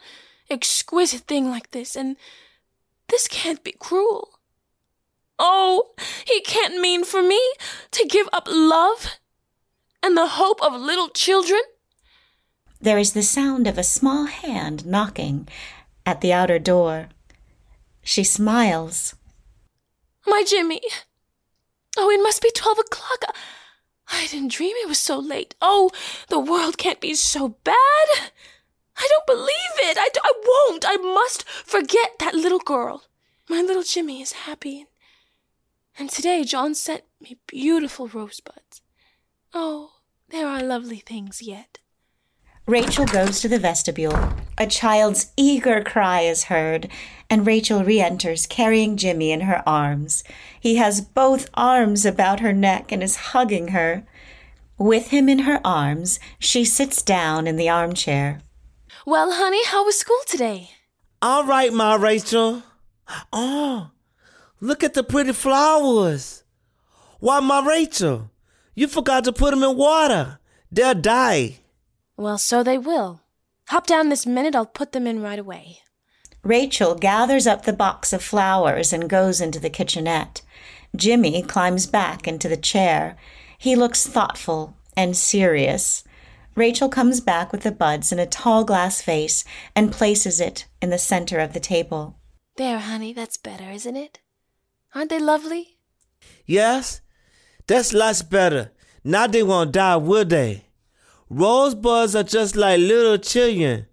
exquisite 0.50 1.22
thing 1.22 1.48
like 1.48 1.70
this, 1.70 1.96
and 1.96 2.16
this 3.08 3.26
can't 3.26 3.64
be 3.64 3.72
cruel. 3.72 4.35
Oh, 5.38 5.90
he 6.26 6.40
can't 6.40 6.80
mean 6.80 7.04
for 7.04 7.22
me 7.22 7.40
to 7.90 8.06
give 8.06 8.28
up 8.32 8.48
love 8.50 9.18
and 10.02 10.16
the 10.16 10.28
hope 10.28 10.62
of 10.62 10.80
little 10.80 11.08
children. 11.08 11.60
There 12.80 12.98
is 12.98 13.12
the 13.12 13.22
sound 13.22 13.66
of 13.66 13.78
a 13.78 13.82
small 13.82 14.26
hand 14.26 14.86
knocking 14.86 15.48
at 16.04 16.20
the 16.20 16.32
outer 16.32 16.58
door. 16.58 17.08
She 18.02 18.22
smiles. 18.22 19.14
My 20.26 20.44
Jimmy. 20.46 20.80
Oh, 21.96 22.10
it 22.10 22.22
must 22.22 22.42
be 22.42 22.50
twelve 22.54 22.78
o'clock. 22.78 23.34
I 24.12 24.26
didn't 24.28 24.52
dream 24.52 24.74
it 24.76 24.88
was 24.88 25.00
so 25.00 25.18
late. 25.18 25.54
Oh, 25.60 25.90
the 26.28 26.38
world 26.38 26.78
can't 26.78 27.00
be 27.00 27.14
so 27.14 27.56
bad. 27.64 27.74
I 28.96 29.08
don't 29.08 29.26
believe 29.26 29.74
it. 29.78 29.98
I, 29.98 30.08
I 30.22 30.32
won't. 30.46 30.84
I 30.86 30.96
must 30.96 31.48
forget 31.48 32.18
that 32.20 32.34
little 32.34 32.60
girl. 32.60 33.04
My 33.48 33.60
little 33.60 33.82
Jimmy 33.82 34.22
is 34.22 34.32
happy. 34.32 34.86
And 35.98 36.10
today 36.10 36.44
John 36.44 36.74
sent 36.74 37.02
me 37.20 37.38
beautiful 37.46 38.08
rosebuds. 38.08 38.82
Oh, 39.54 39.92
there 40.28 40.46
are 40.46 40.62
lovely 40.62 40.98
things 40.98 41.40
yet. 41.40 41.78
Rachel 42.66 43.06
goes 43.06 43.40
to 43.40 43.48
the 43.48 43.60
vestibule. 43.60 44.32
A 44.58 44.66
child's 44.66 45.32
eager 45.36 45.84
cry 45.84 46.22
is 46.22 46.44
heard, 46.44 46.88
and 47.30 47.46
Rachel 47.46 47.84
re 47.84 48.00
enters 48.00 48.46
carrying 48.46 48.96
Jimmy 48.96 49.30
in 49.30 49.42
her 49.42 49.62
arms. 49.66 50.24
He 50.58 50.76
has 50.76 51.00
both 51.00 51.48
arms 51.54 52.04
about 52.04 52.40
her 52.40 52.52
neck 52.52 52.90
and 52.90 53.02
is 53.02 53.16
hugging 53.16 53.68
her. 53.68 54.04
With 54.78 55.08
him 55.08 55.28
in 55.28 55.40
her 55.40 55.60
arms, 55.64 56.18
she 56.38 56.64
sits 56.64 57.02
down 57.02 57.46
in 57.46 57.56
the 57.56 57.68
armchair. 57.68 58.42
Well, 59.06 59.32
honey, 59.34 59.64
how 59.66 59.84
was 59.84 59.96
school 59.96 60.20
today? 60.26 60.70
All 61.22 61.46
right, 61.46 61.72
my 61.72 61.94
Rachel. 61.94 62.64
Oh, 63.32 63.92
look 64.60 64.82
at 64.82 64.94
the 64.94 65.02
pretty 65.02 65.32
flowers. 65.32 66.44
Why, 67.20 67.40
my 67.40 67.64
Rachel, 67.66 68.30
you 68.74 68.88
forgot 68.88 69.24
to 69.24 69.32
put 69.32 69.50
them 69.50 69.62
in 69.62 69.76
water. 69.76 70.38
They'll 70.70 70.94
die. 70.94 71.58
Well, 72.16 72.38
so 72.38 72.62
they 72.62 72.78
will. 72.78 73.22
Hop 73.68 73.86
down 73.86 74.08
this 74.08 74.26
minute, 74.26 74.54
I'll 74.54 74.66
put 74.66 74.92
them 74.92 75.06
in 75.06 75.22
right 75.22 75.38
away. 75.38 75.80
Rachel 76.42 76.94
gathers 76.94 77.46
up 77.46 77.64
the 77.64 77.72
box 77.72 78.12
of 78.12 78.22
flowers 78.22 78.92
and 78.92 79.10
goes 79.10 79.40
into 79.40 79.58
the 79.58 79.70
kitchenette. 79.70 80.42
Jimmy 80.94 81.42
climbs 81.42 81.86
back 81.86 82.28
into 82.28 82.48
the 82.48 82.56
chair. 82.56 83.16
He 83.58 83.74
looks 83.74 84.06
thoughtful 84.06 84.76
and 84.96 85.16
serious. 85.16 86.04
Rachel 86.54 86.88
comes 86.88 87.20
back 87.20 87.52
with 87.52 87.62
the 87.62 87.72
buds 87.72 88.12
in 88.12 88.18
a 88.18 88.26
tall 88.26 88.64
glass 88.64 89.02
vase 89.02 89.44
and 89.74 89.92
places 89.92 90.40
it 90.40 90.66
in 90.80 90.90
the 90.90 90.98
center 90.98 91.38
of 91.38 91.52
the 91.52 91.60
table. 91.60 92.16
There, 92.56 92.78
honey, 92.78 93.12
that's 93.12 93.36
better, 93.36 93.70
isn't 93.70 93.96
it? 93.96 94.20
Aren't 94.94 95.10
they 95.10 95.20
lovely? 95.20 95.76
Yes, 96.46 97.00
that's 97.66 97.92
lots 97.92 98.22
better. 98.22 98.72
Now 99.04 99.26
they 99.26 99.42
won't 99.42 99.72
die, 99.72 99.96
will 99.96 100.24
they? 100.24 100.64
Rosebuds 101.28 102.14
are 102.14 102.22
just 102.22 102.56
like 102.56 102.78
little 102.78 103.18
children, 103.18 103.86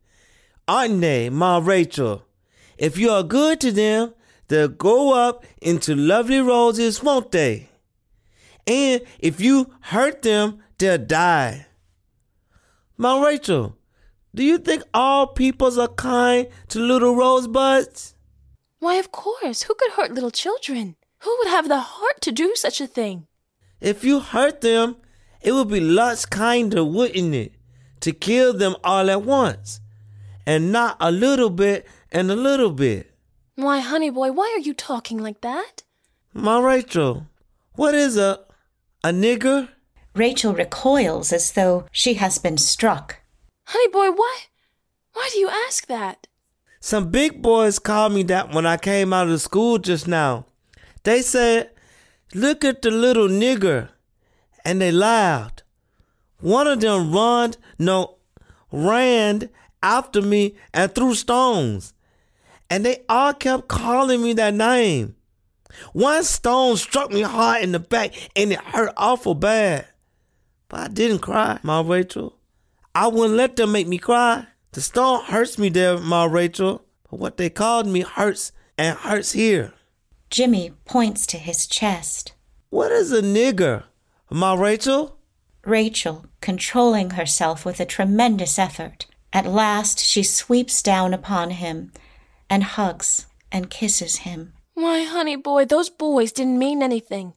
aren't 0.68 1.02
they, 1.02 1.30
Ma 1.30 1.60
Rachel? 1.64 2.26
If 2.78 2.98
you 2.98 3.10
are 3.10 3.24
good 3.24 3.60
to 3.62 3.72
them, 3.72 4.14
they'll 4.48 4.68
grow 4.68 5.14
up 5.14 5.46
into 5.62 5.96
lovely 5.96 6.40
roses, 6.40 7.02
won't 7.02 7.32
they? 7.32 7.70
And 8.68 9.02
if 9.20 9.42
you 9.42 9.74
hurt 9.82 10.22
them, 10.22 10.64
they'll 10.78 10.98
die. 10.98 11.68
Ma 12.98 13.22
Rachel, 13.22 13.78
do 14.36 14.44
you 14.44 14.58
think 14.58 14.84
all 14.94 15.28
peoples 15.28 15.78
are 15.78 15.88
kind 15.88 16.48
to 16.70 16.80
little 16.80 17.16
rosebuds? 17.16 18.13
Why, 18.84 18.96
of 18.96 19.14
course. 19.14 19.64
Who 19.64 19.76
could 19.76 19.94
hurt 19.94 20.12
little 20.12 20.30
children? 20.30 20.98
Who 21.20 21.34
would 21.40 21.48
have 21.48 21.70
the 21.70 21.80
heart 21.80 22.20
to 22.20 22.34
do 22.34 22.54
such 22.56 22.82
a 22.82 22.86
thing? 22.86 23.28
If 23.80 24.04
you 24.04 24.20
hurt 24.20 24.60
them, 24.60 24.98
it 25.42 25.54
would 25.54 25.70
be 25.70 25.80
lots 25.80 26.26
kinder, 26.26 26.84
wouldn't 26.84 27.34
it, 27.34 27.54
to 28.02 28.12
kill 28.12 28.52
them 28.52 28.76
all 28.84 29.10
at 29.10 29.24
once, 29.24 29.80
and 30.46 30.74
not 30.74 30.98
a 31.00 31.14
little 31.14 31.50
bit 31.50 31.88
and 32.12 32.30
a 32.30 32.36
little 32.36 32.72
bit. 32.72 33.16
Why, 33.56 33.80
honey 33.80 34.10
boy, 34.10 34.34
why 34.34 34.52
are 34.54 34.66
you 34.68 34.74
talking 34.74 35.18
like 35.18 35.40
that? 35.40 35.84
My 36.34 36.60
Rachel, 36.60 37.28
what 37.76 37.96
is 37.96 38.18
a 38.18 38.42
a 39.02 39.12
nigger? 39.12 39.70
Rachel 40.14 40.54
recoils 40.54 41.32
as 41.32 41.54
though 41.54 41.86
she 41.94 42.16
has 42.16 42.38
been 42.38 42.58
struck. 42.58 43.22
Honey 43.68 43.88
boy, 43.88 44.12
why? 44.12 44.36
Why 45.14 45.30
do 45.32 45.40
you 45.40 45.48
ask 45.48 45.88
that? 45.88 46.28
Some 46.86 47.12
big 47.12 47.42
boys 47.42 47.80
called 47.80 48.12
me 48.12 48.24
that 48.24 48.54
when 48.54 48.66
I 48.66 48.76
came 48.76 49.14
out 49.14 49.30
of 49.30 49.40
school 49.40 49.78
just 49.78 50.06
now. 50.06 50.48
They 51.04 51.22
said, 51.22 51.70
"Look 52.34 52.66
at 52.66 52.82
the 52.82 52.92
little 52.92 53.30
nigger," 53.30 53.88
and 54.66 54.82
they 54.82 54.92
laughed. 54.92 55.64
One 56.42 56.68
of 56.68 56.82
them 56.82 57.14
run, 57.14 57.54
no, 57.80 58.18
ran 58.70 59.50
after 59.82 60.22
me 60.22 60.56
and 60.74 60.94
threw 60.94 61.16
stones, 61.16 61.94
and 62.70 62.86
they 62.86 63.06
all 63.08 63.34
kept 63.34 63.70
calling 63.70 64.22
me 64.22 64.34
that 64.34 64.54
name. 64.54 65.16
One 65.94 66.26
stone 66.26 66.76
struck 66.76 67.14
me 67.14 67.22
hard 67.22 67.64
in 67.64 67.72
the 67.72 67.80
back, 67.80 68.12
and 68.36 68.52
it 68.52 68.60
hurt 68.60 68.92
awful 68.98 69.36
bad. 69.36 69.88
But 70.68 70.80
I 70.82 70.88
didn't 70.90 71.20
cry, 71.20 71.60
my 71.64 71.80
Rachel. 71.80 72.36
I 72.94 73.08
wouldn't 73.08 73.38
let 73.38 73.56
them 73.56 73.72
make 73.72 73.88
me 73.88 74.00
cry. 74.00 74.48
The 74.74 74.82
stone 74.82 75.26
hurts 75.26 75.60
me 75.60 75.70
there, 75.70 76.00
Ma 76.00 76.24
Rachel. 76.26 76.84
But 77.10 77.20
what 77.20 77.38
they 77.38 77.52
called 77.52 77.86
me 77.86 78.02
hurts 78.02 78.52
and 78.76 78.98
hurts 78.98 79.34
here. 79.34 79.74
Jimmy 80.32 80.72
points 80.86 81.28
to 81.28 81.38
his 81.38 81.68
chest. 81.68 82.34
What 82.72 82.92
is 82.92 83.12
a 83.12 83.22
nigger, 83.22 83.84
Ma 84.32 84.56
Rachel? 84.56 85.20
Rachel, 85.64 86.26
controlling 86.42 87.12
herself 87.12 87.66
with 87.66 87.80
a 87.80 87.86
tremendous 87.86 88.58
effort, 88.58 89.06
at 89.32 89.46
last 89.46 90.00
she 90.00 90.24
sweeps 90.24 90.82
down 90.82 91.14
upon 91.14 91.52
him 91.52 91.92
and 92.50 92.64
hugs 92.64 93.28
and 93.52 93.70
kisses 93.70 94.26
him. 94.26 94.54
Why, 94.74 95.04
honey 95.04 95.36
boy, 95.36 95.66
those 95.66 95.92
boys 95.92 96.32
didn't 96.32 96.58
mean 96.58 96.82
anything. 96.82 97.34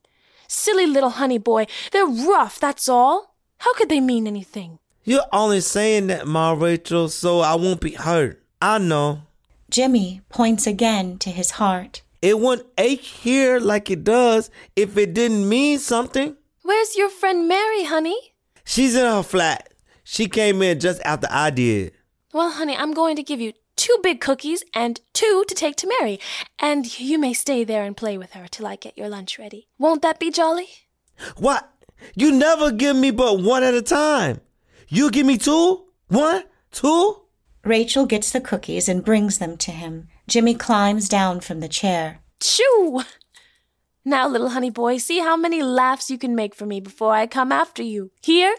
Silly 0.48 0.86
little 0.86 1.10
honey 1.10 1.38
boy, 1.38 1.66
they're 1.92 2.06
rough, 2.06 2.58
that's 2.58 2.88
all. 2.88 3.36
How 3.58 3.74
could 3.74 3.90
they 3.90 4.00
mean 4.00 4.26
anything? 4.26 4.78
You're 5.08 5.22
only 5.32 5.60
saying 5.60 6.08
that, 6.08 6.26
Ma 6.26 6.50
Rachel, 6.50 7.08
so 7.08 7.38
I 7.38 7.54
won't 7.54 7.80
be 7.80 7.92
hurt. 7.92 8.42
I 8.60 8.78
know. 8.78 9.22
Jimmy 9.70 10.20
points 10.28 10.66
again 10.66 11.16
to 11.18 11.30
his 11.30 11.52
heart. 11.52 12.02
It 12.20 12.40
wouldn't 12.40 12.66
ache 12.76 13.02
here 13.02 13.60
like 13.60 13.88
it 13.88 14.02
does 14.02 14.50
if 14.74 14.98
it 14.98 15.14
didn't 15.14 15.48
mean 15.48 15.78
something. 15.78 16.36
Where's 16.62 16.96
your 16.96 17.08
friend 17.08 17.46
Mary, 17.46 17.84
honey? 17.84 18.18
She's 18.64 18.96
in 18.96 19.06
her 19.06 19.22
flat. 19.22 19.72
She 20.02 20.26
came 20.26 20.60
in 20.60 20.80
just 20.80 21.00
after 21.04 21.28
I 21.30 21.50
did. 21.50 21.92
Well, 22.32 22.50
honey, 22.50 22.76
I'm 22.76 22.92
going 22.92 23.14
to 23.14 23.22
give 23.22 23.40
you 23.40 23.52
two 23.76 23.96
big 24.02 24.20
cookies 24.20 24.64
and 24.74 25.00
two 25.12 25.44
to 25.46 25.54
take 25.54 25.76
to 25.76 25.92
Mary, 26.00 26.18
and 26.58 26.98
you 26.98 27.16
may 27.16 27.32
stay 27.32 27.62
there 27.62 27.84
and 27.84 27.96
play 27.96 28.18
with 28.18 28.32
her 28.32 28.48
till 28.48 28.66
I 28.66 28.74
get 28.74 28.98
your 28.98 29.08
lunch 29.08 29.38
ready. 29.38 29.68
Won't 29.78 30.02
that 30.02 30.18
be 30.18 30.32
jolly? 30.32 30.66
What? 31.36 31.70
You 32.16 32.32
never 32.32 32.72
give 32.72 32.96
me 32.96 33.12
but 33.12 33.38
one 33.38 33.62
at 33.62 33.72
a 33.72 33.82
time. 33.82 34.40
You 34.88 35.10
give 35.10 35.26
me 35.26 35.36
two? 35.36 35.84
One? 36.08 36.44
Two? 36.70 37.22
Rachel 37.64 38.06
gets 38.06 38.30
the 38.30 38.40
cookies 38.40 38.88
and 38.88 39.04
brings 39.04 39.38
them 39.38 39.56
to 39.56 39.72
him. 39.72 40.06
Jimmy 40.28 40.54
climbs 40.54 41.08
down 41.08 41.40
from 41.40 41.58
the 41.58 41.68
chair. 41.68 42.20
Choo! 42.40 43.02
Now, 44.04 44.28
little 44.28 44.50
honey 44.50 44.70
boy, 44.70 44.98
see 44.98 45.18
how 45.18 45.36
many 45.36 45.64
laughs 45.64 46.08
you 46.08 46.18
can 46.18 46.36
make 46.36 46.54
for 46.54 46.64
me 46.64 46.78
before 46.78 47.12
I 47.12 47.26
come 47.26 47.50
after 47.50 47.82
you. 47.82 48.12
Here? 48.22 48.54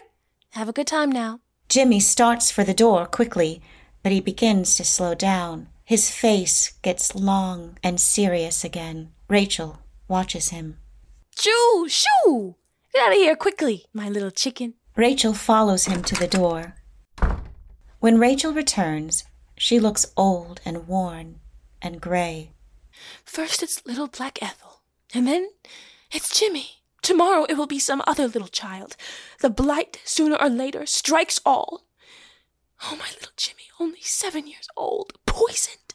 Have 0.50 0.68
a 0.68 0.72
good 0.72 0.86
time 0.86 1.10
now. 1.10 1.40
Jimmy 1.70 2.00
starts 2.00 2.50
for 2.50 2.64
the 2.64 2.74
door 2.74 3.06
quickly, 3.06 3.62
but 4.02 4.12
he 4.12 4.20
begins 4.20 4.76
to 4.76 4.84
slow 4.84 5.14
down. 5.14 5.68
His 5.84 6.10
face 6.10 6.72
gets 6.82 7.14
long 7.14 7.78
and 7.82 7.98
serious 7.98 8.62
again. 8.62 9.12
Rachel 9.28 9.78
watches 10.06 10.50
him. 10.50 10.76
Choo! 11.34 11.88
Shoo! 11.88 12.56
Get 12.92 13.06
out 13.06 13.12
of 13.12 13.18
here 13.18 13.36
quickly, 13.36 13.86
my 13.94 14.10
little 14.10 14.30
chicken. 14.30 14.74
Rachel 14.98 15.32
follows 15.32 15.84
him 15.84 16.02
to 16.02 16.16
the 16.16 16.26
door. 16.26 16.74
When 18.00 18.18
Rachel 18.18 18.52
returns, 18.52 19.22
she 19.56 19.78
looks 19.78 20.12
old 20.16 20.60
and 20.64 20.88
worn 20.88 21.38
and 21.80 22.00
gray. 22.00 22.50
First 23.24 23.62
it's 23.62 23.86
little 23.86 24.08
black 24.08 24.42
Ethel, 24.42 24.80
and 25.14 25.24
then 25.24 25.50
it's 26.10 26.36
Jimmy. 26.36 26.82
Tomorrow 27.00 27.44
it 27.48 27.56
will 27.56 27.68
be 27.68 27.78
some 27.78 28.02
other 28.08 28.26
little 28.26 28.48
child. 28.48 28.96
The 29.40 29.50
blight, 29.50 30.00
sooner 30.04 30.34
or 30.34 30.48
later, 30.48 30.84
strikes 30.84 31.38
all. 31.46 31.84
Oh, 32.82 32.96
my 32.98 33.06
little 33.14 33.34
Jimmy, 33.36 33.70
only 33.78 34.02
seven 34.02 34.48
years 34.48 34.66
old, 34.76 35.12
poisoned. 35.26 35.94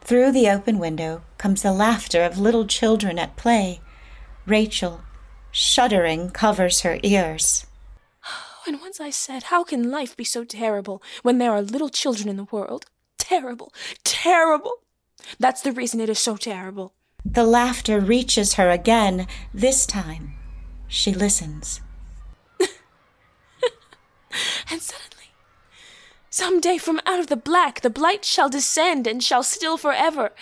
Through 0.00 0.32
the 0.32 0.50
open 0.50 0.80
window 0.80 1.22
comes 1.38 1.62
the 1.62 1.72
laughter 1.72 2.24
of 2.24 2.36
little 2.36 2.66
children 2.66 3.16
at 3.20 3.36
play. 3.36 3.80
Rachel, 4.44 5.02
shuddering, 5.52 6.30
covers 6.30 6.80
her 6.80 6.98
ears. 7.04 7.66
And 8.66 8.80
once 8.80 9.00
I 9.00 9.10
said, 9.10 9.44
How 9.44 9.64
can 9.64 9.90
life 9.90 10.16
be 10.16 10.24
so 10.24 10.44
terrible 10.44 11.02
when 11.22 11.38
there 11.38 11.52
are 11.52 11.62
little 11.62 11.88
children 11.88 12.28
in 12.28 12.36
the 12.36 12.48
world? 12.50 12.86
Terrible, 13.18 13.72
terrible. 14.04 14.74
That's 15.38 15.62
the 15.62 15.72
reason 15.72 16.00
it 16.00 16.08
is 16.08 16.18
so 16.18 16.36
terrible. 16.36 16.92
The 17.24 17.44
laughter 17.44 18.00
reaches 18.00 18.54
her 18.54 18.70
again. 18.70 19.26
This 19.54 19.86
time, 19.86 20.34
she 20.88 21.12
listens. 21.12 21.80
And 24.70 24.80
suddenly, 24.80 25.34
some 26.30 26.60
day 26.60 26.78
from 26.78 27.00
out 27.04 27.20
of 27.20 27.26
the 27.26 27.36
black, 27.36 27.82
the 27.82 27.90
blight 27.90 28.24
shall 28.24 28.48
descend 28.48 29.06
and 29.06 29.22
shall 29.22 29.42
still 29.42 29.76
forever. 29.76 30.32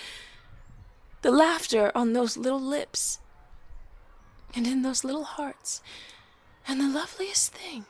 The 1.22 1.32
laughter 1.32 1.90
on 1.94 2.12
those 2.12 2.36
little 2.36 2.60
lips 2.60 3.18
and 4.54 4.66
in 4.66 4.82
those 4.82 5.04
little 5.04 5.24
hearts. 5.24 5.82
And 6.66 6.80
the 6.80 6.88
loveliest 6.88 7.52
thing, 7.52 7.84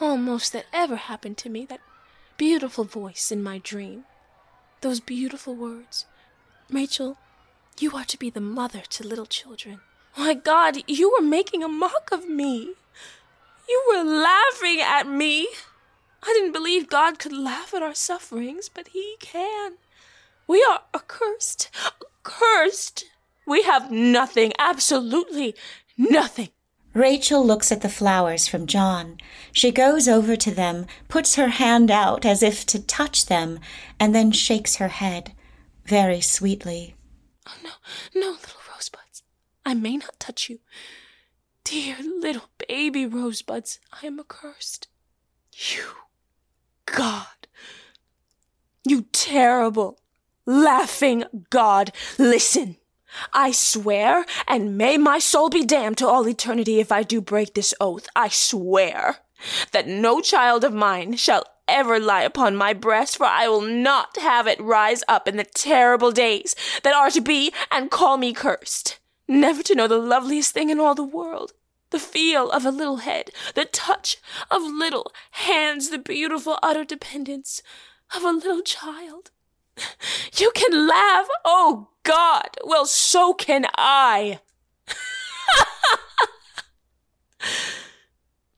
almost 0.00 0.52
that 0.52 0.66
ever 0.72 0.96
happened 0.96 1.36
to 1.38 1.48
me, 1.48 1.64
that 1.66 1.80
beautiful 2.36 2.84
voice 2.84 3.30
in 3.30 3.42
my 3.42 3.58
dream. 3.58 4.04
Those 4.80 5.00
beautiful 5.00 5.54
words. 5.54 6.06
Rachel, 6.70 7.16
you 7.78 7.96
are 7.96 8.04
to 8.04 8.18
be 8.18 8.30
the 8.30 8.40
mother 8.40 8.82
to 8.90 9.06
little 9.06 9.26
children. 9.26 9.80
My 10.16 10.34
God, 10.34 10.78
you 10.86 11.10
were 11.10 11.26
making 11.26 11.62
a 11.62 11.68
mock 11.68 12.10
of 12.12 12.28
me. 12.28 12.74
You 13.68 13.82
were 13.88 14.04
laughing 14.04 14.80
at 14.80 15.06
me. 15.08 15.48
I 16.22 16.32
didn't 16.32 16.52
believe 16.52 16.88
God 16.88 17.18
could 17.18 17.32
laugh 17.32 17.74
at 17.74 17.82
our 17.82 17.94
sufferings, 17.94 18.68
but 18.68 18.88
He 18.88 19.16
can. 19.20 19.74
We 20.46 20.64
are 20.70 20.82
accursed, 20.94 21.70
accursed. 22.24 23.04
We 23.46 23.62
have 23.62 23.90
nothing, 23.90 24.52
absolutely 24.58 25.54
nothing. 25.96 26.50
Rachel 26.94 27.44
looks 27.44 27.72
at 27.72 27.80
the 27.80 27.88
flowers 27.88 28.46
from 28.46 28.66
John. 28.66 29.18
She 29.52 29.72
goes 29.72 30.06
over 30.06 30.36
to 30.36 30.50
them, 30.52 30.86
puts 31.08 31.34
her 31.34 31.48
hand 31.48 31.90
out 31.90 32.24
as 32.24 32.40
if 32.40 32.64
to 32.66 32.80
touch 32.80 33.26
them, 33.26 33.58
and 33.98 34.14
then 34.14 34.30
shakes 34.30 34.76
her 34.76 34.88
head 34.88 35.32
very 35.84 36.20
sweetly. 36.20 36.94
Oh, 37.48 37.56
no, 37.64 37.70
no, 38.14 38.30
little 38.30 38.60
rosebuds. 38.72 39.24
I 39.66 39.74
may 39.74 39.96
not 39.96 40.20
touch 40.20 40.48
you. 40.48 40.60
Dear 41.64 41.96
little 42.20 42.48
baby 42.68 43.06
rosebuds, 43.06 43.80
I 43.92 44.06
am 44.06 44.20
accursed. 44.20 44.86
You, 45.52 45.84
God, 46.86 47.48
you 48.86 49.06
terrible, 49.12 49.98
laughing 50.46 51.24
God, 51.50 51.90
listen. 52.18 52.76
I 53.32 53.52
swear, 53.52 54.24
and 54.46 54.76
may 54.76 54.96
my 54.98 55.18
soul 55.18 55.48
be 55.48 55.64
damned 55.64 55.98
to 55.98 56.08
all 56.08 56.28
eternity 56.28 56.80
if 56.80 56.90
I 56.92 57.02
do 57.02 57.20
break 57.20 57.54
this 57.54 57.74
oath, 57.80 58.06
I 58.14 58.28
swear 58.28 59.18
that 59.72 59.86
no 59.86 60.20
child 60.20 60.64
of 60.64 60.72
mine 60.72 61.16
shall 61.16 61.44
ever 61.66 61.98
lie 61.98 62.22
upon 62.22 62.56
my 62.56 62.72
breast, 62.72 63.16
for 63.16 63.26
I 63.26 63.48
will 63.48 63.60
not 63.60 64.16
have 64.18 64.46
it 64.46 64.60
rise 64.60 65.02
up 65.08 65.28
in 65.28 65.36
the 65.36 65.44
terrible 65.44 66.12
days 66.12 66.54
that 66.82 66.94
are 66.94 67.10
to 67.10 67.20
be 67.20 67.52
and 67.70 67.90
call 67.90 68.16
me 68.16 68.32
cursed, 68.32 68.98
never 69.26 69.62
to 69.62 69.74
know 69.74 69.88
the 69.88 69.98
loveliest 69.98 70.52
thing 70.52 70.70
in 70.70 70.80
all 70.80 70.94
the 70.94 71.02
world. 71.02 71.52
The 71.90 71.98
feel 71.98 72.50
of 72.50 72.66
a 72.66 72.70
little 72.70 72.98
head, 72.98 73.30
the 73.54 73.64
touch 73.64 74.16
of 74.50 74.62
little 74.62 75.12
hands, 75.32 75.90
the 75.90 75.98
beautiful 75.98 76.58
utter 76.62 76.84
dependence 76.84 77.62
of 78.14 78.24
a 78.24 78.30
little 78.30 78.62
child. 78.62 79.30
You 80.36 80.50
can 80.52 80.88
laugh, 80.88 81.28
oh 81.44 81.90
God! 82.02 82.56
Well, 82.64 82.86
so 82.86 83.34
can 83.34 83.66
I. 83.76 84.40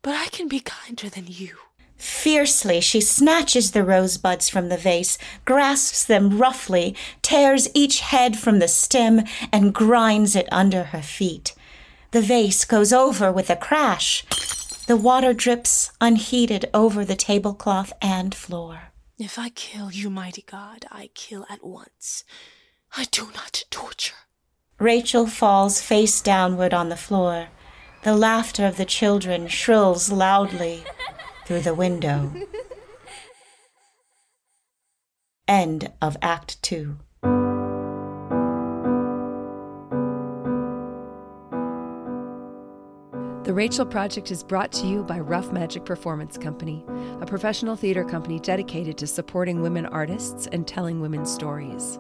but 0.00 0.14
I 0.14 0.28
can 0.28 0.48
be 0.48 0.60
kinder 0.60 1.10
than 1.10 1.26
you. 1.28 1.58
Fiercely, 1.96 2.80
she 2.80 3.00
snatches 3.00 3.72
the 3.72 3.84
rosebuds 3.84 4.48
from 4.48 4.68
the 4.68 4.76
vase, 4.76 5.18
grasps 5.44 6.04
them 6.04 6.38
roughly, 6.38 6.94
tears 7.22 7.68
each 7.74 8.00
head 8.00 8.38
from 8.38 8.58
the 8.58 8.68
stem, 8.68 9.22
and 9.52 9.74
grinds 9.74 10.36
it 10.36 10.48
under 10.52 10.84
her 10.84 11.02
feet. 11.02 11.54
The 12.12 12.22
vase 12.22 12.64
goes 12.64 12.92
over 12.92 13.32
with 13.32 13.50
a 13.50 13.56
crash. 13.56 14.24
The 14.86 14.96
water 14.96 15.32
drips 15.32 15.90
unheeded 16.00 16.70
over 16.72 17.04
the 17.04 17.16
tablecloth 17.16 17.92
and 18.00 18.34
floor. 18.34 18.92
If 19.18 19.38
I 19.38 19.48
kill 19.48 19.90
you, 19.90 20.10
mighty 20.10 20.42
God, 20.42 20.84
I 20.90 21.08
kill 21.14 21.46
at 21.48 21.64
once. 21.64 22.22
I 22.94 23.04
do 23.04 23.30
not 23.34 23.64
torture. 23.70 24.14
Rachel 24.78 25.26
falls 25.26 25.80
face 25.80 26.20
downward 26.20 26.74
on 26.74 26.90
the 26.90 26.96
floor. 26.96 27.48
The 28.02 28.14
laughter 28.14 28.66
of 28.66 28.76
the 28.76 28.84
children 28.84 29.48
shrills 29.48 30.12
loudly 30.12 30.84
through 31.46 31.60
the 31.60 31.74
window. 31.74 32.30
End 35.48 35.92
of 36.02 36.18
Act 36.20 36.62
Two. 36.62 36.98
Rachel 43.56 43.86
Project 43.86 44.30
is 44.30 44.44
brought 44.44 44.70
to 44.72 44.86
you 44.86 45.02
by 45.02 45.18
Rough 45.18 45.50
Magic 45.50 45.86
Performance 45.86 46.36
Company, 46.36 46.84
a 47.22 47.24
professional 47.24 47.74
theater 47.74 48.04
company 48.04 48.38
dedicated 48.38 48.98
to 48.98 49.06
supporting 49.06 49.62
women 49.62 49.86
artists 49.86 50.46
and 50.48 50.68
telling 50.68 51.00
women's 51.00 51.32
stories. 51.32 51.98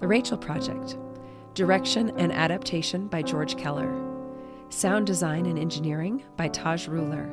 The 0.00 0.08
Rachel 0.08 0.38
Project. 0.38 0.96
Direction 1.52 2.18
and 2.18 2.32
adaptation 2.32 3.08
by 3.08 3.20
George 3.20 3.58
Keller. 3.58 3.94
Sound 4.70 5.06
design 5.06 5.44
and 5.44 5.58
engineering 5.58 6.24
by 6.38 6.48
Taj 6.48 6.88
Ruler. 6.88 7.28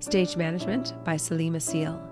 Stage 0.00 0.36
management 0.36 0.92
by 1.04 1.14
Salima 1.14 1.62
Seal. 1.62 2.02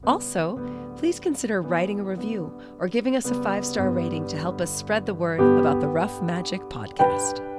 Also, 0.05 0.59
please 0.97 1.21
consider 1.21 1.63
writing 1.63 2.01
a 2.01 2.05
review 2.05 2.53
or 2.79 2.89
giving 2.89 3.17
us 3.17 3.31
a 3.31 3.43
five 3.43 3.65
star 3.65 3.91
rating 3.91 4.27
to 4.29 4.37
help 4.37 4.61
us 4.61 4.75
spread 4.75 5.07
the 5.07 5.15
word 5.15 5.41
about 5.61 5.81
the 5.81 5.89
Rough 5.89 6.23
Magic 6.23 6.61
podcast. 6.63 7.52